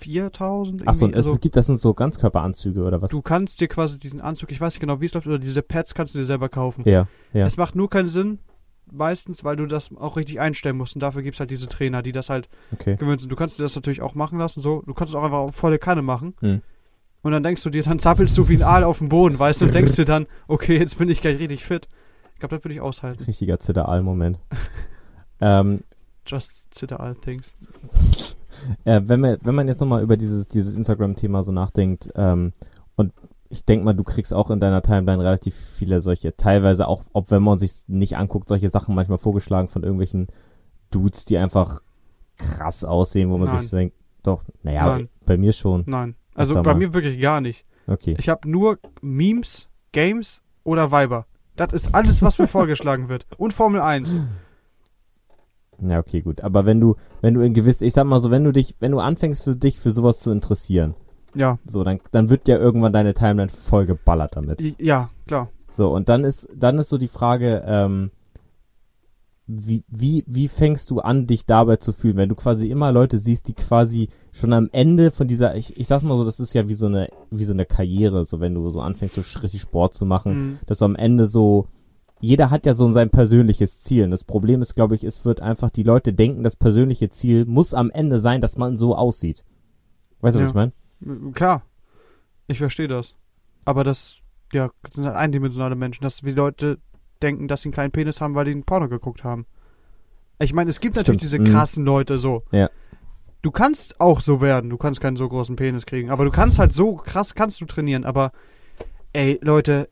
4000 0.00 0.86
Achso, 0.86 1.08
es 1.08 1.14
also, 1.14 1.36
gibt, 1.36 1.56
das 1.56 1.66
sind 1.66 1.80
so 1.80 1.94
Ganzkörperanzüge 1.94 2.82
oder 2.82 3.00
was? 3.00 3.10
Du 3.10 3.22
kannst 3.22 3.62
dir 3.62 3.68
quasi 3.68 3.98
diesen 3.98 4.20
Anzug, 4.20 4.52
ich 4.52 4.60
weiß 4.60 4.74
nicht 4.74 4.80
genau, 4.80 5.00
wie 5.00 5.06
es 5.06 5.14
läuft, 5.14 5.26
oder 5.26 5.38
diese 5.38 5.62
Pads 5.62 5.94
kannst 5.94 6.14
du 6.14 6.18
dir 6.18 6.26
selber 6.26 6.50
kaufen. 6.50 6.82
Ja, 6.86 7.08
ja. 7.32 7.46
Es 7.46 7.56
macht 7.56 7.74
nur 7.74 7.88
keinen 7.88 8.10
Sinn, 8.10 8.40
meistens, 8.92 9.42
weil 9.42 9.56
du 9.56 9.64
das 9.64 9.88
auch 9.96 10.18
richtig 10.18 10.38
einstellen 10.38 10.76
musst. 10.76 10.96
Und 10.96 11.00
dafür 11.00 11.22
gibt 11.22 11.36
es 11.36 11.40
halt 11.40 11.50
diese 11.50 11.66
Trainer, 11.66 12.02
die 12.02 12.12
das 12.12 12.28
halt 12.28 12.50
Okay. 12.74 12.96
gewöhnt 12.96 13.22
sind. 13.22 13.32
Du 13.32 13.36
kannst 13.36 13.58
dir 13.58 13.62
das 13.62 13.74
natürlich 13.74 14.02
auch 14.02 14.14
machen 14.14 14.38
lassen, 14.38 14.60
so. 14.60 14.82
Du 14.86 14.92
kannst 14.92 15.14
es 15.14 15.18
auch 15.18 15.24
einfach 15.24 15.38
auf 15.38 15.54
volle 15.54 15.78
Kanne 15.78 16.02
machen. 16.02 16.34
Hm. 16.40 16.60
Und 17.22 17.32
dann 17.32 17.42
denkst 17.42 17.62
du 17.62 17.70
dir, 17.70 17.82
dann 17.82 17.98
zappelst 17.98 18.36
du 18.38 18.48
wie 18.48 18.56
ein 18.56 18.62
Aal 18.62 18.84
auf 18.84 18.98
dem 18.98 19.08
Boden, 19.08 19.38
weißt 19.38 19.60
du, 19.60 19.66
und 19.66 19.74
denkst 19.74 19.96
dir 19.96 20.04
dann, 20.04 20.26
okay, 20.48 20.78
jetzt 20.78 20.98
bin 20.98 21.08
ich 21.08 21.20
gleich 21.20 21.38
richtig 21.38 21.64
fit. 21.64 21.88
Ich 22.34 22.40
glaube, 22.40 22.56
das 22.56 22.64
würde 22.64 22.74
ich 22.74 22.80
aushalten. 22.80 23.24
Richtiger 23.24 23.58
Zitteral-Moment. 23.58 24.40
ähm, 25.40 25.80
Just 26.26 26.74
sit 26.74 26.92
all 26.92 27.14
things. 27.14 27.54
äh, 28.84 29.00
wenn, 29.04 29.20
wir, 29.20 29.38
wenn 29.42 29.54
man 29.54 29.68
jetzt 29.68 29.80
nochmal 29.80 30.02
über 30.02 30.16
dieses, 30.16 30.48
dieses 30.48 30.74
Instagram-Thema 30.74 31.42
so 31.42 31.52
nachdenkt, 31.52 32.08
ähm, 32.14 32.52
und 32.96 33.12
ich 33.50 33.64
denke 33.64 33.84
mal, 33.84 33.94
du 33.94 34.04
kriegst 34.04 34.32
auch 34.32 34.50
in 34.50 34.60
deiner 34.60 34.80
Timeline 34.80 35.22
relativ 35.22 35.54
viele 35.54 36.00
solche, 36.00 36.36
teilweise 36.36 36.86
auch, 36.86 37.02
ob 37.12 37.30
wenn 37.30 37.42
man 37.42 37.58
sich 37.58 37.72
nicht 37.88 38.16
anguckt, 38.16 38.48
solche 38.48 38.68
Sachen 38.68 38.94
manchmal 38.94 39.18
vorgeschlagen 39.18 39.68
von 39.68 39.82
irgendwelchen 39.82 40.28
Dudes, 40.90 41.24
die 41.24 41.36
einfach 41.36 41.80
krass 42.36 42.84
aussehen, 42.84 43.30
wo 43.30 43.38
man 43.38 43.48
Nein. 43.48 43.58
sich 43.60 43.70
denkt, 43.70 43.96
doch, 44.22 44.44
naja, 44.62 44.86
Nein. 44.86 45.08
bei 45.26 45.36
mir 45.36 45.52
schon. 45.52 45.84
Nein. 45.86 46.14
Also 46.40 46.54
bei 46.54 46.62
mal. 46.62 46.74
mir 46.74 46.94
wirklich 46.94 47.20
gar 47.20 47.40
nicht. 47.40 47.64
Okay. 47.86 48.14
Ich 48.18 48.28
habe 48.28 48.48
nur 48.48 48.78
Memes, 49.00 49.68
Games 49.92 50.42
oder 50.64 50.90
Weiber. 50.90 51.26
Das 51.56 51.72
ist 51.72 51.94
alles, 51.94 52.22
was 52.22 52.38
mir 52.38 52.48
vorgeschlagen 52.58 53.08
wird. 53.08 53.26
Und 53.36 53.52
Formel 53.52 53.80
1. 53.80 54.20
Ja, 55.86 55.98
okay, 55.98 56.20
gut. 56.20 56.42
Aber 56.42 56.66
wenn 56.66 56.80
du, 56.80 56.96
wenn 57.22 57.34
du 57.34 57.40
in 57.40 57.54
gewiss, 57.54 57.80
ich 57.80 57.94
sag 57.94 58.04
mal 58.04 58.20
so, 58.20 58.30
wenn 58.30 58.44
du 58.44 58.52
dich, 58.52 58.76
wenn 58.80 58.92
du 58.92 58.98
anfängst 59.00 59.44
für 59.44 59.56
dich 59.56 59.78
für 59.78 59.90
sowas 59.90 60.18
zu 60.20 60.30
interessieren, 60.30 60.94
Ja. 61.34 61.58
so, 61.64 61.84
dann, 61.84 62.00
dann 62.12 62.28
wird 62.28 62.48
ja 62.48 62.58
irgendwann 62.58 62.92
deine 62.92 63.14
Timeline 63.14 63.48
voll 63.48 63.86
geballert 63.86 64.36
damit. 64.36 64.60
Ja, 64.80 65.08
klar. 65.26 65.48
So, 65.70 65.92
und 65.94 66.08
dann 66.08 66.24
ist, 66.24 66.48
dann 66.54 66.78
ist 66.78 66.88
so 66.90 66.98
die 66.98 67.08
Frage, 67.08 67.62
ähm, 67.66 68.10
wie, 69.52 69.84
wie, 69.88 70.24
wie 70.26 70.48
fängst 70.48 70.90
du 70.90 71.00
an, 71.00 71.26
dich 71.26 71.44
dabei 71.46 71.76
zu 71.76 71.92
fühlen, 71.92 72.16
wenn 72.16 72.28
du 72.28 72.34
quasi 72.34 72.68
immer 72.70 72.92
Leute 72.92 73.18
siehst, 73.18 73.48
die 73.48 73.54
quasi 73.54 74.08
schon 74.32 74.52
am 74.52 74.68
Ende 74.72 75.10
von 75.10 75.26
dieser, 75.26 75.56
ich, 75.56 75.76
ich 75.76 75.86
sag's 75.88 76.04
mal 76.04 76.16
so, 76.16 76.24
das 76.24 76.38
ist 76.40 76.54
ja 76.54 76.68
wie 76.68 76.74
so 76.74 76.86
eine, 76.86 77.08
wie 77.30 77.44
so 77.44 77.52
eine 77.52 77.66
Karriere, 77.66 78.24
so 78.24 78.38
wenn 78.40 78.54
du 78.54 78.70
so 78.70 78.80
anfängst, 78.80 79.14
so 79.16 79.22
richtig 79.40 79.60
Sport 79.62 79.94
zu 79.94 80.06
machen, 80.06 80.32
Mhm. 80.32 80.58
dass 80.66 80.78
du 80.78 80.84
am 80.84 80.94
Ende 80.96 81.26
so, 81.26 81.66
jeder 82.20 82.50
hat 82.50 82.66
ja 82.66 82.74
so 82.74 82.90
sein 82.92 83.10
persönliches 83.10 83.80
Ziel. 83.82 84.04
Und 84.04 84.10
das 84.10 84.24
Problem 84.24 84.60
ist, 84.62 84.74
glaube 84.74 84.94
ich, 84.94 85.04
es 85.04 85.24
wird 85.24 85.40
einfach, 85.42 85.70
die 85.70 85.82
Leute 85.82 86.12
denken, 86.12 86.42
das 86.42 86.54
persönliche 86.56 87.08
Ziel 87.08 87.46
muss 87.46 87.72
am 87.74 87.90
Ende 87.90 88.18
sein, 88.20 88.40
dass 88.40 88.56
man 88.58 88.76
so 88.76 88.94
aussieht. 88.94 89.42
Weißt 90.20 90.36
du, 90.36 90.40
was 90.40 90.52
Ja. 90.54 90.68
ich 90.68 90.70
meine? 91.00 91.32
Klar. 91.32 91.62
Ich 92.46 92.58
verstehe 92.58 92.88
das. 92.88 93.14
Aber 93.64 93.84
das, 93.84 94.16
ja, 94.52 94.70
sind 94.92 95.06
halt 95.06 95.16
eindimensionale 95.16 95.76
Menschen, 95.76 96.02
dass 96.02 96.18
die 96.18 96.30
Leute 96.32 96.78
denken, 97.22 97.48
dass 97.48 97.62
sie 97.62 97.68
einen 97.68 97.74
kleinen 97.74 97.92
Penis 97.92 98.20
haben, 98.20 98.34
weil 98.34 98.44
die 98.46 98.52
ein 98.52 98.64
Porno 98.64 98.88
geguckt 98.88 99.24
haben. 99.24 99.46
Ich 100.38 100.54
meine, 100.54 100.70
es 100.70 100.80
gibt 100.80 100.96
natürlich 100.96 101.20
Stimmt. 101.22 101.32
diese 101.32 101.50
Mhm. 101.50 101.52
krassen 101.54 101.84
Leute 101.84 102.18
so. 102.18 102.42
Ja. 102.50 102.70
Du 103.42 103.50
kannst 103.50 104.00
auch 104.00 104.20
so 104.20 104.40
werden, 104.40 104.68
du 104.70 104.76
kannst 104.76 105.00
keinen 105.00 105.16
so 105.16 105.28
großen 105.28 105.56
Penis 105.56 105.86
kriegen, 105.86 106.10
aber 106.10 106.24
du 106.24 106.30
kannst 106.30 106.58
halt 106.58 106.72
so 106.74 106.96
krass 106.96 107.34
kannst 107.34 107.60
du 107.60 107.64
trainieren, 107.66 108.04
aber 108.04 108.32
ey, 109.12 109.38
Leute, 109.42 109.88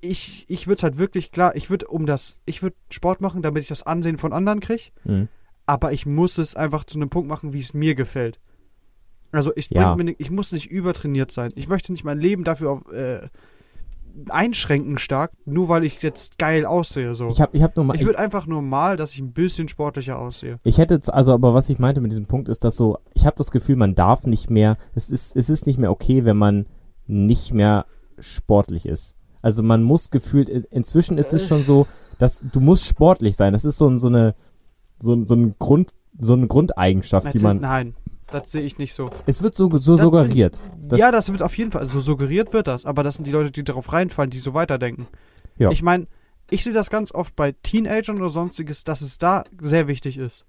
ich, 0.00 0.46
ich 0.48 0.66
würde 0.66 0.76
es 0.78 0.82
halt 0.82 0.96
wirklich 0.96 1.32
klar, 1.32 1.54
ich 1.56 1.70
würde 1.70 1.88
um 1.88 2.06
das, 2.06 2.38
ich 2.46 2.62
würde 2.62 2.76
Sport 2.90 3.20
machen, 3.20 3.42
damit 3.42 3.62
ich 3.62 3.68
das 3.68 3.82
Ansehen 3.82 4.16
von 4.16 4.32
anderen 4.32 4.60
kriege, 4.60 4.84
Mhm. 5.04 5.28
aber 5.66 5.92
ich 5.92 6.06
muss 6.06 6.38
es 6.38 6.54
einfach 6.54 6.84
zu 6.84 6.98
einem 6.98 7.10
Punkt 7.10 7.28
machen, 7.28 7.52
wie 7.52 7.58
es 7.58 7.74
mir 7.74 7.94
gefällt. 7.94 8.38
Also 9.32 9.52
ich, 9.54 9.68
Ja. 9.70 9.94
mir 9.94 10.04
nicht, 10.04 10.20
ich 10.20 10.30
muss 10.30 10.52
nicht 10.52 10.70
übertrainiert 10.70 11.30
sein. 11.30 11.52
Ich 11.56 11.68
möchte 11.68 11.92
nicht 11.92 12.04
mein 12.04 12.18
Leben 12.18 12.44
dafür 12.44 12.70
auf, 12.70 12.90
äh, 12.90 13.28
einschränken 14.28 14.98
stark, 14.98 15.32
nur 15.44 15.68
weil 15.68 15.84
ich 15.84 16.02
jetzt 16.02 16.38
geil 16.38 16.66
aussehe. 16.66 17.14
So. 17.14 17.28
Ich 17.28 17.40
hab, 17.40 17.54
ich 17.54 17.62
hab 17.62 17.76
nur 17.76 17.84
mal, 17.84 17.96
Ich 17.96 18.04
würde 18.04 18.18
einfach 18.18 18.46
nur 18.46 18.62
mal, 18.62 18.96
dass 18.96 19.12
ich 19.12 19.20
ein 19.20 19.32
bisschen 19.32 19.68
sportlicher 19.68 20.18
aussehe. 20.18 20.58
Ich 20.64 20.78
hätte 20.78 20.94
jetzt, 20.94 21.12
also, 21.12 21.32
aber 21.34 21.54
was 21.54 21.68
ich 21.70 21.78
meinte 21.78 22.00
mit 22.00 22.10
diesem 22.10 22.26
Punkt 22.26 22.48
ist, 22.48 22.64
dass 22.64 22.76
so, 22.76 22.98
ich 23.14 23.26
habe 23.26 23.36
das 23.36 23.50
Gefühl, 23.50 23.76
man 23.76 23.94
darf 23.94 24.26
nicht 24.26 24.50
mehr, 24.50 24.76
es 24.94 25.10
ist, 25.10 25.36
es 25.36 25.48
ist 25.50 25.66
nicht 25.66 25.78
mehr 25.78 25.90
okay, 25.90 26.24
wenn 26.24 26.36
man 26.36 26.66
nicht 27.06 27.52
mehr 27.54 27.86
sportlich 28.18 28.86
ist. 28.86 29.14
Also 29.42 29.62
man 29.62 29.82
muss 29.82 30.10
gefühlt, 30.10 30.48
in- 30.48 30.64
inzwischen 30.70 31.16
ist 31.18 31.32
es 31.32 31.46
schon 31.46 31.62
so, 31.62 31.86
dass 32.18 32.40
du 32.52 32.60
musst 32.60 32.84
sportlich 32.84 33.36
sein. 33.36 33.52
Das 33.52 33.64
ist 33.64 33.78
so, 33.78 33.96
so 33.98 34.08
eine, 34.08 34.34
so, 34.98 35.24
so 35.24 35.34
ein 35.36 35.54
Grund, 35.58 35.92
so 36.18 36.32
eine 36.32 36.48
Grundeigenschaft, 36.48 37.26
Das 37.28 37.32
die 37.34 37.38
man, 37.38 37.60
nein, 37.60 37.94
das 38.30 38.50
sehe 38.52 38.62
ich 38.62 38.78
nicht 38.78 38.94
so. 38.94 39.08
es 39.26 39.42
wird 39.42 39.54
so, 39.54 39.68
so 39.78 39.96
Das 39.96 40.04
suggeriert. 40.04 40.58
Das- 40.78 40.98
ja, 41.00 41.10
das 41.10 41.30
wird 41.30 41.42
auf 41.42 41.56
jeden 41.56 41.70
Fall, 41.72 41.82
also 41.82 42.00
suggeriert 42.00 42.52
wird 42.52 42.66
das, 42.66 42.84
aber 42.86 43.02
das 43.02 43.14
sind 43.16 43.26
die 43.26 43.30
Leute, 43.32 43.50
die 43.50 43.64
darauf 43.64 43.92
reinfallen, 43.92 44.30
die 44.30 44.38
so 44.38 44.54
weiterdenken. 44.54 45.06
Ja. 45.56 45.70
Ich 45.70 45.82
meine, 45.82 46.06
ich 46.50 46.64
sehe 46.64 46.72
das 46.72 46.90
ganz 46.90 47.12
oft 47.12 47.34
bei 47.36 47.52
Teenagern 47.52 48.16
oder 48.18 48.28
sonstiges, 48.30 48.84
dass 48.84 49.00
es 49.00 49.18
da 49.18 49.44
sehr 49.60 49.86
wichtig 49.88 50.16
ist. 50.18 50.44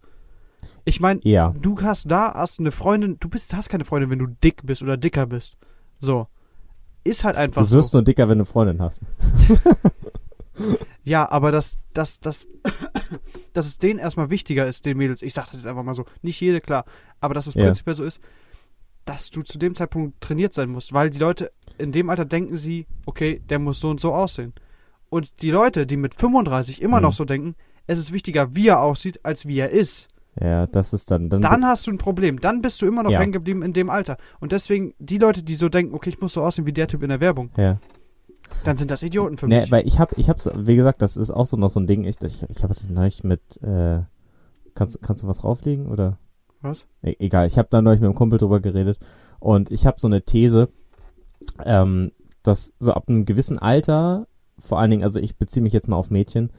Ich 0.85 0.99
meine, 0.99 1.19
Ja. 1.23 1.53
du 1.59 1.81
hast 1.81 2.09
da, 2.11 2.33
hast 2.33 2.59
eine 2.59 2.71
Freundin, 2.71 3.17
du 3.19 3.29
bist, 3.29 3.53
hast 3.53 3.69
keine 3.69 3.85
Freundin, 3.85 4.09
wenn 4.09 4.19
du 4.19 4.27
dick 4.27 4.61
bist 4.65 4.81
oder 4.81 4.97
dicker 4.97 5.25
bist. 5.25 5.55
So. 5.99 6.27
Ist 7.05 7.23
halt 7.23 7.37
einfach 7.37 7.63
Du 7.65 7.71
wirst 7.71 7.91
so. 7.91 7.97
nur 7.99 8.03
dicker, 8.03 8.23
wenn 8.27 8.37
du 8.39 8.43
eine 8.43 8.45
Freundin 8.45 8.81
hast. 8.81 9.01
Ja, 11.05 11.29
aber 11.31 11.51
dass, 11.51 11.77
dass, 11.93 12.19
dass, 12.19 12.47
dass 13.53 13.65
es 13.67 13.77
denen 13.77 13.99
erstmal 13.99 14.29
wichtiger 14.29 14.65
ist, 14.67 14.85
den 14.85 14.97
Mädels, 14.97 15.21
ich 15.21 15.33
sag 15.33 15.45
das 15.47 15.55
jetzt 15.55 15.65
einfach 15.67 15.83
mal 15.83 15.95
so, 15.95 16.05
nicht 16.21 16.39
jede, 16.39 16.61
klar, 16.61 16.85
aber 17.19 17.33
dass 17.33 17.47
es 17.47 17.53
Ja. 17.55 17.63
prinzipiell 17.65 17.95
so 17.95 18.03
ist, 18.03 18.21
dass 19.05 19.29
du 19.31 19.41
zu 19.41 19.57
dem 19.57 19.75
Zeitpunkt 19.75 20.21
trainiert 20.21 20.53
sein 20.53 20.69
musst, 20.69 20.93
weil 20.93 21.09
die 21.09 21.17
Leute 21.19 21.51
in 21.77 21.91
dem 21.91 22.09
Alter 22.09 22.25
denken 22.25 22.57
sie, 22.57 22.85
okay, 23.05 23.41
der 23.49 23.59
muss 23.59 23.79
so 23.79 23.89
und 23.89 23.99
so 23.99 24.13
aussehen. 24.13 24.53
Und 25.09 25.41
die 25.41 25.49
Leute, 25.49 25.87
die 25.87 25.97
mit 25.97 26.13
35 26.13 26.81
immer 26.81 26.97
Mhm. 26.97 27.03
noch 27.03 27.13
so 27.13 27.25
denken, 27.25 27.55
es 27.87 27.97
ist 27.97 28.13
wichtiger, 28.13 28.53
wie 28.55 28.67
er 28.67 28.81
aussieht, 28.81 29.25
als 29.25 29.47
wie 29.47 29.57
er 29.57 29.71
ist. 29.71 30.09
Ja, 30.39 30.67
das 30.67 30.93
ist 30.93 31.09
dann, 31.09 31.27
dann, 31.29 31.41
Dann 31.41 31.65
hast 31.65 31.87
du 31.87 31.91
ein 31.91 31.97
Problem. 31.97 32.39
Dann 32.39 32.61
bist 32.61 32.81
du 32.81 32.85
immer 32.85 33.01
noch 33.01 33.09
Ja. 33.11 33.19
hängen 33.19 33.31
geblieben 33.31 33.63
in 33.63 33.73
dem 33.73 33.89
Alter. 33.89 34.17
Und 34.39 34.51
deswegen, 34.51 34.93
die 34.99 35.17
Leute, 35.17 35.41
die 35.41 35.55
so 35.55 35.67
denken, 35.69 35.95
okay, 35.95 36.09
ich 36.11 36.21
muss 36.21 36.33
so 36.33 36.43
aussehen 36.43 36.67
wie 36.67 36.71
der 36.73 36.87
Typ 36.87 37.01
in 37.01 37.09
der 37.09 37.19
Werbung, 37.19 37.49
ja. 37.57 37.79
Dann 38.63 38.77
sind 38.77 38.91
das 38.91 39.03
Idioten 39.03 39.37
für 39.37 39.47
Nee, 39.47 39.61
mich. 39.61 39.71
weil 39.71 39.87
ich 39.87 39.99
hab, 39.99 40.17
ich 40.17 40.29
hab's, 40.29 40.49
wie 40.57 40.75
gesagt, 40.75 41.01
das 41.01 41.17
ist 41.17 41.31
auch 41.31 41.45
so 41.45 41.57
noch 41.57 41.69
so 41.69 41.79
ein 41.79 41.87
Ding. 41.87 42.03
Ich, 42.03 42.21
ich, 42.21 42.43
ich 42.49 42.63
habe 42.63 42.73
neulich 42.89 43.23
mit, 43.23 43.61
äh, 43.63 44.01
kannst, 44.75 45.01
kannst 45.01 45.23
du 45.23 45.27
was 45.27 45.39
drauflegen 45.39 45.87
oder? 45.87 46.17
Was? 46.61 46.85
E 47.01 47.15
egal, 47.19 47.47
ich 47.47 47.57
habe 47.57 47.67
da 47.71 47.81
neulich 47.81 48.01
mit 48.01 48.07
einem 48.07 48.15
Kumpel 48.15 48.37
drüber 48.39 48.59
geredet 48.59 48.99
und 49.39 49.71
ich 49.71 49.85
habe 49.85 49.99
so 49.99 50.07
eine 50.07 50.21
These, 50.23 50.69
ähm, 51.65 52.11
dass 52.43 52.73
so 52.79 52.91
ab 52.93 53.05
einem 53.07 53.25
gewissen 53.25 53.57
Alter, 53.57 54.27
vor 54.57 54.77
allen 54.79 54.91
Dingen, 54.91 55.03
also 55.03 55.19
ich 55.19 55.37
beziehe 55.37 55.63
mich 55.63 55.71
jetzt 55.73 55.87
mal 55.87 55.95
auf 55.95 56.11
Mädchen 56.11 56.49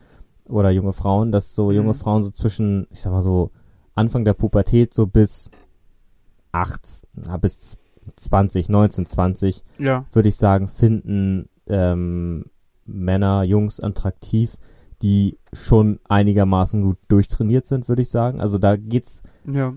oder 0.46 0.70
junge 0.70 0.94
Frauen, 0.94 1.32
dass 1.32 1.54
so 1.54 1.70
junge 1.70 1.90
Mhm. 1.92 1.96
Frauen 1.98 2.22
so 2.22 2.30
zwischen, 2.30 2.86
ich 2.90 3.02
sag 3.02 3.12
mal 3.12 3.22
so, 3.22 3.50
Anfang 3.94 4.24
der 4.24 4.32
Pubertät 4.34 4.94
so 4.94 5.06
bis 5.06 5.50
8, 6.52 7.06
na, 7.12 7.36
bis 7.36 7.76
20, 8.16 8.68
19, 8.70 9.04
20, 9.06 9.64
Ja. 9.78 10.06
würde 10.12 10.28
ich 10.30 10.36
sagen, 10.36 10.68
finden 10.68 11.49
ähm, 11.70 12.44
Männer, 12.84 13.44
Jungs 13.44 13.80
attraktiv, 13.80 14.56
die 15.02 15.38
schon 15.52 15.98
einigermaßen 16.08 16.82
gut 16.82 16.98
durchtrainiert 17.08 17.66
sind, 17.66 17.88
würde 17.88 18.02
ich 18.02 18.10
sagen. 18.10 18.40
Also 18.40 18.58
da 18.58 18.76
geht's 18.76 19.22
Ja. 19.46 19.72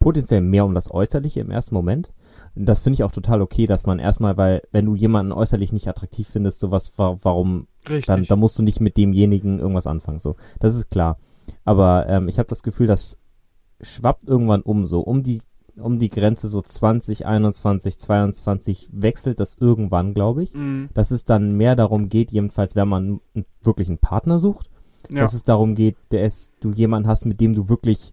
potenziell 0.00 0.40
mehr 0.40 0.64
um 0.64 0.74
das 0.74 0.90
Äußerliche 0.90 1.40
im 1.40 1.50
ersten 1.50 1.74
Moment. 1.74 2.12
Und 2.54 2.66
das 2.66 2.80
finde 2.80 2.94
ich 2.94 3.04
auch 3.04 3.12
total 3.12 3.40
okay, 3.42 3.66
dass 3.66 3.86
man 3.86 3.98
erstmal, 3.98 4.36
weil 4.36 4.62
wenn 4.72 4.86
du 4.86 4.94
jemanden 4.94 5.32
äußerlich 5.32 5.72
nicht 5.72 5.88
attraktiv 5.88 6.28
findest, 6.28 6.58
sowas, 6.60 6.92
wa 6.96 7.16
warum, 7.22 7.68
Richtig. 7.88 8.06
dann, 8.06 8.24
dann 8.24 8.38
musst 8.38 8.58
du 8.58 8.62
nicht 8.62 8.80
mit 8.80 8.96
demjenigen 8.96 9.58
irgendwas 9.58 9.86
anfangen. 9.86 10.18
So, 10.18 10.36
das 10.60 10.74
ist 10.74 10.90
klar. 10.90 11.16
Aber 11.64 12.06
ähm, 12.08 12.28
ich 12.28 12.38
habe 12.38 12.48
das 12.48 12.62
Gefühl, 12.62 12.86
das 12.86 13.18
schwappt 13.80 14.28
irgendwann 14.28 14.62
um 14.62 14.84
so, 14.84 15.00
um 15.00 15.22
die 15.22 15.42
um 15.76 15.98
die 15.98 16.08
Grenze 16.08 16.48
so 16.48 16.62
20, 16.62 17.26
21, 17.26 17.98
22 17.98 18.90
wechselt 18.92 19.40
das 19.40 19.56
irgendwann, 19.58 20.14
glaube 20.14 20.42
ich. 20.42 20.54
Mhm. 20.54 20.88
Dass 20.94 21.10
es 21.10 21.24
dann 21.24 21.56
mehr 21.56 21.76
darum 21.76 22.08
geht, 22.08 22.30
jedenfalls, 22.30 22.76
wenn 22.76 22.88
man 22.88 23.20
wirklich 23.62 23.88
einen 23.88 23.98
Partner 23.98 24.38
sucht, 24.38 24.70
Ja. 25.10 25.20
dass 25.22 25.34
es 25.34 25.42
darum 25.42 25.74
geht, 25.74 25.96
ist, 26.10 26.52
du 26.60 26.70
jemanden 26.72 27.08
hast, 27.08 27.24
mit 27.26 27.40
dem 27.40 27.54
du 27.54 27.68
wirklich 27.68 28.12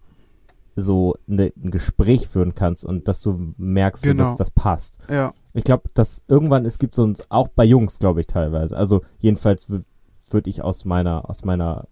so 0.74 1.14
ne, 1.26 1.52
ein 1.62 1.70
Gespräch 1.70 2.28
führen 2.28 2.54
kannst 2.54 2.84
und 2.84 3.06
dass 3.06 3.20
du 3.20 3.52
merkst, 3.58 4.02
so, 4.04 4.10
Genau. 4.10 4.24
dass 4.24 4.36
das 4.36 4.50
passt. 4.50 4.98
ja. 5.08 5.32
Ich 5.54 5.64
glaube, 5.64 5.84
dass 5.92 6.24
irgendwann, 6.28 6.64
es 6.64 6.78
gibt 6.78 6.94
so 6.94 7.04
ein, 7.04 7.14
auch 7.28 7.48
bei 7.48 7.64
Jungs, 7.64 7.98
glaube 7.98 8.20
ich, 8.20 8.26
teilweise. 8.26 8.74
Also 8.76 9.02
jedenfalls 9.18 9.68
würde 9.68 10.48
ich 10.50 10.62
aus 10.62 10.86
meiner, 10.86 11.28
aus 11.28 11.44
meiner 11.44 11.88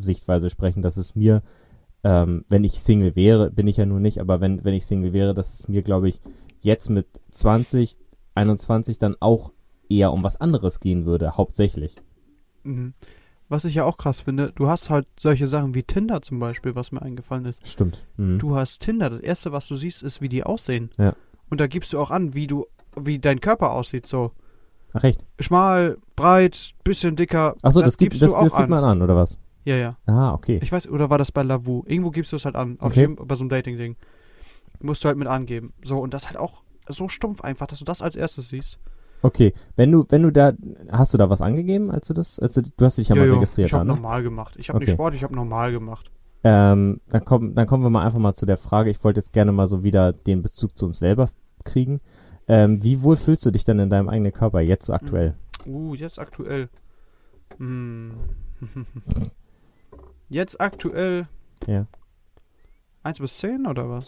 Sichtweise 0.00 0.50
sprechen, 0.50 0.82
dass 0.82 0.96
es 0.96 1.14
mir, 1.14 1.42
ähm, 2.04 2.44
wenn 2.48 2.64
ich 2.64 2.80
Single 2.80 3.16
wäre, 3.16 3.50
bin 3.50 3.66
ich 3.66 3.78
ja 3.78 3.86
nun 3.86 4.02
nicht, 4.02 4.20
aber 4.20 4.40
wenn, 4.40 4.62
wenn 4.62 4.74
ich 4.74 4.86
Single 4.86 5.12
wäre, 5.12 5.34
dass 5.34 5.58
es 5.58 5.68
mir, 5.68 5.82
glaube 5.82 6.08
ich, 6.08 6.20
jetzt 6.60 6.90
mit 6.90 7.06
20, 7.30 7.96
21 8.34 8.98
dann 8.98 9.16
auch 9.20 9.52
eher 9.88 10.12
um 10.12 10.22
was 10.22 10.40
anderes 10.40 10.80
gehen 10.80 11.06
würde, 11.06 11.36
hauptsächlich. 11.36 11.96
Mhm. 12.62 12.92
Was 13.48 13.64
ich 13.64 13.74
ja 13.74 13.84
auch 13.84 13.96
krass 13.96 14.20
finde, 14.20 14.52
du 14.54 14.68
hast 14.68 14.90
halt 14.90 15.06
solche 15.18 15.46
Sachen 15.46 15.74
wie 15.74 15.82
Tinder 15.82 16.22
zum 16.22 16.38
Beispiel, 16.38 16.74
was 16.74 16.92
mir 16.92 17.02
eingefallen 17.02 17.44
ist. 17.46 17.66
Stimmt. 17.66 18.06
Mhm. 18.16 18.38
Du 18.38 18.56
hast 18.56 18.80
Tinder, 18.80 19.10
das 19.10 19.20
erste, 19.20 19.52
was 19.52 19.66
du 19.66 19.76
siehst, 19.76 20.02
ist, 20.02 20.20
wie 20.20 20.28
die 20.28 20.44
aussehen. 20.44 20.90
Ja. 20.98 21.14
Und 21.50 21.60
da 21.60 21.66
gibst 21.66 21.92
du 21.92 22.00
auch 22.00 22.10
an, 22.10 22.34
wie 22.34 22.46
du, 22.46 22.66
wie 22.96 23.18
dein 23.18 23.40
Körper 23.40 23.72
aussieht, 23.72 24.06
so. 24.06 24.32
Ach, 24.92 25.02
recht. 25.02 25.24
Schmal, 25.40 25.98
breit, 26.16 26.72
bisschen 26.84 27.16
dicker. 27.16 27.54
Achso, 27.62 27.82
das, 27.82 27.96
gibt, 27.96 28.12
gibst 28.12 28.22
das, 28.22 28.30
du 28.30 28.36
auch 28.36 28.42
das 28.44 28.52
gibt 28.52 28.64
an. 28.64 28.70
man 28.70 28.84
an, 28.84 29.02
oder 29.02 29.16
was? 29.16 29.38
Ja, 29.64 29.76
ja. 29.76 29.96
Ah, 30.06 30.32
okay. 30.34 30.58
Ich 30.62 30.70
weiß, 30.72 30.88
oder 30.88 31.08
war 31.10 31.18
das 31.18 31.32
bei 31.32 31.42
Lavu? 31.42 31.82
Irgendwo 31.86 32.10
gibst 32.10 32.32
du 32.32 32.36
es 32.36 32.44
halt 32.44 32.54
an. 32.56 32.76
Auf 32.80 32.92
Okay. 32.92 33.00
jedem, 33.00 33.16
bei 33.16 33.34
so 33.34 33.42
einem 33.42 33.48
Dating-Ding. 33.50 33.96
Musst 34.80 35.02
du 35.04 35.08
halt 35.08 35.16
mit 35.16 35.28
angeben. 35.28 35.72
So, 35.82 35.98
und 36.00 36.12
das 36.12 36.26
halt 36.28 36.36
auch 36.36 36.62
so 36.88 37.08
stumpf 37.08 37.40
einfach, 37.42 37.66
dass 37.66 37.78
du 37.78 37.84
das 37.84 38.02
als 38.02 38.16
erstes 38.16 38.50
siehst. 38.50 38.78
Okay, 39.22 39.54
wenn 39.76 39.90
du, 39.90 40.04
wenn 40.10 40.22
du 40.22 40.30
da, 40.30 40.52
hast 40.92 41.14
du 41.14 41.18
da 41.18 41.30
was 41.30 41.40
angegeben, 41.40 41.90
als 41.90 42.08
du 42.08 42.12
das, 42.12 42.38
als 42.38 42.54
du, 42.54 42.62
hast 42.84 42.98
dich 42.98 43.08
ja 43.08 43.14
mal 43.14 43.22
Jojo, 43.26 43.36
registriert, 43.36 43.68
Ich 43.68 43.72
habe 43.72 43.86
ne? 43.86 43.94
normal 43.94 44.22
gemacht. 44.22 44.54
Ich 44.58 44.68
habe 44.68 44.76
Okay. 44.76 44.84
nicht 44.86 44.92
Sport, 44.94 45.14
ich 45.14 45.22
habe 45.24 45.34
normal 45.34 45.72
gemacht. 45.72 46.10
Ähm, 46.42 47.00
dann, 47.08 47.24
komm, 47.24 47.54
dann 47.54 47.66
kommen 47.66 47.82
wir 47.84 47.88
mal 47.88 48.04
einfach 48.04 48.18
mal 48.18 48.34
zu 48.34 48.44
der 48.44 48.58
Frage. 48.58 48.90
Ich 48.90 49.02
wollte 49.02 49.20
jetzt 49.20 49.32
gerne 49.32 49.50
mal 49.52 49.66
so 49.66 49.82
wieder 49.82 50.12
den 50.12 50.42
Bezug 50.42 50.76
zu 50.76 50.84
uns 50.84 50.98
selber 50.98 51.30
kriegen. 51.64 52.00
Ähm, 52.48 52.82
wie 52.82 53.00
wohl 53.00 53.16
fühlst 53.16 53.46
du 53.46 53.50
dich 53.50 53.64
denn 53.64 53.78
in 53.78 53.88
deinem 53.88 54.10
eigenen 54.10 54.32
Körper 54.34 54.60
jetzt 54.60 54.90
aktuell? 54.90 55.32
Uh, 55.64 55.94
jetzt 55.94 56.18
aktuell. 56.18 56.68
Hm. 57.56 58.10
Jetzt 60.28 60.60
aktuell 60.60 61.28
Ja. 61.66 61.86
1 63.02 63.18
bis 63.20 63.38
10 63.38 63.66
oder 63.66 63.88
was? 63.90 64.06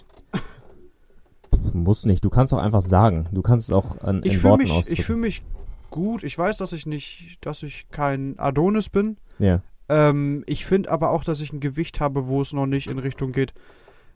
Muss 1.74 2.04
nicht. 2.06 2.24
Du 2.24 2.30
kannst 2.30 2.54
auch 2.54 2.58
einfach 2.58 2.82
sagen. 2.82 3.28
Du 3.32 3.42
kannst 3.42 3.66
es 3.66 3.72
auch 3.72 3.98
an, 4.00 4.20
Ich 4.24 4.32
in 4.34 4.38
fühle 4.38 4.50
Worten 4.52 4.62
mich, 4.64 4.72
ausdrücken. 4.72 5.00
ich 5.00 5.04
fühle 5.06 5.18
mich 5.18 5.42
gut. 5.90 6.22
Ich 6.24 6.36
weiß, 6.38 6.56
dass 6.58 6.72
ich 6.72 6.86
nicht, 6.86 7.38
dass 7.44 7.62
ich 7.62 7.88
kein 7.90 8.38
Adonis 8.38 8.88
bin. 8.88 9.16
ja. 9.38 9.62
Ähm, 9.88 10.42
ich 10.48 10.66
finde 10.66 10.90
aber 10.90 11.10
auch, 11.10 11.22
dass 11.22 11.40
ich 11.40 11.52
ein 11.52 11.60
Gewicht 11.60 12.00
habe, 12.00 12.26
wo 12.26 12.40
es 12.42 12.52
noch 12.52 12.66
nicht 12.66 12.90
in 12.90 12.98
Richtung 12.98 13.30
geht. 13.30 13.54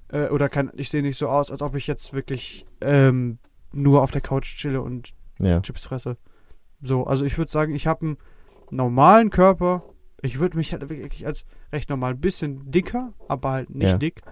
Äh, 0.09 0.27
oder 0.27 0.49
kann, 0.49 0.73
ich 0.75 0.91
sehe 0.91 1.01
nicht 1.01 1.17
so 1.17 1.29
aus, 1.29 1.53
als 1.53 1.63
ob 1.63 1.77
ich 1.77 1.87
jetzt 1.87 2.13
wirklich 2.13 2.67
ähm, 2.81 3.39
nur 3.73 4.03
auf 4.03 4.11
der 4.11 4.21
Couch 4.21 4.57
chille 4.57 4.83
und 4.83 5.13
Ja. 5.39 5.61
Chips 5.61 5.85
fresse. 5.85 6.17
So, 6.83 7.05
also 7.05 7.25
ich 7.25 7.39
würde 7.39 7.53
sagen, 7.53 7.73
ich 7.73 7.87
habe 7.87 8.05
einen 8.05 8.17
normalen 8.71 9.31
Körper. 9.31 9.85
Ich 10.23 10.39
würde 10.39 10.57
mich 10.57 10.73
halt 10.73 10.89
wirklich 10.89 11.27
als 11.27 11.45
recht 11.73 11.89
normal, 11.91 12.13
ein 12.13 12.21
bisschen 12.21 12.71
dicker, 12.71 13.13
aber 13.29 13.51
halt 13.53 13.75
nicht 13.75 13.89
Ja. 13.93 13.99
dick. 13.99 14.23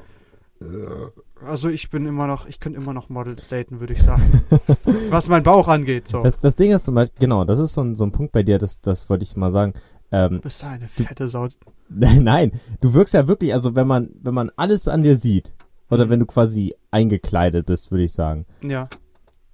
Also 1.44 1.68
ich 1.68 1.88
bin 1.90 2.04
immer 2.06 2.26
noch, 2.26 2.46
ich 2.46 2.58
könnte 2.58 2.80
immer 2.80 2.92
noch 2.92 3.08
Models 3.08 3.46
daten, 3.48 3.78
würde 3.80 3.92
ich 3.92 4.02
sagen. 4.02 4.42
Was 5.10 5.28
mein 5.28 5.42
Bauch 5.44 5.68
angeht, 5.68 6.08
so. 6.08 6.22
Das, 6.22 6.38
das 6.38 6.56
Ding 6.56 6.72
ist 6.72 6.84
zum 6.84 6.96
Beispiel, 6.96 7.20
genau, 7.20 7.44
das 7.44 7.58
ist 7.60 7.74
so 7.74 7.82
ein, 7.82 7.94
so 7.94 8.04
ein 8.04 8.10
Punkt 8.12 8.32
bei 8.32 8.42
dir, 8.42 8.58
das, 8.58 8.80
das 8.80 9.08
wollte 9.08 9.22
ich 9.24 9.36
mal 9.36 9.52
sagen. 9.52 9.72
Ähm, 10.10 10.30
Du 10.32 10.40
bist 10.40 10.64
eine 10.64 10.88
fette 10.88 11.28
Sau. 11.28 11.48
Nein, 11.88 12.52
du 12.80 12.92
wirkst 12.94 13.14
ja 13.14 13.28
wirklich, 13.28 13.54
also 13.54 13.76
wenn 13.76 13.86
man, 13.86 14.10
wenn 14.20 14.34
man 14.34 14.50
alles 14.56 14.88
an 14.88 15.02
dir 15.02 15.16
sieht, 15.16 15.54
oder 15.90 16.06
Mhm. 16.06 16.10
wenn 16.10 16.20
du 16.20 16.26
quasi 16.26 16.74
eingekleidet 16.90 17.64
bist, 17.66 17.90
würde 17.92 18.04
ich 18.04 18.12
sagen. 18.12 18.44
Ja. 18.62 18.88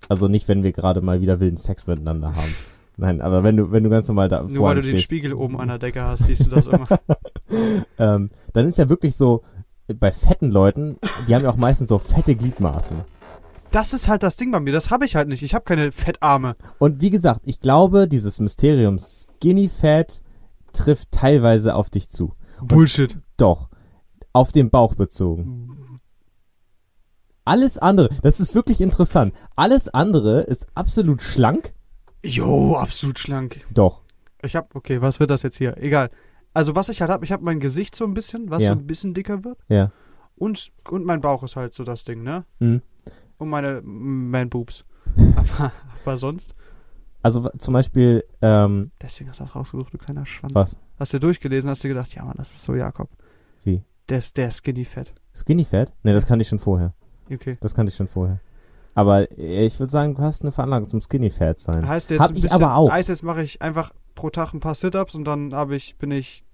Also 0.08 0.26
nicht, 0.28 0.48
wenn 0.48 0.62
wir 0.64 0.72
gerade 0.72 1.00
mal 1.00 1.20
wieder 1.20 1.38
wilden 1.38 1.56
Sex 1.58 1.86
miteinander 1.86 2.34
haben. 2.34 2.54
Nein, 2.96 3.20
aber 3.20 3.42
wenn 3.42 3.56
du, 3.56 3.72
wenn 3.72 3.82
du 3.82 3.90
ganz 3.90 4.06
normal 4.06 4.28
da 4.28 4.42
Nur 4.42 4.50
vor 4.50 4.68
weil 4.68 4.76
du 4.76 4.82
den 4.82 4.90
stehst, 4.90 5.04
Spiegel 5.04 5.34
oben 5.34 5.58
an 5.58 5.68
der 5.68 5.78
Decke 5.78 6.04
hast, 6.04 6.26
siehst 6.26 6.46
du 6.46 6.50
das 6.50 6.66
immer. 6.66 6.86
ähm, 7.98 8.30
dann 8.52 8.66
ist 8.66 8.78
ja 8.78 8.88
wirklich 8.88 9.16
so, 9.16 9.42
bei 9.92 10.12
fetten 10.12 10.50
Leuten, 10.50 10.96
die 11.28 11.34
haben 11.34 11.42
ja 11.42 11.50
auch 11.50 11.56
meistens 11.56 11.88
so 11.88 11.98
fette 11.98 12.34
Gliedmaßen. 12.34 13.02
Das 13.70 13.92
ist 13.92 14.08
halt 14.08 14.22
das 14.22 14.36
Ding 14.36 14.52
bei 14.52 14.60
mir, 14.60 14.72
das 14.72 14.90
habe 14.90 15.04
ich 15.04 15.16
halt 15.16 15.28
nicht. 15.28 15.42
Ich 15.42 15.54
habe 15.54 15.64
keine 15.64 15.90
Fettarme. 15.90 16.54
Und 16.78 17.00
wie 17.00 17.10
gesagt, 17.10 17.40
ich 17.44 17.60
glaube, 17.60 18.06
dieses 18.06 18.38
Mysterium 18.38 18.98
Skinny 18.98 19.68
Fat 19.68 20.22
trifft 20.72 21.10
teilweise 21.10 21.74
auf 21.74 21.90
dich 21.90 22.08
zu. 22.08 22.34
Bullshit. 22.62 23.18
Doch. 23.36 23.68
Auf 24.32 24.52
den 24.52 24.70
Bauch 24.70 24.94
bezogen. 24.94 25.98
Alles 27.44 27.76
andere, 27.76 28.08
das 28.22 28.40
ist 28.40 28.54
wirklich 28.54 28.80
interessant. 28.80 29.34
Alles 29.54 29.88
andere 29.88 30.42
ist 30.42 30.66
absolut 30.74 31.20
schlank. 31.20 31.74
Jo, 32.24 32.76
absolut 32.76 33.18
schlank. 33.18 33.64
Doch. 33.72 34.02
Ich 34.42 34.56
hab, 34.56 34.74
okay, 34.74 35.00
was 35.00 35.20
wird 35.20 35.30
das 35.30 35.42
jetzt 35.42 35.56
hier? 35.58 35.76
Egal. 35.78 36.10
Also 36.52 36.74
was 36.74 36.88
ich 36.88 37.00
halt 37.00 37.10
habe, 37.10 37.24
ich 37.24 37.32
habe 37.32 37.44
mein 37.44 37.60
Gesicht 37.60 37.94
so 37.94 38.04
ein 38.04 38.14
bisschen, 38.14 38.50
was 38.50 38.62
Ja. 38.62 38.68
so 38.72 38.78
ein 38.78 38.86
bisschen 38.86 39.14
dicker 39.14 39.44
wird. 39.44 39.58
Ja. 39.68 39.90
Und, 40.36 40.72
und 40.88 41.04
mein 41.04 41.20
Bauch 41.20 41.42
ist 41.42 41.56
halt 41.56 41.74
so 41.74 41.84
das 41.84 42.04
Ding, 42.04 42.22
ne? 42.22 42.44
Mhm. 42.58 42.82
Und 43.38 43.48
meine 43.48 43.80
Man-Boobs. 43.82 44.84
aber, 45.36 45.72
aber 46.02 46.16
sonst. 46.16 46.54
Also 47.22 47.44
w- 47.44 47.50
zum 47.58 47.74
Beispiel, 47.74 48.24
ähm, 48.42 48.90
Deswegen 49.00 49.30
hast 49.30 49.40
du 49.40 49.44
das 49.44 49.54
rausgesucht, 49.54 49.92
du 49.94 49.98
kleiner 49.98 50.26
Schwanz. 50.26 50.54
was? 50.54 50.76
Hast 50.98 51.12
du 51.12 51.20
durchgelesen, 51.20 51.70
hast 51.70 51.82
du 51.84 51.88
gedacht, 51.88 52.14
ja 52.14 52.24
Mann, 52.24 52.34
das 52.36 52.52
ist 52.52 52.64
so 52.64 52.74
Jakob. 52.74 53.08
Wie? 53.64 53.82
Der 54.08 54.18
ist, 54.18 54.36
der 54.36 54.48
ist 54.48 54.58
skinny 54.58 54.84
fett. 54.84 55.12
Skinny 55.34 55.64
Fat? 55.64 55.92
Ne, 56.04 56.12
das 56.12 56.26
kannte 56.26 56.42
ich 56.42 56.48
schon 56.48 56.58
vorher. 56.58 56.92
Okay. 57.32 57.56
Das 57.60 57.74
kannte 57.74 57.90
ich 57.90 57.96
schon 57.96 58.06
vorher. 58.08 58.38
Aber 58.94 59.30
äh, 59.38 59.66
ich 59.66 59.78
würde 59.80 59.90
sagen, 59.90 60.14
du 60.14 60.22
hast 60.22 60.42
eine 60.42 60.52
Veranlagung 60.52 60.88
zum 60.88 61.00
Skinny 61.00 61.30
Fat 61.30 61.58
sein. 61.58 61.86
Heißt 61.86 62.10
jetzt 62.10 62.20
Hab 62.20 62.30
ein 62.30 62.36
ich 62.36 62.42
bisschen, 62.42 62.62
aber 62.62 62.76
auch. 62.76 62.90
Heißt 62.90 63.08
jetzt 63.08 63.22
mache 63.22 63.42
ich 63.42 63.60
einfach 63.62 63.92
pro 64.14 64.30
Tag 64.30 64.52
ein 64.54 64.60
paar 64.60 64.74
Sit-Ups 64.74 65.14
und 65.14 65.24
dann 65.24 65.52
habe 65.54 65.74
ich, 65.76 65.96
bin 65.98 66.10
ich 66.10 66.44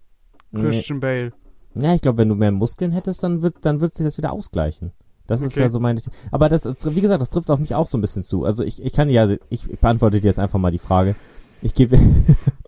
Nee. 0.52 0.62
Christian 0.62 0.98
Bale. 1.00 1.32
Ja, 1.74 1.94
ich 1.94 2.00
glaube, 2.00 2.18
wenn 2.18 2.28
du 2.28 2.34
mehr 2.34 2.50
Muskeln 2.50 2.90
hättest, 2.92 3.22
dann 3.22 3.42
wird, 3.42 3.56
dann 3.60 3.80
wird 3.80 3.94
sich 3.94 4.04
das 4.04 4.18
wieder 4.18 4.32
ausgleichen. 4.32 4.90
Das 5.28 5.42
ist 5.42 5.52
Okay. 5.52 5.60
ja 5.62 5.68
so 5.68 5.78
meine. 5.78 6.00
Aber 6.32 6.48
das, 6.48 6.66
ist- 6.66 6.92
wie 6.96 7.00
gesagt, 7.00 7.22
das 7.22 7.30
trifft 7.30 7.50
auf 7.52 7.60
mich 7.60 7.74
auch 7.76 7.86
so 7.86 7.96
ein 7.96 8.00
bisschen 8.00 8.24
zu. 8.24 8.44
Also 8.44 8.64
ich, 8.64 8.82
ich 8.82 8.92
kann 8.92 9.08
ja, 9.08 9.28
ich 9.48 9.68
beantworte 9.80 10.18
dir 10.18 10.26
jetzt 10.26 10.40
einfach 10.40 10.58
mal 10.58 10.72
die 10.72 10.78
Frage. 10.78 11.14
Ich 11.62 11.72
gebe, 11.74 11.96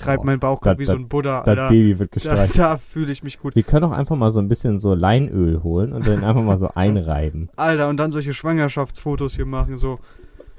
Ich 0.00 0.06
reibe 0.06 0.22
Oh, 0.22 0.24
meinen 0.24 0.40
Bauch 0.40 0.60
das- 0.60 0.78
wie 0.78 0.84
so 0.86 0.92
das- 0.92 1.00
ein 1.00 1.08
Buddha, 1.08 1.42
das. 1.42 1.68
Baby 1.68 1.98
wird 1.98 2.10
Da, 2.10 2.14
gestreicht. 2.14 2.58
da 2.58 2.78
fühle 2.78 3.12
ich 3.12 3.22
mich 3.22 3.38
gut. 3.38 3.54
Wir 3.54 3.62
können 3.62 3.84
auch 3.84 3.92
einfach 3.92 4.16
mal 4.16 4.32
so 4.32 4.40
ein 4.40 4.48
bisschen 4.48 4.78
so 4.78 4.94
Leinöl 4.94 5.62
holen 5.62 5.92
und 5.92 6.06
dann 6.06 6.24
einfach 6.24 6.42
mal 6.42 6.58
so 6.58 6.68
einreiben. 6.74 7.50
Alter, 7.56 7.88
und 7.88 7.96
dann 7.98 8.10
solche 8.12 8.32
Schwangerschaftsfotos 8.32 9.36
hier 9.36 9.46
machen, 9.46 9.76
so. 9.76 9.98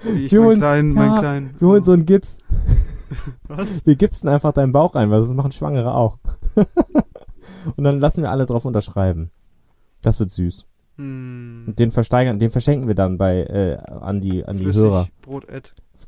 Wie 0.04 0.26
ich 0.26 0.32
Wir 0.32 0.40
meinen 0.42 0.48
holen- 0.48 0.60
kleinen, 0.60 0.96
ja, 0.96 1.02
meinen 1.02 1.20
kleinen. 1.20 1.56
Wir 1.60 1.68
holen 1.68 1.84
so 1.84 1.92
einen 1.92 2.06
Gips. 2.06 2.38
Was? 3.48 3.86
Wir 3.86 3.96
gipsen 3.96 4.30
einfach 4.30 4.52
deinen 4.54 4.72
Bauch 4.72 4.96
ein, 4.96 5.10
weil 5.12 5.22
das 5.22 5.34
machen 5.34 5.52
Schwangere 5.52 5.94
auch. 5.94 6.18
und 7.76 7.84
dann 7.84 8.00
lassen 8.00 8.22
wir 8.24 8.32
alle 8.32 8.46
drauf 8.46 8.66
unterschreiben. 8.66 9.32
Das 10.02 10.20
wird 10.20 10.32
süß. 10.32 10.66
Und 10.98 11.74
den 11.78 11.92
versteigern, 11.92 12.38
den 12.40 12.52
verschenken 12.52 12.88
wir 12.88 12.96
dann 12.96 13.18
bei 13.18 13.42
äh, 13.44 13.78
an 13.78 14.22
die 14.22 14.46
an 14.46 14.58
die 14.58 14.64
Flüssig 14.66 14.82
Hörer. 14.84 15.08
Brot. 15.24 15.48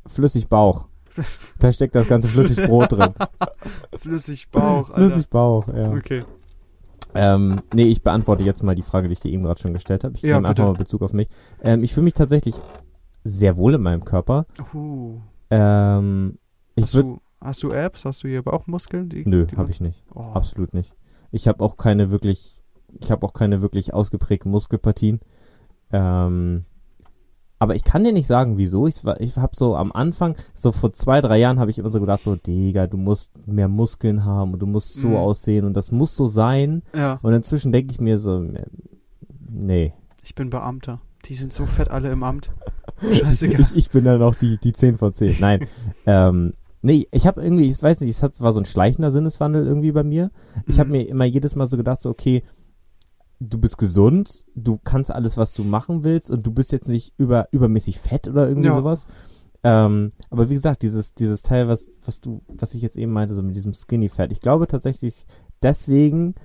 Flüssig 0.08 0.48
Bauch. 0.50 0.86
Da 1.60 1.72
steckt 1.72 1.96
das 1.96 2.08
ganze 2.08 2.28
flüssig 2.28 2.66
Brot 2.68 2.92
drin. 2.92 3.14
Flüssig 3.98 4.50
Bauch, 4.50 4.90
Alter. 4.90 4.96
Flüssig 4.96 5.30
Bauch, 5.30 5.68
ja. 5.68 5.92
Okay. 5.92 6.24
Ähm, 7.16 7.56
nee, 7.74 7.84
ich 7.84 8.02
beantworte 8.02 8.44
jetzt 8.44 8.64
mal 8.64 8.76
die 8.76 8.82
Frage, 8.82 9.08
die 9.08 9.14
ich 9.14 9.20
dir 9.20 9.32
eben 9.32 9.44
gerade 9.44 9.62
schon 9.62 9.74
gestellt 9.74 10.04
habe. 10.04 10.16
Ich 10.16 10.24
Ja, 10.24 10.36
nehme 10.36 10.50
einfach 10.50 10.66
mal 10.66 10.74
Bezug 10.74 11.04
auf 11.04 11.14
mich. 11.14 11.28
Ähm, 11.64 11.84
ich 11.84 11.94
fühle 11.94 12.06
mich 12.06 12.14
tatsächlich 12.16 12.56
sehr 13.24 13.56
wohl 13.58 13.76
in 13.76 13.82
meinem 13.82 14.04
Körper. 14.04 14.46
Uh. 14.74 15.20
Ähm, 15.50 16.40
ich 16.76 16.86
Hast 16.86 16.94
du, 16.96 17.22
hast 17.40 17.64
du 17.64 17.72
Abs? 17.72 18.06
Hast 18.06 18.24
du 18.24 18.28
hier 18.28 18.42
Bauchmuskeln? 18.42 19.10
Die, 19.10 19.24
Nö, 19.28 19.46
die 19.46 19.58
habe 19.58 19.70
ich 19.70 19.80
nicht. 19.80 20.04
Oh. 20.14 20.32
Absolut 20.34 20.74
nicht. 20.74 20.92
Ich 21.32 21.48
habe 21.48 21.64
auch 21.64 21.78
keine 21.78 22.10
wirklich, 22.12 22.62
ich 23.00 23.12
habe 23.12 23.26
auch 23.26 23.34
keine 23.34 23.62
wirklich 23.62 23.94
ausgeprägten 23.94 24.52
Muskelpartien. 24.52 25.20
Ähm, 25.92 26.66
aber 27.64 27.76
ich 27.76 27.84
kann 27.84 28.04
dir 28.04 28.14
nicht 28.14 28.28
sagen, 28.28 28.58
wieso. 28.58 28.86
Ich, 28.88 29.04
war- 29.06 29.20
ich 29.20 29.36
habe 29.38 29.56
so 29.56 29.76
am 29.76 29.92
Anfang, 29.92 30.36
so 30.54 30.72
vor 30.72 30.94
zwei, 30.94 31.20
drei 31.22 31.38
Jahren, 31.40 31.60
habe 31.60 31.72
ich 31.72 31.80
immer 31.80 31.90
so 31.90 32.00
gedacht, 32.00 32.22
so, 32.22 32.36
Digga, 32.36 32.88
du 32.88 32.98
musst 32.98 33.32
mehr 33.48 33.68
Muskeln 33.68 34.24
haben 34.26 34.54
und 34.54 34.60
du 34.60 34.66
musst 34.68 34.94
so 34.94 35.08
Mhm. 35.10 35.16
aussehen 35.16 35.66
und 35.66 35.74
das 35.76 35.92
muss 35.92 36.16
so 36.16 36.28
sein. 36.28 36.84
Ja, 36.96 37.20
Und 37.24 37.34
inzwischen 37.34 37.72
denke 37.72 37.92
ich 37.92 38.00
mir 38.00 38.20
so, 38.20 38.44
äh, 38.44 38.66
nee. 39.50 39.94
ich 40.24 40.36
bin 40.36 40.50
Beamter. 40.50 41.00
Die 41.26 41.36
sind 41.36 41.54
so 41.54 41.66
fett 41.66 41.90
alle 41.90 42.12
im 42.12 42.22
Amt. 42.24 42.50
Scheißegal. 43.02 43.62
Ich, 43.62 43.72
ich 43.76 43.90
bin 43.90 44.04
dann 44.04 44.22
auch 44.22 44.36
die, 44.36 44.58
die 44.58 44.74
10 44.74 44.98
von 44.98 45.14
10. 45.14 45.38
Nein. 45.40 45.68
ähm, 46.06 46.54
nee, 46.82 47.08
ich 47.12 47.26
habe 47.28 47.42
irgendwie, 47.42 47.68
ich 47.68 47.82
weiß 47.82 48.02
nicht, 48.02 48.10
es 48.10 48.24
hat, 48.24 48.40
war 48.42 48.52
so 48.54 48.60
ein 48.60 48.66
schleichender 48.66 49.12
Sinneswandel 49.12 49.66
irgendwie 49.66 49.92
bei 49.94 50.04
mir. 50.04 50.32
Ich 50.68 50.80
habe 50.80 50.88
Mhm. 50.88 50.92
mir 50.92 51.08
immer 51.10 51.26
jedes 51.26 51.56
Mal 51.56 51.70
so 51.70 51.78
gedacht, 51.78 52.02
so, 52.02 52.10
okay, 52.10 52.44
du 53.50 53.58
bist 53.58 53.78
gesund, 53.78 54.46
du 54.56 54.80
kannst 54.84 55.12
alles, 55.12 55.38
was 55.38 55.54
du 55.54 55.64
machen 55.64 56.04
willst 56.04 56.32
und 56.32 56.46
du 56.46 56.52
bist 56.52 56.72
jetzt 56.72 56.88
nicht 56.88 57.14
über, 57.18 57.48
übermäßig 57.52 58.00
fett 58.00 58.28
oder 58.28 58.48
irgendwie 58.48 58.68
Ja. 58.70 58.76
sowas. 58.76 59.06
Ähm, 59.64 60.12
aber 60.30 60.50
wie 60.50 60.56
gesagt, 60.56 60.82
dieses, 60.82 61.14
dieses 61.14 61.42
Teil, 61.42 61.68
was, 61.68 61.90
was 62.06 62.20
du, 62.22 62.42
was 62.48 62.74
ich 62.74 62.82
jetzt 62.82 62.98
eben 62.98 63.12
meinte, 63.14 63.34
so 63.34 63.44
mit 63.44 63.56
diesem 63.56 63.74
Skinny 63.74 64.10
Fat, 64.10 64.32
ich 64.32 64.42
glaube 64.42 64.68
tatsächlich, 64.68 65.26
deswegen 65.62 66.36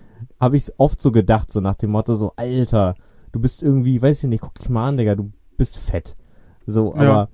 habe 0.40 0.56
ich 0.56 0.64
es 0.64 0.72
oft 0.78 1.00
so 1.00 1.10
gedacht, 1.12 1.52
so 1.52 1.60
nach 1.60 1.74
dem 1.74 1.90
Motto, 1.90 2.14
so, 2.14 2.32
Alter, 2.36 2.94
du 3.32 3.40
bist 3.40 3.62
irgendwie, 3.62 4.00
weiß 4.00 4.22
ich 4.24 4.28
nicht, 4.30 4.40
guck 4.40 4.54
dich 4.58 4.68
mal 4.68 4.88
an, 4.88 4.96
Digga, 4.96 5.14
du 5.14 5.32
bist 5.56 5.78
fett. 5.78 6.16
So, 6.66 6.94
Ja. 6.94 7.00
aber 7.00 7.28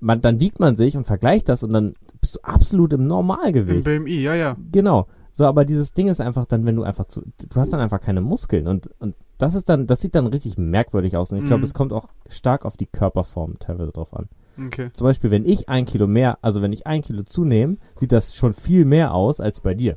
man, 0.00 0.20
dann 0.20 0.38
wiegt 0.40 0.60
man 0.60 0.76
sich 0.76 0.96
und 0.96 1.04
vergleicht 1.04 1.48
das 1.48 1.62
und 1.64 1.72
dann 1.72 1.94
bist 2.20 2.36
du 2.36 2.40
absolut 2.42 2.92
im 2.92 3.00
Im 3.02 3.06
Normalgewicht. 3.08 3.84
BMI, 3.84 4.20
ja, 4.22 4.34
ja. 4.34 4.56
Genau. 4.70 5.06
So, 5.38 5.46
aber 5.46 5.64
dieses 5.64 5.92
Ding 5.92 6.08
ist 6.08 6.20
einfach 6.20 6.46
dann, 6.46 6.66
wenn 6.66 6.74
du 6.74 6.82
einfach 6.82 7.04
zu, 7.04 7.22
du 7.22 7.60
hast 7.60 7.72
dann 7.72 7.78
einfach 7.78 8.00
keine 8.00 8.20
Muskeln 8.20 8.66
und, 8.66 8.90
und 8.98 9.14
das 9.38 9.54
ist 9.54 9.68
dann, 9.68 9.86
das 9.86 10.00
sieht 10.00 10.16
dann 10.16 10.26
richtig 10.26 10.58
merkwürdig 10.58 11.16
aus 11.16 11.30
und 11.30 11.38
ich 11.38 11.44
glaube, 11.44 11.60
Mhm. 11.60 11.64
es 11.66 11.74
kommt 11.74 11.92
auch 11.92 12.08
stark 12.28 12.64
auf 12.64 12.76
die 12.76 12.86
Körperform 12.86 13.56
teilweise 13.60 13.92
drauf 13.92 14.12
an. 14.14 14.28
Okay. 14.66 14.90
Zum 14.92 15.04
Beispiel, 15.04 15.30
wenn 15.30 15.44
ich 15.44 15.68
ein 15.68 15.84
Kilo 15.84 16.08
mehr, 16.08 16.38
also 16.42 16.60
wenn 16.60 16.72
ich 16.72 16.88
ein 16.88 17.02
Kilo 17.02 17.22
zunehme, 17.22 17.76
sieht 17.94 18.10
das 18.10 18.34
schon 18.34 18.52
viel 18.52 18.84
mehr 18.84 19.14
aus 19.14 19.38
als 19.38 19.60
bei 19.60 19.74
dir, 19.74 19.96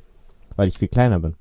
weil 0.57 0.67
ich 0.67 0.77
viel 0.77 0.89
kleiner 0.89 1.19
bin. 1.19 1.35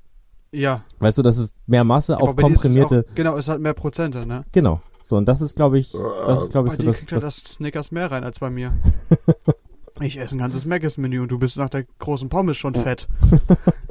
Ja. 0.51 0.83
Weißt 0.97 1.19
du, 1.19 1.21
das 1.21 1.37
ist 1.37 1.53
mehr 1.67 1.83
Masse 1.83 2.15
Aber 2.15 2.23
auf 2.23 2.35
dir 2.35 2.41
ist 2.47 2.53
es 2.55 2.61
komprimierte, 2.63 3.05
Auch, 3.07 3.13
genau, 3.13 3.35
ist 3.37 3.49
halt 3.49 3.61
mehr 3.61 3.75
Prozente, 3.75 4.25
ne? 4.25 4.45
genau. 4.51 4.81
So, 5.03 5.15
und 5.17 5.27
das 5.27 5.41
ist, 5.41 5.55
glaube 5.55 5.77
ich, 5.77 5.91
das 6.25 6.41
ist, 6.41 6.51
glaube 6.51 6.69
ich, 6.69 6.73
Bei 6.73 6.77
so 6.77 6.83
das, 6.85 6.97
kriegt 6.97 7.11
das, 7.11 7.23
das 7.23 7.35
Snickers 7.35 7.91
mehr 7.91 8.09
rein 8.09 8.23
als 8.23 8.39
bei 8.39 8.49
mir. 8.49 8.71
ich 9.99 10.17
esse 10.17 10.35
ein 10.35 10.39
ganzes 10.39 10.65
Mc's-Menü 10.65 11.21
und 11.21 11.29
du 11.29 11.37
bist 11.37 11.57
nach 11.57 11.69
der 11.69 11.83
großen 11.99 12.29
Pommes 12.29 12.57
schon 12.57 12.73
fett. 12.73 13.07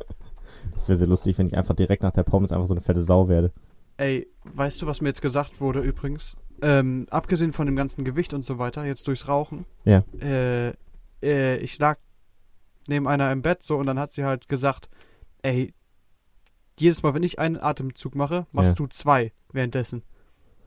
das 0.80 0.88
wäre 0.88 0.98
sehr 0.98 1.08
lustig, 1.08 1.38
wenn 1.38 1.46
ich 1.46 1.56
einfach 1.56 1.74
direkt 1.74 2.02
nach 2.02 2.10
der 2.12 2.22
Pommes 2.22 2.52
einfach 2.52 2.66
so 2.66 2.74
eine 2.74 2.80
fette 2.80 3.02
Sau 3.02 3.28
werde. 3.28 3.50
Ey, 3.96 4.26
weißt 4.44 4.80
du, 4.82 4.86
was 4.86 5.00
mir 5.00 5.08
jetzt 5.08 5.22
gesagt 5.22 5.60
wurde 5.60 5.80
übrigens? 5.80 6.36
Ähm, 6.62 7.06
abgesehen 7.10 7.52
von 7.52 7.66
dem 7.66 7.76
ganzen 7.76 8.04
Gewicht 8.04 8.34
und 8.34 8.44
so 8.44 8.58
weiter, 8.58 8.84
jetzt 8.84 9.06
durchs 9.06 9.28
Rauchen. 9.28 9.64
Ja. 9.84 10.02
Äh, 10.20 10.72
äh, 11.22 11.56
ich 11.58 11.78
lag 11.78 11.98
neben 12.88 13.06
einer 13.06 13.30
im 13.32 13.42
Bett 13.42 13.62
so 13.62 13.76
und 13.76 13.86
dann 13.86 13.98
hat 13.98 14.12
sie 14.12 14.24
halt 14.24 14.48
gesagt, 14.48 14.88
ey, 15.42 15.74
jedes 16.78 17.02
Mal, 17.02 17.12
wenn 17.14 17.22
ich 17.22 17.38
einen 17.38 17.58
Atemzug 17.62 18.14
mache, 18.14 18.46
machst 18.52 18.70
Ja. 18.70 18.74
du 18.76 18.86
zwei 18.86 19.32
währenddessen. 19.52 20.02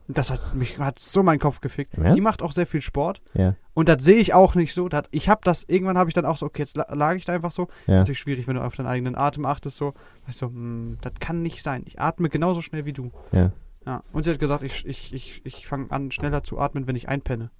Das 0.06 0.30
hat 0.30 0.54
mich 0.54 0.78
hat 0.78 0.98
so 0.98 1.22
meinen 1.22 1.38
Kopf 1.38 1.60
gefickt. 1.62 1.96
Die 1.96 2.20
macht 2.20 2.42
auch 2.42 2.52
sehr 2.52 2.66
viel 2.66 2.82
Sport 2.82 3.22
Ja, 3.32 3.54
und 3.72 3.88
das 3.88 4.04
sehe 4.04 4.16
ich 4.16 4.34
auch 4.34 4.54
nicht 4.54 4.74
so. 4.74 4.88
Das, 4.90 5.04
ich 5.12 5.30
habe 5.30 5.40
das, 5.44 5.64
irgendwann 5.66 5.96
habe 5.96 6.10
ich 6.10 6.14
dann 6.14 6.26
auch 6.26 6.36
so, 6.36 6.44
okay, 6.44 6.60
jetzt 6.62 6.76
la- 6.76 6.92
lag 6.92 7.14
ich 7.14 7.24
da 7.24 7.32
einfach 7.32 7.50
so. 7.52 7.68
ja. 7.86 8.00
Natürlich 8.00 8.18
schwierig, 8.18 8.46
wenn 8.46 8.56
du 8.56 8.62
auf 8.62 8.76
deinen 8.76 8.86
eigenen 8.86 9.16
Atem 9.16 9.46
achtest, 9.46 9.78
so. 9.78 9.94
Ich 10.28 10.36
so, 10.36 10.48
hm, 10.48 10.98
das 11.00 11.14
kann 11.20 11.40
nicht 11.40 11.62
sein. 11.62 11.82
Ich 11.86 11.98
atme 12.00 12.28
genauso 12.28 12.60
schnell 12.60 12.84
wie 12.84 12.92
du. 12.92 13.12
Ja. 13.32 13.52
Ja. 13.86 14.02
Und 14.12 14.24
sie 14.24 14.30
hat 14.30 14.38
gesagt, 14.38 14.62
ich, 14.62 14.84
ich, 14.86 15.12
ich, 15.14 15.40
ich 15.44 15.66
fange 15.66 15.90
an, 15.90 16.10
schneller 16.10 16.42
zu 16.44 16.58
atmen, 16.58 16.86
wenn 16.86 16.96
ich 16.96 17.08
einpenne. 17.08 17.50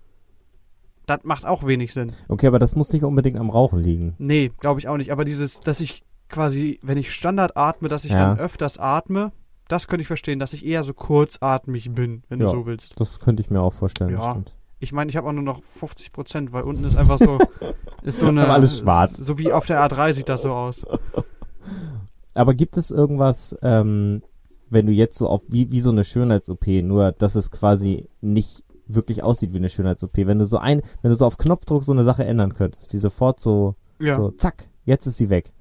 Das 1.06 1.20
macht 1.24 1.44
auch 1.44 1.66
wenig 1.66 1.92
Sinn. 1.92 2.12
Okay, 2.28 2.46
aber 2.46 2.58
das 2.58 2.74
muss 2.76 2.92
nicht 2.92 3.04
unbedingt 3.04 3.38
am 3.38 3.50
Rauchen 3.50 3.78
liegen. 3.78 4.14
Nee, 4.18 4.50
glaube 4.60 4.80
ich 4.80 4.88
auch 4.88 4.96
nicht. 4.96 5.12
Aber 5.12 5.24
dieses, 5.24 5.60
dass 5.60 5.80
ich 5.80 6.02
quasi, 6.30 6.78
wenn 6.82 6.96
ich 6.96 7.12
Standard 7.12 7.56
atme, 7.56 7.88
dass 7.88 8.04
ich 8.06 8.12
Ja. 8.12 8.18
dann 8.18 8.38
öfters 8.38 8.78
atme, 8.78 9.32
das 9.68 9.88
könnte 9.88 10.02
ich 10.02 10.06
verstehen, 10.08 10.38
dass 10.38 10.52
ich 10.52 10.64
eher 10.66 10.82
so 10.84 10.92
kurzatmig 10.94 11.92
bin, 11.92 12.22
wenn 12.28 12.40
Ja. 12.40 12.46
du 12.46 12.52
so 12.52 12.66
willst. 12.66 12.98
Das 13.00 13.18
könnte 13.20 13.42
ich 13.42 13.50
mir 13.50 13.60
auch 13.62 13.72
vorstellen. 13.72 14.12
das 14.12 14.24
Ja. 14.24 14.30
stimmt. 14.32 14.54
Ich 14.80 14.92
meine, 14.92 15.08
ich 15.10 15.16
habe 15.16 15.28
auch 15.28 15.32
nur 15.32 15.42
noch 15.42 15.62
50 15.78 16.12
Prozent, 16.12 16.52
weil 16.52 16.64
unten 16.64 16.84
ist 16.84 16.96
einfach 16.98 17.18
so, 17.18 17.38
ist 18.02 18.20
so 18.20 18.26
eine, 18.26 18.48
alles 18.50 18.80
schwarz. 18.80 19.16
So 19.16 19.38
wie 19.38 19.52
auf 19.52 19.64
der 19.66 19.80
A3 19.82 20.12
sieht 20.12 20.28
das 20.28 20.42
so 20.42 20.52
aus. 20.52 20.84
Aber 22.34 22.54
gibt 22.54 22.76
es 22.76 22.90
irgendwas, 22.90 23.56
ähm, 23.62 24.22
wenn 24.70 24.86
du 24.86 24.92
jetzt 24.92 25.16
so 25.16 25.28
auf, 25.28 25.42
wie, 25.48 25.70
wie 25.70 25.80
so 25.80 25.90
eine 25.90 26.04
Schönheits-OP, 26.04 26.66
nur 26.82 27.12
dass 27.12 27.34
es 27.36 27.50
quasi 27.50 28.08
nicht 28.20 28.64
wirklich 28.86 29.22
aussieht 29.22 29.52
wie 29.54 29.58
eine 29.58 29.68
Schönheits-OP, 29.68 30.16
wenn 30.26 30.38
du 30.38 30.46
so 30.46 30.58
ein, 30.58 30.82
wenn 31.00 31.10
du 31.10 31.16
so 31.16 31.24
auf 31.26 31.38
Knopfdruck 31.38 31.84
so 31.84 31.92
eine 31.92 32.04
Sache 32.04 32.24
ändern 32.24 32.54
könntest, 32.54 32.92
die 32.92 32.98
sofort 32.98 33.40
so, 33.40 33.74
Ja, 34.00 34.16
so, 34.16 34.30
zack, 34.32 34.68
jetzt 34.84 35.06
ist 35.06 35.16
sie 35.16 35.30
weg. 35.30 35.52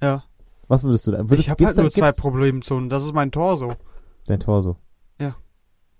ja. 0.00 0.22
Was 0.68 0.84
würdest 0.84 1.06
du 1.06 1.12
da? 1.12 1.18
Würdest, 1.18 1.40
ich 1.40 1.50
habe 1.50 1.64
halt 1.66 1.76
nur 1.76 1.90
zwei 1.90 2.06
gibt's 2.06 2.20
Problemzonen. 2.20 2.88
Das 2.88 3.04
ist 3.04 3.12
mein 3.12 3.30
Torso. 3.30 3.70
Dein 4.26 4.40
Torso. 4.40 4.76
Ja. 5.18 5.36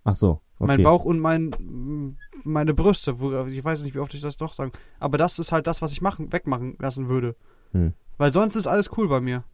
Ach 0.04 0.14
so, 0.14 0.40
okay. 0.58 0.66
Mein 0.66 0.82
Bauch 0.82 1.04
und 1.04 1.20
mein, 1.20 2.16
meine 2.44 2.74
Brüste. 2.74 3.20
Wo, 3.20 3.44
ich 3.46 3.64
weiß 3.64 3.82
nicht, 3.82 3.94
wie 3.94 3.98
oft 4.00 4.14
ich 4.14 4.20
das 4.20 4.36
doch 4.36 4.54
sagen. 4.54 4.72
Aber 4.98 5.18
das 5.18 5.38
ist 5.38 5.52
halt 5.52 5.66
das, 5.66 5.82
was 5.82 5.92
ich 5.92 6.00
machen, 6.00 6.32
wegmachen 6.32 6.76
lassen 6.78 7.08
würde. 7.08 7.36
Hm. 7.72 7.92
Weil 8.18 8.32
sonst 8.32 8.56
ist 8.56 8.66
alles 8.66 8.90
cool 8.96 9.08
bei 9.08 9.20
mir. 9.20 9.44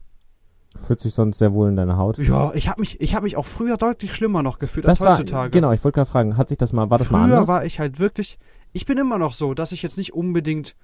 Fühlt 0.77 1.01
sich 1.01 1.13
sonst 1.13 1.39
sehr 1.39 1.53
wohl 1.53 1.69
in 1.69 1.77
deiner 1.77 1.99
Haut. 1.99 2.17
Ja, 2.19 2.55
ich 2.55 2.69
habe 2.69 2.81
mich, 2.81 2.99
ich 3.01 3.15
habe 3.15 3.25
mich 3.25 3.37
auch 3.37 3.45
früher 3.45 3.77
deutlich 3.77 4.15
schlimmer 4.15 4.43
noch 4.43 4.59
gefühlt 4.59 4.87
Das 4.87 5.03
als 5.03 5.09
war, 5.09 5.19
heutzutage. 5.19 5.51
genau, 5.51 5.73
ich 5.73 5.85
wollte 5.85 5.97
gerade 5.97 6.09
fragen, 6.09 6.39
hat 6.39 6.49
sich 6.49 6.57
das 6.57 6.73
mal, 6.73 6.89
war 6.89 6.97
das 6.97 7.09
früher 7.09 7.19
mal 7.19 7.25
anders? 7.33 7.49
war 7.49 7.65
ich 7.67 7.79
halt 7.79 7.99
wirklich. 7.99 8.39
Ich 8.73 8.87
bin 8.87 8.97
immer 8.97 9.19
noch 9.19 9.35
so, 9.35 9.53
dass 9.53 9.73
ich 9.73 9.83
jetzt 9.83 9.99
nicht 9.99 10.15
unbedingt, 10.15 10.75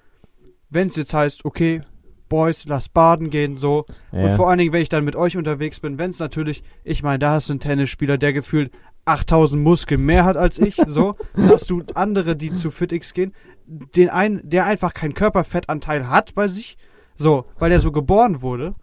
wenn 0.69 0.89
es 0.89 0.95
jetzt 0.95 1.13
heißt, 1.15 1.43
okay, 1.43 1.81
Boys, 2.29 2.65
lass 2.65 2.87
baden 2.89 3.29
gehen, 3.29 3.57
so. 3.57 3.85
Und 4.11 4.19
ja. 4.21 4.35
vor 4.35 4.49
allen 4.49 4.59
Dingen, 4.59 4.71
wenn 4.71 4.81
ich 4.81 4.89
dann 4.89 5.03
mit 5.03 5.15
euch 5.15 5.35
unterwegs 5.35 5.79
bin, 5.79 5.97
wenn 5.97 6.11
es 6.11 6.19
natürlich, 6.19 6.63
ich 6.83 7.03
meine, 7.03 7.19
da 7.19 7.31
hast 7.31 7.49
du 7.49 7.53
einen 7.53 7.59
Tennisspieler, 7.59 8.17
der 8.17 8.33
gefühlt 8.33 8.71
8000 9.05 9.61
Muskeln 9.63 10.05
mehr 10.05 10.23
hat 10.23 10.37
als 10.37 10.59
ich, 10.59 10.77
so. 10.87 11.15
Hast 11.35 11.69
du 11.69 11.81
andere, 11.95 12.35
die 12.35 12.51
zu 12.51 12.69
FitX 12.69 13.13
gehen, 13.13 13.33
den 13.65 14.09
einen, 14.09 14.47
der 14.47 14.65
einfach 14.65 14.93
keinen 14.93 15.13
Körperfettanteil 15.13 16.09
hat 16.09 16.35
bei 16.35 16.47
sich, 16.47 16.77
so, 17.15 17.45
weil 17.57 17.71
er 17.71 17.79
so 17.79 17.91
geboren 17.91 18.41
wurde. 18.41 18.75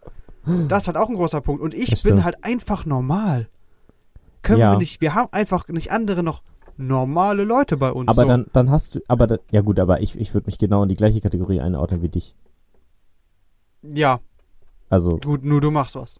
Das 0.67 0.83
ist 0.83 0.87
halt 0.87 0.97
auch 0.97 1.09
ein 1.09 1.15
großer 1.15 1.41
Punkt. 1.41 1.61
Und 1.61 1.73
ich 1.73 2.03
bin 2.03 2.23
halt 2.23 2.43
einfach 2.43 2.85
normal. 2.85 3.47
Können 4.43 4.59
Ja. 4.59 4.73
wir 4.73 4.77
nicht, 4.77 5.01
wir 5.01 5.13
haben 5.13 5.27
einfach 5.31 5.67
nicht 5.67 5.91
andere 5.91 6.23
noch 6.23 6.41
normale 6.77 7.43
Leute 7.43 7.75
bei 7.75 7.91
uns. 7.91 8.07
aber 8.07 8.21
so. 8.21 8.27
dann, 8.27 8.45
dann 8.53 8.71
hast 8.71 8.95
du, 8.95 8.99
aber 9.07 9.27
da, 9.27 9.37
ja 9.51 9.61
gut, 9.61 9.79
aber 9.79 10.01
ich, 10.01 10.17
ich 10.19 10.33
würde 10.33 10.45
mich 10.45 10.57
genau 10.57 10.83
in 10.83 10.89
die 10.89 10.95
gleiche 10.95 11.19
Kategorie 11.21 11.59
einordnen 11.59 12.01
wie 12.01 12.09
dich. 12.09 12.35
Ja, 13.93 14.19
Also, 14.89 15.17
gut, 15.17 15.43
nur 15.43 15.61
du 15.61 15.71
machst 15.71 15.95
was. 15.95 16.19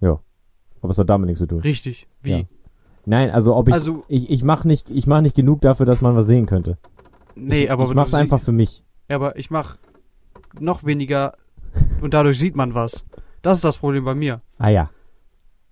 aber 0.00 0.90
es 0.90 0.98
hat 0.98 1.10
damit 1.10 1.26
nichts 1.26 1.40
zu 1.40 1.46
tun. 1.46 1.60
Richtig. 1.60 2.06
Wie? 2.22 2.30
Ja. 2.30 2.42
Nein, 3.04 3.30
also 3.30 3.56
ob 3.56 3.66
ich, 3.68 3.74
Also- 3.74 4.04
ich, 4.06 4.30
ich 4.30 4.44
mach 4.44 4.64
nicht, 4.64 4.90
ich 4.90 5.06
mach 5.08 5.20
nicht 5.22 5.34
genug 5.34 5.60
dafür, 5.60 5.86
dass 5.86 6.00
man 6.00 6.14
was 6.14 6.26
sehen 6.26 6.46
könnte. 6.46 6.78
Nee, 7.34 7.64
ich, 7.64 7.70
aber 7.72 7.84
ich 7.84 7.94
mach's 7.94 8.14
einfach 8.14 8.38
für 8.40 8.52
mich. 8.52 8.84
Ja, 9.08 9.16
aber 9.16 9.36
ich 9.36 9.50
mach 9.50 9.76
noch 10.60 10.84
weniger 10.84 11.36
und 12.00 12.14
dadurch 12.14 12.38
sieht 12.38 12.54
man 12.54 12.74
was. 12.74 13.04
Das 13.42 13.56
ist 13.56 13.64
das 13.64 13.78
Problem 13.78 14.04
bei 14.04 14.14
mir. 14.14 14.40
Ah 14.58 14.68
ja. 14.68 14.90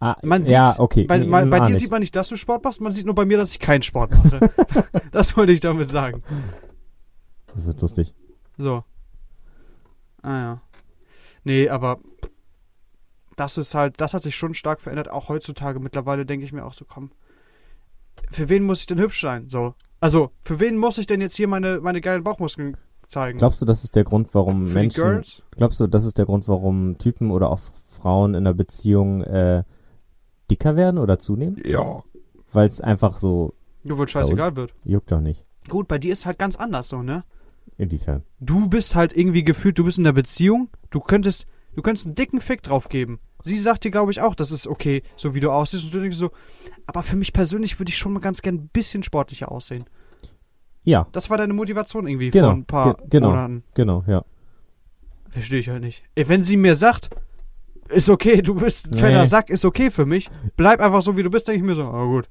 Ah, 0.01 0.17
Man 0.23 0.43
sieht, 0.45 0.53
ja, 0.53 0.75
okay. 0.79 1.05
Bei, 1.05 1.19
Nee, 1.19 1.27
bei, 1.29 1.45
bei 1.47 1.61
dir 1.61 1.69
nicht. 1.71 1.81
sieht 1.81 1.91
man 1.91 2.01
nicht, 2.01 2.15
dass 2.17 2.29
du 2.29 2.37
Sport 2.37 2.65
machst, 2.65 2.81
man 2.81 2.93
sieht 2.93 3.07
nur 3.07 3.15
bei 3.15 3.25
mir, 3.25 3.39
dass 3.39 3.53
ich 3.53 3.59
keinen 3.61 3.83
Sport 3.83 4.11
mache. 4.13 4.41
das 5.13 5.37
wollte 5.37 5.53
ich 5.53 5.61
damit 5.61 5.89
sagen. 5.91 6.23
Das 7.53 7.67
ist 7.67 7.81
lustig. 7.81 8.15
So. 8.59 8.83
Ah 10.23 10.41
ja. 10.41 10.61
Nee, 11.47 11.69
aber 11.69 12.01
das 13.37 13.57
ist 13.57 13.73
halt, 13.77 14.01
das 14.01 14.15
hat 14.15 14.25
sich 14.25 14.35
schon 14.35 14.53
stark 14.53 14.81
verändert. 14.81 15.09
Auch 15.09 15.29
heutzutage 15.29 15.79
mittlerweile 15.79 16.27
denke 16.27 16.45
ich 16.45 16.53
mir 16.53 16.65
auch 16.65 16.73
so, 16.73 16.85
komm, 16.85 17.13
für 18.33 18.49
wen 18.49 18.65
muss 18.65 18.81
ich 18.81 18.87
denn 18.87 18.99
hübsch 18.99 19.21
sein? 19.21 19.49
So. 19.49 19.75
Also, 20.01 20.33
für 20.43 20.59
wen 20.59 20.77
muss 20.77 20.99
ich 20.99 21.07
denn 21.07 21.21
jetzt 21.21 21.37
hier 21.37 21.47
meine, 21.47 21.81
meine 21.81 22.01
geilen 22.01 22.25
Bauchmuskeln 22.25 22.77
zeigen? 23.07 23.39
Glaubst 23.39 23.61
du, 23.63 23.65
das 23.65 23.85
ist 23.85 23.95
der 23.95 24.03
Grund, 24.03 24.35
warum 24.35 24.67
für 24.67 24.75
Menschen, 24.75 25.05
die 25.05 25.09
Girls? 25.09 25.43
glaubst 25.53 25.79
du, 25.79 25.87
das 25.87 26.05
ist 26.05 26.19
der 26.19 26.25
Grund, 26.25 26.49
warum 26.49 26.99
Typen 26.99 27.31
oder 27.31 27.49
auch 27.51 27.61
Frauen 27.61 28.35
in 28.35 28.39
einer 28.39 28.53
Beziehung 28.55 29.23
äh, 29.23 29.63
dicker 30.51 30.75
werden 30.75 30.99
oder 30.99 31.21
zunehmen? 31.21 31.63
Ja. 31.65 32.03
Weil 32.51 32.67
es 32.67 32.81
einfach 32.81 33.19
so 33.19 33.55
Nur 33.85 33.99
weil 33.99 34.09
scheißegal 34.09 34.57
wird. 34.57 34.75
juckt 34.83 35.13
doch 35.13 35.21
nicht. 35.21 35.47
Gut, 35.69 35.87
bei 35.87 35.99
dir 35.99 36.13
ist 36.13 36.27
halt 36.27 36.41
ganz 36.41 36.57
anders 36.57 36.89
so, 36.89 37.03
ne? 37.03 37.23
Inwiefern? 37.79 38.23
Du 38.41 38.69
bist 38.69 38.95
halt 38.95 39.15
irgendwie 39.17 39.45
gefühlt, 39.45 39.79
du 39.79 39.85
bist 39.85 39.99
in 39.99 40.05
der 40.05 40.13
Beziehung, 40.13 40.69
du 40.91 41.01
könntest, 41.01 41.47
du 41.75 41.83
könntest 41.83 42.07
einen 42.07 42.15
dicken 42.15 42.41
Fick 42.41 42.63
drauf 42.63 42.89
geben. 42.89 43.19
Sie 43.43 43.59
sagt 43.59 43.85
dir, 43.85 43.91
glaube 43.91 44.11
ich, 44.11 44.21
auch, 44.23 44.35
das 44.35 44.51
ist 44.51 44.67
okay, 44.67 45.03
so 45.17 45.35
wie 45.35 45.41
du 45.41 45.51
aussiehst. 45.53 45.85
Und 45.85 45.95
du 45.95 46.01
denkst 46.01 46.17
so, 46.17 46.31
aber 46.87 47.03
für 47.03 47.17
mich 47.17 47.33
persönlich 47.33 47.79
würde 47.79 47.91
ich 47.91 47.99
schon 47.99 48.13
mal 48.13 48.21
ganz 48.21 48.43
gern 48.43 48.55
ein 48.57 48.69
bisschen 48.69 49.03
sportlicher 49.03 49.53
aussehen. 49.53 49.85
Ja, 50.83 51.07
Das 51.13 51.31
war 51.31 51.37
deine 51.39 51.53
Motivation 51.53 52.07
irgendwie 52.07 52.31
Genau, 52.31 52.47
vor 52.49 52.55
ein 52.57 52.65
paar 52.65 52.95
ge- 52.95 53.07
genau. 53.11 53.31
Monaten. 53.31 53.63
genau, 53.75 54.05
ja. 54.07 54.25
Verstehe 55.31 55.59
ich 55.59 55.69
halt 55.69 55.83
nicht. 55.83 56.03
Ey, 56.15 56.29
Wenn 56.29 56.43
sie 56.43 56.57
mir 56.57 56.77
sagt, 56.77 57.11
ist 57.89 58.09
okay, 58.09 58.41
du 58.41 58.55
bist 58.55 58.87
ein 58.87 58.99
fetter 58.99 59.23
Nee. 59.23 59.27
Sack, 59.29 59.51
ist 59.51 59.65
okay 59.65 59.91
für 59.91 60.07
mich, 60.07 60.29
bleib 60.57 60.81
einfach 60.81 61.03
so, 61.03 61.17
wie 61.17 61.23
du 61.23 61.31
bist, 61.31 61.47
denke 61.49 61.59
ich 61.61 61.65
mir 61.67 61.75
so, 61.75 61.85
oh 61.85 62.07
gut, 62.09 62.29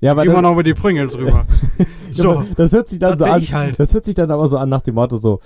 Ja, 0.00 0.12
aber 0.12 0.24
das, 0.24 0.42
noch 0.42 0.54
mit 0.54 0.66
die 0.66 0.74
Prügel 0.74 1.06
drüber. 1.08 1.46
so, 2.12 2.42
das 2.56 2.72
hört 2.72 2.88
sich 2.88 2.98
dann 2.98 3.18
so 3.18 3.24
an. 3.24 3.42
halt. 3.42 3.78
Das 3.80 3.94
hört 3.94 4.04
sich 4.04 4.14
dann 4.14 4.30
aber 4.30 4.48
so 4.48 4.56
an 4.56 4.68
nach 4.68 4.82
dem 4.82 4.94
Motto 4.94 5.16
so, 5.16 5.40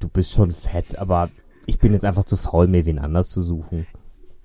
du 0.00 0.08
bist 0.08 0.32
schon 0.32 0.50
fett, 0.50 0.98
aber 0.98 1.30
ich 1.66 1.78
bin 1.78 1.92
jetzt 1.92 2.04
einfach 2.04 2.24
zu 2.24 2.36
faul, 2.36 2.66
mir 2.66 2.84
wen 2.86 2.98
anders 2.98 3.30
zu 3.30 3.42
suchen. 3.42 3.86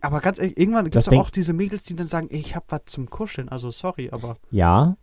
aber 0.02 0.20
ganz 0.20 0.40
ehrlich, 0.40 0.58
irgendwann 0.58 0.86
gibt 0.86 0.96
es 0.96 1.08
auch 1.10 1.30
diese 1.30 1.54
Mädels, 1.54 1.84
die 1.84 1.96
dann 1.96 2.08
sagen, 2.08 2.28
ey, 2.30 2.40
ich 2.40 2.56
hab 2.56 2.72
was 2.72 2.82
zum 2.86 3.10
Kuscheln, 3.10 3.50
also 3.50 3.72
sorry, 3.72 4.10
aber 4.12 4.38
Ja. 4.52 4.98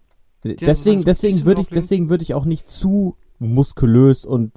Deswegen, 0.44 1.00
so 1.00 1.04
deswegen 1.04 1.44
würde 1.44 1.62
ich, 1.62 1.68
deswegen 1.68 2.10
würde 2.10 2.22
ich 2.22 2.34
auch 2.34 2.44
nicht 2.44 2.68
zu 2.68 3.16
muskulös 3.40 4.24
und 4.24 4.52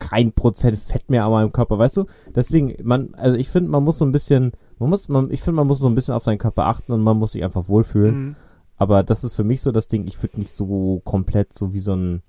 kein 0.00 0.32
Prozent 0.32 0.78
Fett 0.78 1.10
mehr 1.10 1.24
an 1.24 1.30
meinem 1.30 1.52
Körper, 1.52 1.78
weißt 1.78 1.98
du? 1.98 2.06
Deswegen, 2.34 2.74
man, 2.82 3.14
also 3.14 3.36
ich 3.36 3.50
finde, 3.50 3.70
man 3.70 3.84
muss 3.84 3.98
so 3.98 4.04
ein 4.04 4.10
bisschen 4.10 4.52
Man 4.80 4.90
muss, 4.90 5.08
man, 5.08 5.30
ich 5.30 5.42
finde, 5.42 5.56
man 5.56 5.66
muss 5.66 5.78
so 5.78 5.86
ein 5.86 5.94
bisschen 5.94 6.14
auf 6.14 6.24
seinen 6.24 6.38
Körper 6.38 6.64
achten 6.64 6.92
und 6.92 7.02
man 7.02 7.18
muss 7.18 7.32
sich 7.32 7.44
einfach 7.44 7.68
wohlfühlen. 7.68 8.14
Mhm. 8.14 8.36
Aber 8.80 9.02
das 9.02 9.24
ist 9.24 9.34
für 9.34 9.44
mich 9.44 9.60
so 9.60 9.72
das 9.72 9.88
Ding, 9.88 10.08
ich 10.08 10.22
würde 10.22 10.40
nicht 10.40 10.52
so 10.52 11.02
komplett 11.04 11.52
so 11.52 11.74
wie 11.74 11.80
so 11.80 11.94
ein, 11.94 12.22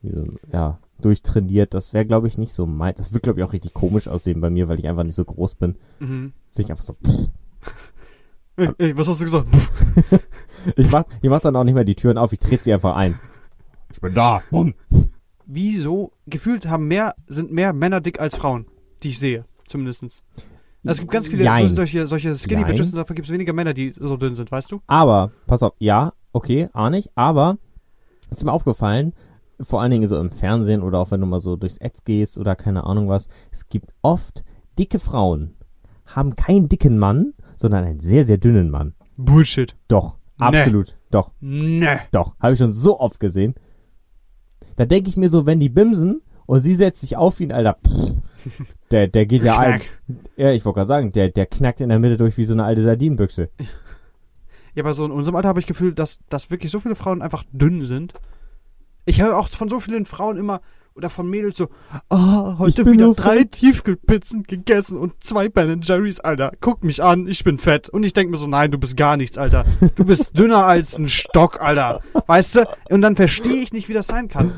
wie 0.00 0.10
so 0.10 0.22
ein 0.22 0.38
ja, 0.50 0.78
durchtrainiert. 1.02 1.74
Das 1.74 1.92
wäre, 1.92 2.06
glaube 2.06 2.28
ich, 2.28 2.38
nicht 2.38 2.54
so 2.54 2.64
mein. 2.64 2.94
Das 2.94 3.12
wird, 3.12 3.24
glaube 3.24 3.38
ich, 3.38 3.44
auch 3.44 3.52
richtig 3.52 3.74
komisch 3.74 4.08
aussehen 4.08 4.40
bei 4.40 4.48
mir, 4.48 4.68
weil 4.68 4.78
ich 4.78 4.88
einfach 4.88 5.04
nicht 5.04 5.16
so 5.16 5.24
groß 5.26 5.56
bin. 5.56 5.76
Mhm. 6.00 6.32
Sich 6.48 6.70
einfach 6.70 6.82
so. 6.82 6.96
Ey, 8.56 8.70
ey, 8.78 8.96
was 8.96 9.06
hast 9.06 9.20
du 9.20 9.24
gesagt? 9.26 9.48
Ich 10.76 10.88
mach, 10.92 11.02
ich 11.20 11.28
mach 11.28 11.40
dann 11.40 11.56
auch 11.56 11.64
nicht 11.64 11.74
mehr 11.74 11.82
die 11.82 11.96
Türen 11.96 12.18
auf, 12.18 12.32
ich 12.32 12.38
trete 12.38 12.62
sie 12.62 12.72
einfach 12.72 12.94
ein. 12.94 13.18
Ich 13.90 14.00
bin 14.00 14.14
da. 14.14 14.44
Bumm. 14.52 14.74
Wieso? 15.44 16.12
Gefühlt 16.26 16.68
haben 16.68 16.86
mehr, 16.86 17.16
sind 17.26 17.50
mehr 17.50 17.72
Männer 17.72 18.00
dick 18.00 18.20
als 18.20 18.36
Frauen, 18.36 18.66
die 19.02 19.08
ich 19.08 19.18
sehe, 19.18 19.44
zumindestens. 19.66 20.22
Also 20.84 20.92
es 20.96 20.98
gibt 21.00 21.10
ganz 21.12 21.28
viele 21.28 21.44
Jein. 21.44 21.68
so, 21.68 21.76
solche, 21.76 22.06
solche 22.06 22.34
Skinny 22.34 22.62
Jein. 22.62 22.66
Bitches 22.70 22.88
und 22.90 22.96
dafür 22.96 23.14
gibt 23.14 23.28
es 23.28 23.32
weniger 23.32 23.52
Männer, 23.52 23.72
die 23.74 23.90
so 23.92 24.16
dünn 24.16 24.34
sind, 24.34 24.50
weißt 24.50 24.72
du? 24.72 24.80
Aber, 24.86 25.30
pass 25.46 25.62
auf, 25.62 25.74
ja, 25.78 26.12
okay, 26.32 26.68
ahne 26.72 26.98
ich, 26.98 27.08
aber 27.14 27.58
ist 28.30 28.44
mir 28.44 28.52
aufgefallen, 28.52 29.12
vor 29.60 29.80
allen 29.80 29.92
Dingen 29.92 30.08
so 30.08 30.18
im 30.18 30.32
Fernsehen 30.32 30.82
oder 30.82 30.98
auch 30.98 31.10
wenn 31.12 31.20
du 31.20 31.26
mal 31.26 31.38
so 31.40 31.54
durchs 31.56 31.80
Ads 31.80 32.04
gehst 32.04 32.38
oder 32.38 32.56
keine 32.56 32.84
Ahnung 32.84 33.08
was, 33.08 33.28
es 33.52 33.68
gibt 33.68 33.94
oft 34.02 34.42
dicke 34.78 34.98
Frauen, 34.98 35.54
haben 36.06 36.34
keinen 36.34 36.68
dicken 36.68 36.98
Mann, 36.98 37.34
sondern 37.56 37.84
einen 37.84 38.00
sehr, 38.00 38.24
sehr 38.24 38.38
dünnen 38.38 38.70
Mann. 38.70 38.94
Bullshit. 39.16 39.76
Doch, 39.86 40.16
Nee. 40.40 40.46
absolut, 40.46 40.96
doch, 41.12 41.30
Ne. 41.40 42.00
doch, 42.10 42.34
habe 42.40 42.54
ich 42.54 42.58
schon 42.58 42.72
so 42.72 42.98
oft 42.98 43.20
gesehen. 43.20 43.54
Da 44.74 44.84
denke 44.86 45.08
ich 45.10 45.16
mir 45.16 45.28
so, 45.28 45.46
wenn 45.46 45.60
die 45.60 45.68
bimsen 45.68 46.22
und 46.46 46.58
sie 46.60 46.74
setzt 46.74 47.02
sich 47.02 47.16
auf 47.16 47.38
wie 47.38 47.44
ein 47.44 47.52
alter, 47.52 47.76
pff, 47.86 48.14
der, 48.92 49.08
der 49.08 49.26
geht 49.26 49.42
ja 49.42 49.58
ein. 49.58 49.80
Ja, 50.36 50.52
ich 50.52 50.64
wollte 50.64 50.76
gerade 50.76 50.88
sagen, 50.88 51.12
der, 51.12 51.30
der 51.30 51.46
knackt 51.46 51.80
in 51.80 51.88
der 51.88 51.98
Mitte 51.98 52.16
durch 52.16 52.36
wie 52.36 52.44
so 52.44 52.52
eine 52.52 52.64
alte 52.64 52.82
Sardinenbüchse. 52.82 53.48
Ja, 54.74 54.82
aber 54.82 54.94
so 54.94 55.04
in 55.04 55.10
unserem 55.10 55.36
Alter 55.36 55.48
habe 55.48 55.60
ich 55.60 55.66
Gefühl, 55.66 55.94
dass, 55.94 56.20
dass 56.28 56.50
wirklich 56.50 56.70
so 56.70 56.80
viele 56.80 56.94
Frauen 56.94 57.22
einfach 57.22 57.44
dünn 57.52 57.84
sind. 57.86 58.14
Ich 59.04 59.20
höre 59.20 59.36
auch 59.36 59.48
von 59.48 59.68
so 59.68 59.80
vielen 59.80 60.06
Frauen 60.06 60.36
immer 60.36 60.60
oder 60.94 61.08
von 61.08 61.28
Mädels 61.28 61.56
so, 61.56 61.68
ah, 62.10 62.52
Ich 62.52 62.58
heute 62.58 62.84
bin 62.84 62.92
wieder 62.94 63.14
drei 63.14 63.38
fett." 63.38 63.52
Tiefkühlpizzen 63.52 64.42
gegessen 64.42 64.98
und 64.98 65.24
zwei 65.24 65.48
Ben 65.48 65.80
Jerry's, 65.82 66.20
Alter. 66.20 66.52
Guck 66.60 66.84
mich 66.84 67.02
an, 67.02 67.26
ich 67.26 67.44
bin 67.44 67.58
fett. 67.58 67.88
Und 67.88 68.04
ich 68.04 68.12
denke 68.12 68.30
mir 68.30 68.36
so, 68.36 68.46
nein, 68.46 68.70
du 68.70 68.78
bist 68.78 68.96
gar 68.96 69.16
nichts, 69.16 69.38
Alter. 69.38 69.64
Du 69.96 70.04
bist 70.04 70.36
dünner 70.38 70.66
als 70.66 70.96
ein 70.96 71.08
Stock, 71.08 71.60
Alter. 71.60 72.02
Weißt 72.26 72.56
du? 72.56 72.68
Und 72.90 73.00
dann 73.00 73.16
verstehe 73.16 73.62
ich 73.62 73.72
nicht, 73.72 73.88
wie 73.88 73.94
das 73.94 74.06
sein 74.06 74.28
kann. 74.28 74.52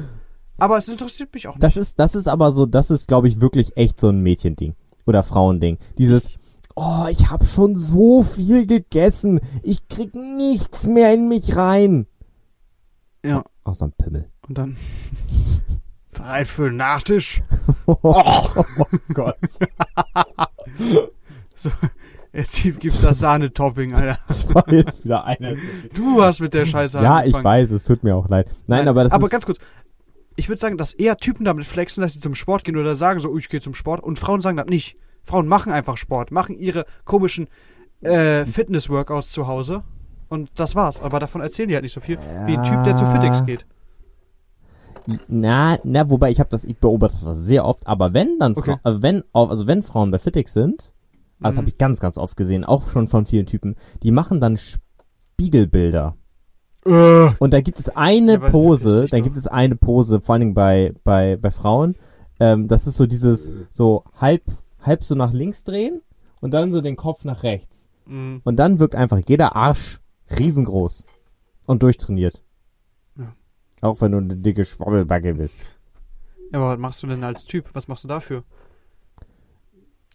Aber 0.59 0.79
es 0.79 0.89
interessiert 0.89 1.33
mich 1.35 1.49
auch 1.49 1.55
nicht. 1.55 1.63
Das 1.63 1.77
ist, 1.77 1.99
das 1.99 2.15
ist 2.15 2.29
aber 2.29 2.53
so, 2.53 2.67
das 2.67 2.91
ist, 2.91 3.09
glaube 3.09 3.29
ich, 3.29 3.41
wirklich 3.41 3.77
echt 3.77 4.01
so 4.01 4.09
ein 4.09 4.21
Mädchending. 4.21 4.75
Oder 5.07 5.23
Frauending. 5.23 5.79
Dieses, 5.99 6.37
oh, 6.77 7.07
ich 7.11 7.31
habe 7.31 7.45
schon 7.45 7.77
so 7.77 8.23
viel 8.23 8.67
gegessen. 8.67 9.41
Ich 9.63 9.89
krieg 9.89 10.15
nichts 10.15 10.87
mehr 10.87 11.13
in 11.13 11.29
mich 11.29 11.57
rein. 11.57 12.07
Ja. 13.25 13.45
Außer 13.65 13.87
ein 13.87 13.93
Pimmel. 13.93 14.29
Und 14.49 14.59
dann 14.59 14.77
bereit 16.13 16.49
für 16.49 16.69
den 16.71 16.77
Nachtisch. 16.77 17.43
Oh, 17.87 18.65
Gott. 19.13 19.37
Jetzt 22.33 22.63
gibt's 22.63 23.03
das 23.03 23.19
Sahnetopping, 23.21 23.95
Alter. 23.95 24.19
Das 24.27 24.53
war 24.55 24.69
jetzt 24.73 25.05
wieder 25.05 25.25
eine. 25.25 25.57
Du 25.95 26.23
hast 26.23 26.41
mit 26.41 26.53
der 26.55 26.67
Scheiße 26.67 26.99
Ja, 26.99 27.19
ich 27.21 27.27
angefangen. 27.27 27.45
weiß, 27.45 27.71
es 27.71 27.85
tut 27.85 28.03
mir 28.03 28.17
auch 28.17 28.29
leid. 28.29 28.49
Nein, 28.67 28.89
aber 28.89 29.05
das 29.05 29.13
aber 29.13 29.25
ist, 29.25 29.31
ganz 29.31 29.47
kurz. 29.47 29.59
Ich 30.37 30.49
würde 30.49 30.61
sagen, 30.61 30.77
dass 30.77 30.93
eher 30.93 31.17
Typen 31.17 31.45
damit 31.45 31.65
flexen, 31.65 32.03
dass 32.03 32.13
sie 32.15 32.21
zum 32.21 32.35
Sport 32.35 32.65
gehen 32.65 32.77
oder 32.77 32.97
sagen 32.97 33.21
so, 33.21 33.31
oh, 33.31 33.37
ich 33.39 33.49
gehe 33.49 33.61
zum 33.61 33.75
Sport. 33.75 34.03
Und 34.03 34.19
Frauen 34.19 34.41
sagen 34.43 34.57
das 34.57 34.67
nicht. 34.67 34.97
Frauen 35.23 35.47
machen 35.49 35.73
einfach 35.73 35.97
Sport, 35.97 36.31
machen 36.31 36.57
ihre 36.59 36.85
komischen 37.05 37.49
äh, 38.01 38.45
Fitness-Workouts 38.45 39.31
zu 39.31 39.47
Hause. 39.47 39.83
Und 40.29 40.51
das 40.57 40.75
war's. 40.75 41.01
Aber 41.01 41.21
davon 41.21 41.41
erzählen 41.41 41.69
die 41.69 41.75
halt 41.75 41.85
nicht 41.85 41.93
so 41.93 42.01
viel. 42.01 42.19
Wie 42.47 42.57
ein 42.57 42.65
Typ, 42.65 42.85
der 42.85 42.97
zu 42.97 43.07
Fitix 43.07 43.47
geht. 43.47 43.65
na, 45.29 45.79
na, 45.85 46.09
wobei 46.11 46.31
ich 46.31 46.41
habe 46.41 46.51
das, 46.51 46.65
ich 46.65 46.79
beobachte 46.79 47.25
das 47.25 47.39
sehr 47.39 47.65
oft, 47.65 47.87
aber 47.87 48.15
wenn 48.15 48.39
dann, 48.39 48.57
Okay. 48.57 48.77
Also 48.83 49.03
wenn, 49.03 49.23
also 49.33 49.67
wenn 49.67 49.83
Frauen 49.83 50.11
bei 50.11 50.19
Fitix 50.19 50.53
sind, 50.55 50.93
also 51.41 51.57
Mhm. 51.57 51.59
habe 51.59 51.69
ich 51.69 51.79
ganz, 51.79 52.01
ganz 52.01 52.17
oft 52.19 52.37
gesehen, 52.37 52.65
auch 52.65 52.91
schon 52.91 53.07
von 53.07 53.27
vielen 53.27 53.47
Typen, 53.47 53.77
die 54.03 54.11
machen 54.11 54.41
dann 54.41 54.57
Spiegelbilder. 54.57 56.17
Äh. 56.87 57.31
Und 57.39 57.53
da 57.53 57.61
gibt 57.61 57.79
es 57.79 57.89
eine 57.97 58.33
Ja, 58.35 58.51
Pose, 58.51 59.07
da 59.11 59.17
doch. 59.17 59.25
gibt 59.25 59.37
es 59.37 59.47
eine 59.47 59.77
Pose, 59.77 60.21
vor 60.21 60.35
allen 60.35 60.41
Dingen 60.41 60.55
bei, 60.55 60.93
bei, 61.05 61.37
bei 61.37 61.51
Frauen, 61.51 61.95
ähm, 62.41 62.69
das 62.69 62.87
ist 62.87 62.97
so 62.97 63.07
dieses, 63.07 63.53
so 63.73 64.05
halb, 64.17 64.43
halb 64.81 65.03
so 65.05 65.15
nach 65.15 65.33
links 65.33 65.65
drehen 65.65 66.03
und 66.41 66.53
dann 66.53 66.73
so 66.73 66.81
den 66.81 66.97
Kopf 66.97 67.25
nach 67.25 67.43
rechts. 67.43 67.89
Mhm. 68.07 68.41
Und 68.45 68.57
dann 68.57 68.79
wirkt 68.79 68.95
einfach 68.95 69.21
jeder 69.27 69.57
Arsch 69.57 70.01
riesengroß 70.39 71.05
und 71.67 71.83
durchtrainiert. 71.83 72.43
Ja. 73.17 73.33
Auch 73.81 74.01
wenn 74.01 74.13
du 74.13 74.19
eine 74.19 74.37
dicke 74.37 74.65
Schwabbelbacke 74.65 75.35
bist. 75.35 75.59
Ja, 76.53 76.59
aber 76.59 76.71
was 76.73 76.79
machst 76.79 77.03
du 77.03 77.07
denn 77.07 77.25
als 77.25 77.45
Typ? 77.45 77.71
Was 77.73 77.89
machst 77.89 78.05
du 78.05 78.09
dafür? 78.09 78.45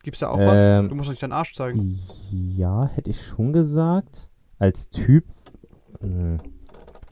Gibt's 0.04 0.20
da 0.20 0.30
auch 0.30 0.38
Ähm, 0.40 0.84
was? 0.84 0.90
Du 0.90 0.96
musst 0.96 1.10
nicht 1.10 1.22
deinen 1.24 1.34
Arsch 1.34 1.54
zeigen. 1.56 2.00
Ja, 2.32 2.86
hätte 2.88 3.10
ich 3.10 3.22
schon 3.26 3.52
gesagt. 3.54 4.30
Als 4.60 4.90
Typ, 4.90 5.26
mh, 6.02 6.38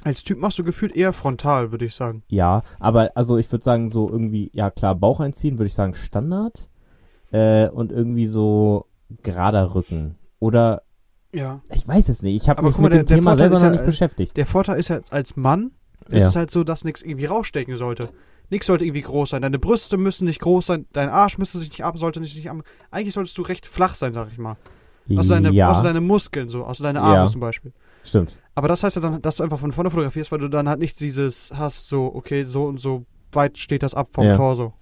Als 0.08 0.24
Typ 0.24 0.40
machst 0.40 0.58
du 0.58 0.64
gefühlt 0.64 0.96
eher 0.96 1.12
frontal, 1.12 1.72
würde 1.72 1.86
ich 1.86 1.94
sagen. 1.96 2.24
ja, 2.30 2.62
aber 2.80 3.12
also 3.16 3.38
ich 3.38 3.52
würde 3.52 3.64
sagen 3.64 3.90
so 3.90 4.10
irgendwie, 4.10 4.50
ja 4.54 4.72
klar, 4.72 4.96
Bauch 4.96 5.20
einziehen, 5.20 5.58
würde 5.58 5.68
ich 5.68 5.74
sagen 5.74 5.94
Standard. 5.96 6.70
Äh, 7.32 7.68
und 7.70 7.92
irgendwie 7.92 8.26
so 8.28 8.86
gerader 9.22 9.76
Rücken. 9.76 10.16
Oder, 10.40 10.84
Ja. 11.34 11.60
ich 11.74 11.86
weiß 11.86 12.08
es 12.08 12.22
nicht, 12.24 12.42
ich 12.42 12.50
habe 12.50 12.62
mich 12.62 12.78
mal, 12.78 12.84
mit 12.84 12.94
der- 12.94 13.04
dem 13.04 13.08
der 13.08 13.18
Thema 13.18 13.32
Vorteil 13.32 13.38
selber 13.44 13.56
ist 13.56 13.62
noch 13.62 13.66
ja, 13.68 13.72
nicht 13.72 13.82
äh, 13.82 13.86
beschäftigt. 13.86 14.38
Der 14.38 14.46
Vorteil 14.46 14.80
ist 14.80 14.88
ja, 14.88 15.02
als 15.10 15.36
Mann 15.36 15.72
ist 16.10 16.22
Ja. 16.22 16.28
es 16.30 16.36
halt 16.38 16.52
so, 16.52 16.64
dass 16.64 16.86
nichts 16.86 17.02
irgendwie 17.02 17.26
rausstecken 17.26 17.76
sollte. 17.76 18.08
Nichts 18.50 18.68
sollte 18.68 18.86
irgendwie 18.86 19.02
groß 19.02 19.32
sein. 19.32 19.42
Deine 19.42 19.60
Brüste 19.60 19.98
müssen 19.98 20.24
nicht 20.24 20.40
groß 20.40 20.68
sein, 20.68 20.86
dein 20.94 21.10
Arsch 21.10 21.38
müsste 21.38 21.60
sich 21.60 21.68
nicht 21.70 21.84
ab, 21.84 21.98
sollte 22.00 22.22
nicht 22.22 22.34
sich 22.34 22.50
am. 22.50 22.64
Eigentlich 22.92 23.14
solltest 23.14 23.38
du 23.38 23.42
recht 23.42 23.66
flach 23.66 23.96
sein, 23.96 24.14
sag 24.14 24.30
ich 24.32 24.38
mal. 24.38 24.56
Außer 25.14 25.36
deine, 25.36 25.52
ja, 25.52 25.70
außer 25.72 25.84
deine 25.84 26.00
Muskeln, 26.02 26.48
so, 26.50 26.64
außer 26.64 26.84
deine 26.84 27.02
Arme 27.02 27.16
Ja. 27.26 27.28
zum 27.28 27.42
Beispiel. 27.42 27.74
stimmt. 28.04 28.38
Aber 28.58 28.68
das 28.68 28.82
heißt 28.84 28.96
ja 28.96 29.04
dann, 29.04 29.22
dass 29.22 29.36
du 29.36 29.44
einfach 29.44 29.60
von 29.60 29.72
vorne 29.72 29.92
fotografierst, 29.92 30.32
weil 30.32 30.40
du 30.40 30.48
dann 30.48 30.68
halt 30.68 30.80
nicht 30.80 31.00
dieses 31.00 31.52
hast, 31.54 31.90
so, 31.90 32.12
okay, 32.16 32.44
so 32.44 32.66
und 32.66 32.80
so 32.82 33.06
weit 33.32 33.60
steht 33.60 33.84
das 33.84 33.94
ab 33.94 34.08
vom 34.12 34.26
Ja. 34.26 34.36
Torso. 34.36 34.74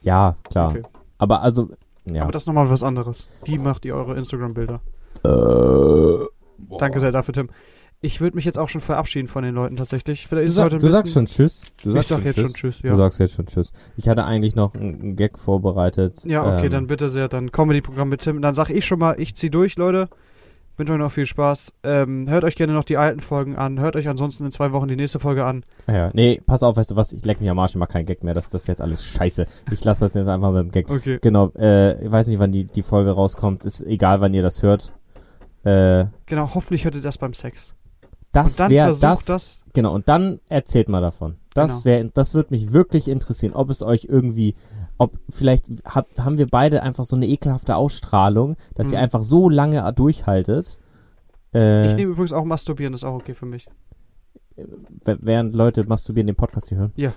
Ja, 0.00 0.36
klar. 0.48 0.70
Okay. 0.70 0.82
Aber 1.18 1.42
also, 1.42 1.68
ja. 2.06 2.22
Aber 2.22 2.32
das 2.32 2.44
ist 2.44 2.46
nochmal 2.46 2.70
was 2.70 2.82
anderes. 2.82 3.28
Wie 3.44 3.58
macht 3.58 3.84
ihr 3.84 3.94
eure 3.94 4.16
Instagram-Bilder? 4.16 4.80
Danke 6.78 7.00
sehr 7.00 7.12
dafür, 7.12 7.34
Tim. 7.34 7.50
Ich 8.00 8.22
würde 8.22 8.36
mich 8.36 8.46
jetzt 8.46 8.56
auch 8.56 8.70
schon 8.70 8.80
verabschieden 8.80 9.28
von 9.28 9.42
den 9.44 9.54
Leuten 9.54 9.76
tatsächlich. 9.76 10.26
Vielleicht 10.26 10.48
du, 10.48 10.52
sag, 10.52 10.70
du 10.70 10.88
sagst 10.88 11.12
schon 11.12 11.26
Tschüss. 11.26 11.64
Du 11.82 11.90
Ich 11.90 11.94
sagst 11.94 12.08
sag 12.08 12.16
schon 12.16 12.24
jetzt 12.24 12.36
Tschüss. 12.36 12.44
schon 12.44 12.54
Tschüss, 12.54 12.78
Du 12.78 12.86
ja. 12.88 12.96
sagst 12.96 13.20
jetzt 13.20 13.34
schon 13.34 13.46
Tschüss. 13.46 13.72
Ich 13.98 14.08
hatte 14.08 14.24
eigentlich 14.24 14.54
noch 14.54 14.74
einen 14.74 14.98
einen 14.98 15.16
Gag 15.16 15.38
vorbereitet. 15.38 16.24
Ja, 16.24 16.42
okay, 16.56 16.66
ähm, 16.66 16.70
dann 16.72 16.86
bitte 16.86 17.10
sehr. 17.10 17.28
Dann 17.28 17.52
Comedy-Programm 17.52 18.08
mit 18.08 18.22
Tim. 18.22 18.40
Dann 18.40 18.54
sag 18.54 18.70
ich 18.70 18.86
schon 18.86 18.98
mal, 18.98 19.20
ich 19.20 19.34
zieh 19.36 19.50
durch, 19.50 19.76
Leute. 19.76 20.08
Wünsche 20.78 20.92
euch 20.92 20.98
noch 21.00 21.10
viel 21.10 21.26
Spaß. 21.26 21.72
Ähm, 21.82 22.28
hört 22.30 22.44
euch 22.44 22.54
gerne 22.54 22.72
noch 22.72 22.84
die 22.84 22.96
alten 22.96 23.18
Folgen 23.20 23.56
an. 23.56 23.80
Hört 23.80 23.96
euch 23.96 24.06
ansonsten 24.08 24.44
in 24.44 24.52
zwei 24.52 24.70
Wochen 24.70 24.86
die 24.86 24.94
nächste 24.94 25.18
Folge 25.18 25.44
an. 25.44 25.64
Ja, 25.88 26.10
nee, 26.14 26.40
pass 26.46 26.62
auf, 26.62 26.76
weißt 26.76 26.92
du 26.92 26.96
was, 26.96 27.12
ich 27.12 27.24
leck 27.24 27.40
mich 27.40 27.50
am 27.50 27.58
Arsch, 27.58 27.72
ich 27.72 27.76
mach 27.78 27.88
keinen 27.88 28.06
Gag 28.06 28.22
mehr, 28.22 28.32
das, 28.32 28.48
das 28.48 28.62
wäre 28.62 28.72
jetzt 28.72 28.80
alles 28.80 29.04
scheiße. 29.04 29.46
Ich 29.72 29.84
lasse 29.84 30.04
das 30.04 30.14
jetzt 30.14 30.28
einfach 30.28 30.52
mit 30.52 30.60
dem 30.62 30.70
Gag. 30.70 30.88
Okay. 30.88 31.18
Genau, 31.20 31.50
äh, 31.58 32.04
ich 32.04 32.10
weiß 32.10 32.28
nicht, 32.28 32.38
wann 32.38 32.52
die, 32.52 32.64
die 32.64 32.82
Folge 32.82 33.10
rauskommt, 33.10 33.64
ist 33.64 33.80
egal, 33.82 34.20
wann 34.20 34.32
ihr 34.34 34.42
das 34.42 34.62
hört. 34.62 34.92
Äh, 35.64 36.06
Genau, 36.26 36.54
hoffentlich 36.54 36.84
hört 36.84 36.94
ihr 36.94 37.02
das 37.02 37.18
beim 37.18 37.34
Sex. 37.34 37.74
das 38.30 38.58
wäre 38.68 38.94
das, 38.96 39.24
das. 39.24 39.60
genau, 39.72 39.92
und 39.94 40.08
dann 40.08 40.38
erzählt 40.48 40.88
mal 40.88 41.00
davon. 41.00 41.38
Das 41.54 41.82
Genau. 41.82 41.84
wäre, 41.86 42.10
das 42.14 42.34
würde 42.34 42.54
mich 42.54 42.72
wirklich 42.72 43.08
interessieren, 43.08 43.52
ob 43.52 43.68
es 43.70 43.82
euch 43.82 44.06
irgendwie, 44.08 44.54
ob 44.98 45.18
vielleicht 45.30 45.68
habt, 45.84 46.20
haben 46.20 46.38
wir 46.38 46.46
beide 46.48 46.82
einfach 46.82 47.04
so 47.04 47.16
eine 47.16 47.26
ekelhafte 47.26 47.76
Ausstrahlung, 47.76 48.56
dass 48.74 48.88
Mhm. 48.88 48.92
ihr 48.94 48.98
einfach 49.00 49.22
so 49.22 49.48
lange 49.48 49.90
durchhaltet. 49.94 50.80
Äh, 51.54 51.88
Ich 51.88 51.94
nehme 51.96 52.12
übrigens 52.12 52.32
auch 52.32 52.44
Masturbieren, 52.44 52.92
das 52.92 53.02
ist 53.02 53.08
auch 53.08 53.14
okay 53.14 53.34
für 53.34 53.46
mich. 53.46 53.66
während 55.04 55.54
Leute 55.54 55.86
masturbieren 55.86 56.26
den 56.26 56.34
Podcast 56.36 56.68
hier 56.68 56.78
hören. 56.78 56.92
Ja. 56.96 57.14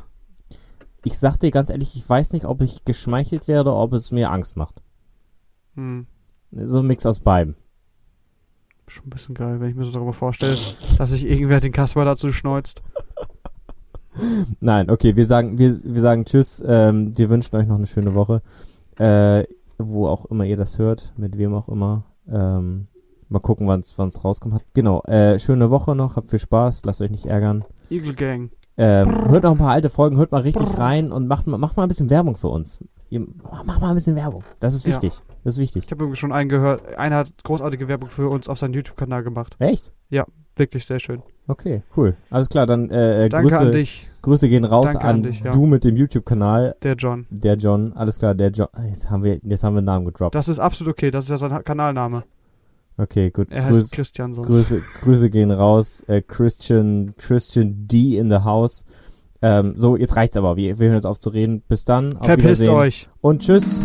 Ich 1.03 1.17
sag 1.17 1.37
dir 1.39 1.49
ganz 1.49 1.71
ehrlich, 1.71 1.95
ich 1.95 2.07
weiß 2.07 2.33
nicht, 2.33 2.45
ob 2.45 2.61
ich 2.61 2.85
geschmeichelt 2.85 3.47
werde 3.47 3.71
oder 3.71 3.79
ob 3.79 3.93
es 3.93 4.11
mir 4.11 4.29
Angst 4.29 4.55
macht. 4.57 4.81
Hm. 5.75 6.05
So 6.51 6.79
ein 6.79 6.85
Mix 6.87 7.05
aus 7.07 7.19
beiden. 7.19 7.55
Schon 8.87 9.05
ein 9.07 9.09
bisschen 9.09 9.33
geil, 9.35 9.59
wenn 9.59 9.69
ich 9.69 9.75
mir 9.75 9.85
so 9.85 9.91
darüber 9.91 10.13
vorstelle, 10.13 10.55
dass 10.97 11.09
sich 11.09 11.25
irgendwer 11.27 11.59
den 11.61 11.71
Kasper 11.71 12.05
dazu 12.05 12.31
schneuzt. 12.31 12.83
Nein, 14.59 14.89
okay, 14.89 15.15
wir 15.15 15.25
sagen, 15.25 15.57
wir, 15.57 15.75
wir 15.83 16.01
sagen 16.01 16.25
Tschüss. 16.25 16.63
Ähm, 16.65 17.17
wir 17.17 17.29
wünschen 17.29 17.55
euch 17.55 17.67
noch 17.67 17.77
eine 17.77 17.87
schöne 17.87 18.13
Woche. 18.15 18.41
Äh, 18.97 19.43
wo 19.77 20.07
auch 20.07 20.25
immer 20.25 20.43
ihr 20.45 20.57
das 20.57 20.77
hört, 20.77 21.13
mit 21.17 21.37
wem 21.37 21.53
auch 21.55 21.67
immer. 21.69 22.03
Ähm, 22.31 22.87
mal 23.29 23.39
gucken, 23.39 23.67
wann 23.67 23.79
es 23.79 24.23
rauskommt. 24.23 24.53
Hat- 24.53 24.65
Genau, 24.73 25.01
äh, 25.03 25.39
schöne 25.39 25.71
Woche 25.71 25.95
noch, 25.95 26.15
habt 26.17 26.29
viel 26.29 26.39
Spaß, 26.39 26.83
lasst 26.85 27.01
euch 27.01 27.09
nicht 27.09 27.25
ärgern. 27.25 27.63
Eagle 27.89 28.13
Gang. 28.13 28.51
Ähm, 28.77 29.29
hört 29.29 29.43
noch 29.43 29.51
ein 29.51 29.57
paar 29.57 29.71
alte 29.71 29.89
Folgen, 29.89 30.17
hört 30.17 30.31
mal 30.31 30.41
richtig 30.41 30.77
rein 30.77 31.11
und 31.11 31.27
macht 31.27 31.47
mal, 31.47 31.57
macht 31.57 31.77
mal 31.77 31.83
ein 31.83 31.87
bisschen 31.89 32.09
Werbung 32.09 32.37
für 32.37 32.47
uns. 32.49 32.79
ihr, 33.09 33.25
mach 33.43 33.79
mal 33.81 33.89
ein 33.89 33.95
bisschen 33.95 34.15
Werbung. 34.15 34.43
Das 34.59 34.73
ist 34.73 34.85
Ja. 34.85 34.93
wichtig. 34.93 35.19
Das 35.43 35.55
ist 35.55 35.59
wichtig. 35.59 35.85
Ich 35.85 35.91
habe 35.91 36.15
schon 36.15 36.31
einen 36.31 36.49
gehört. 36.49 36.95
Einer 36.97 37.17
hat 37.17 37.31
großartige 37.43 37.87
Werbung 37.87 38.09
für 38.09 38.29
uns 38.29 38.47
auf 38.47 38.59
seinem 38.59 38.73
YouTube-Kanal 38.75 39.23
gemacht. 39.23 39.55
Echt? 39.59 39.91
Wirklich 40.55 40.85
sehr 40.85 40.99
schön. 40.99 41.21
Okay, 41.47 41.81
cool. 41.97 42.15
Alles 42.29 42.49
klar, 42.49 42.65
dann 42.65 42.89
äh, 42.89 43.25
äh, 43.25 43.29
Danke 43.29 43.49
Grüße, 43.49 43.61
an 43.61 43.71
dich, 43.71 44.09
Grüße 44.21 44.49
gehen 44.49 44.63
raus 44.63 44.85
Danke 44.85 45.01
an, 45.01 45.15
an 45.15 45.23
dich, 45.23 45.41
ja. 45.41 45.51
du 45.51 45.65
mit 45.65 45.83
dem 45.83 45.95
YouTube-Kanal, 45.95 46.75
der 46.83 46.95
John. 46.95 47.25
der 47.29 47.55
John. 47.55 47.93
Alles 47.93 48.19
klar, 48.19 48.35
der 48.35 48.51
John. 48.51 48.67
Jetzt 48.87 49.09
haben 49.09 49.23
wir, 49.23 49.39
jetzt 49.43 49.63
haben 49.63 49.73
wir 49.73 49.79
einen 49.79 49.85
Namen 49.85 50.05
gedroppt. 50.05 50.35
Das 50.35 50.47
ist 50.47 50.59
absolut 50.59 50.93
okay. 50.93 51.11
Das 51.11 51.25
ist 51.25 51.29
ja 51.29 51.37
sein 51.37 51.63
Kanalname. 51.63 52.23
Okay, 52.97 53.31
gut. 53.31 53.47
Er 53.51 53.65
heißt 53.65 53.79
Grüß, 53.79 53.91
Christian 53.91 54.33
sonst. 54.33 54.47
Grüße, 54.47 54.81
Grüße 55.01 55.29
gehen 55.29 55.51
raus. 55.51 56.03
Äh, 56.07 56.21
Christian, 56.21 57.13
Christian 57.17 57.87
D 57.87 58.17
in 58.17 58.29
the 58.29 58.39
house. 58.43 58.85
Ähm, 59.41 59.73
so, 59.77 59.97
jetzt 59.97 60.15
reicht's 60.15 60.37
aber. 60.37 60.55
Wir, 60.55 60.77
wir 60.77 60.87
hören 60.87 60.97
jetzt 60.97 61.05
auf 61.05 61.19
zu 61.19 61.29
reden. 61.29 61.63
Bis 61.67 61.83
dann. 61.85 62.17
Auf 62.17 62.25
Verpisst 62.25 62.61
Wiedersehen. 62.61 62.73
euch. 62.75 63.09
Und 63.21 63.41
tschüss. 63.41 63.81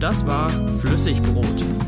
Das 0.00 0.24
war 0.26 0.48
Flüssigbrot. 0.48 1.79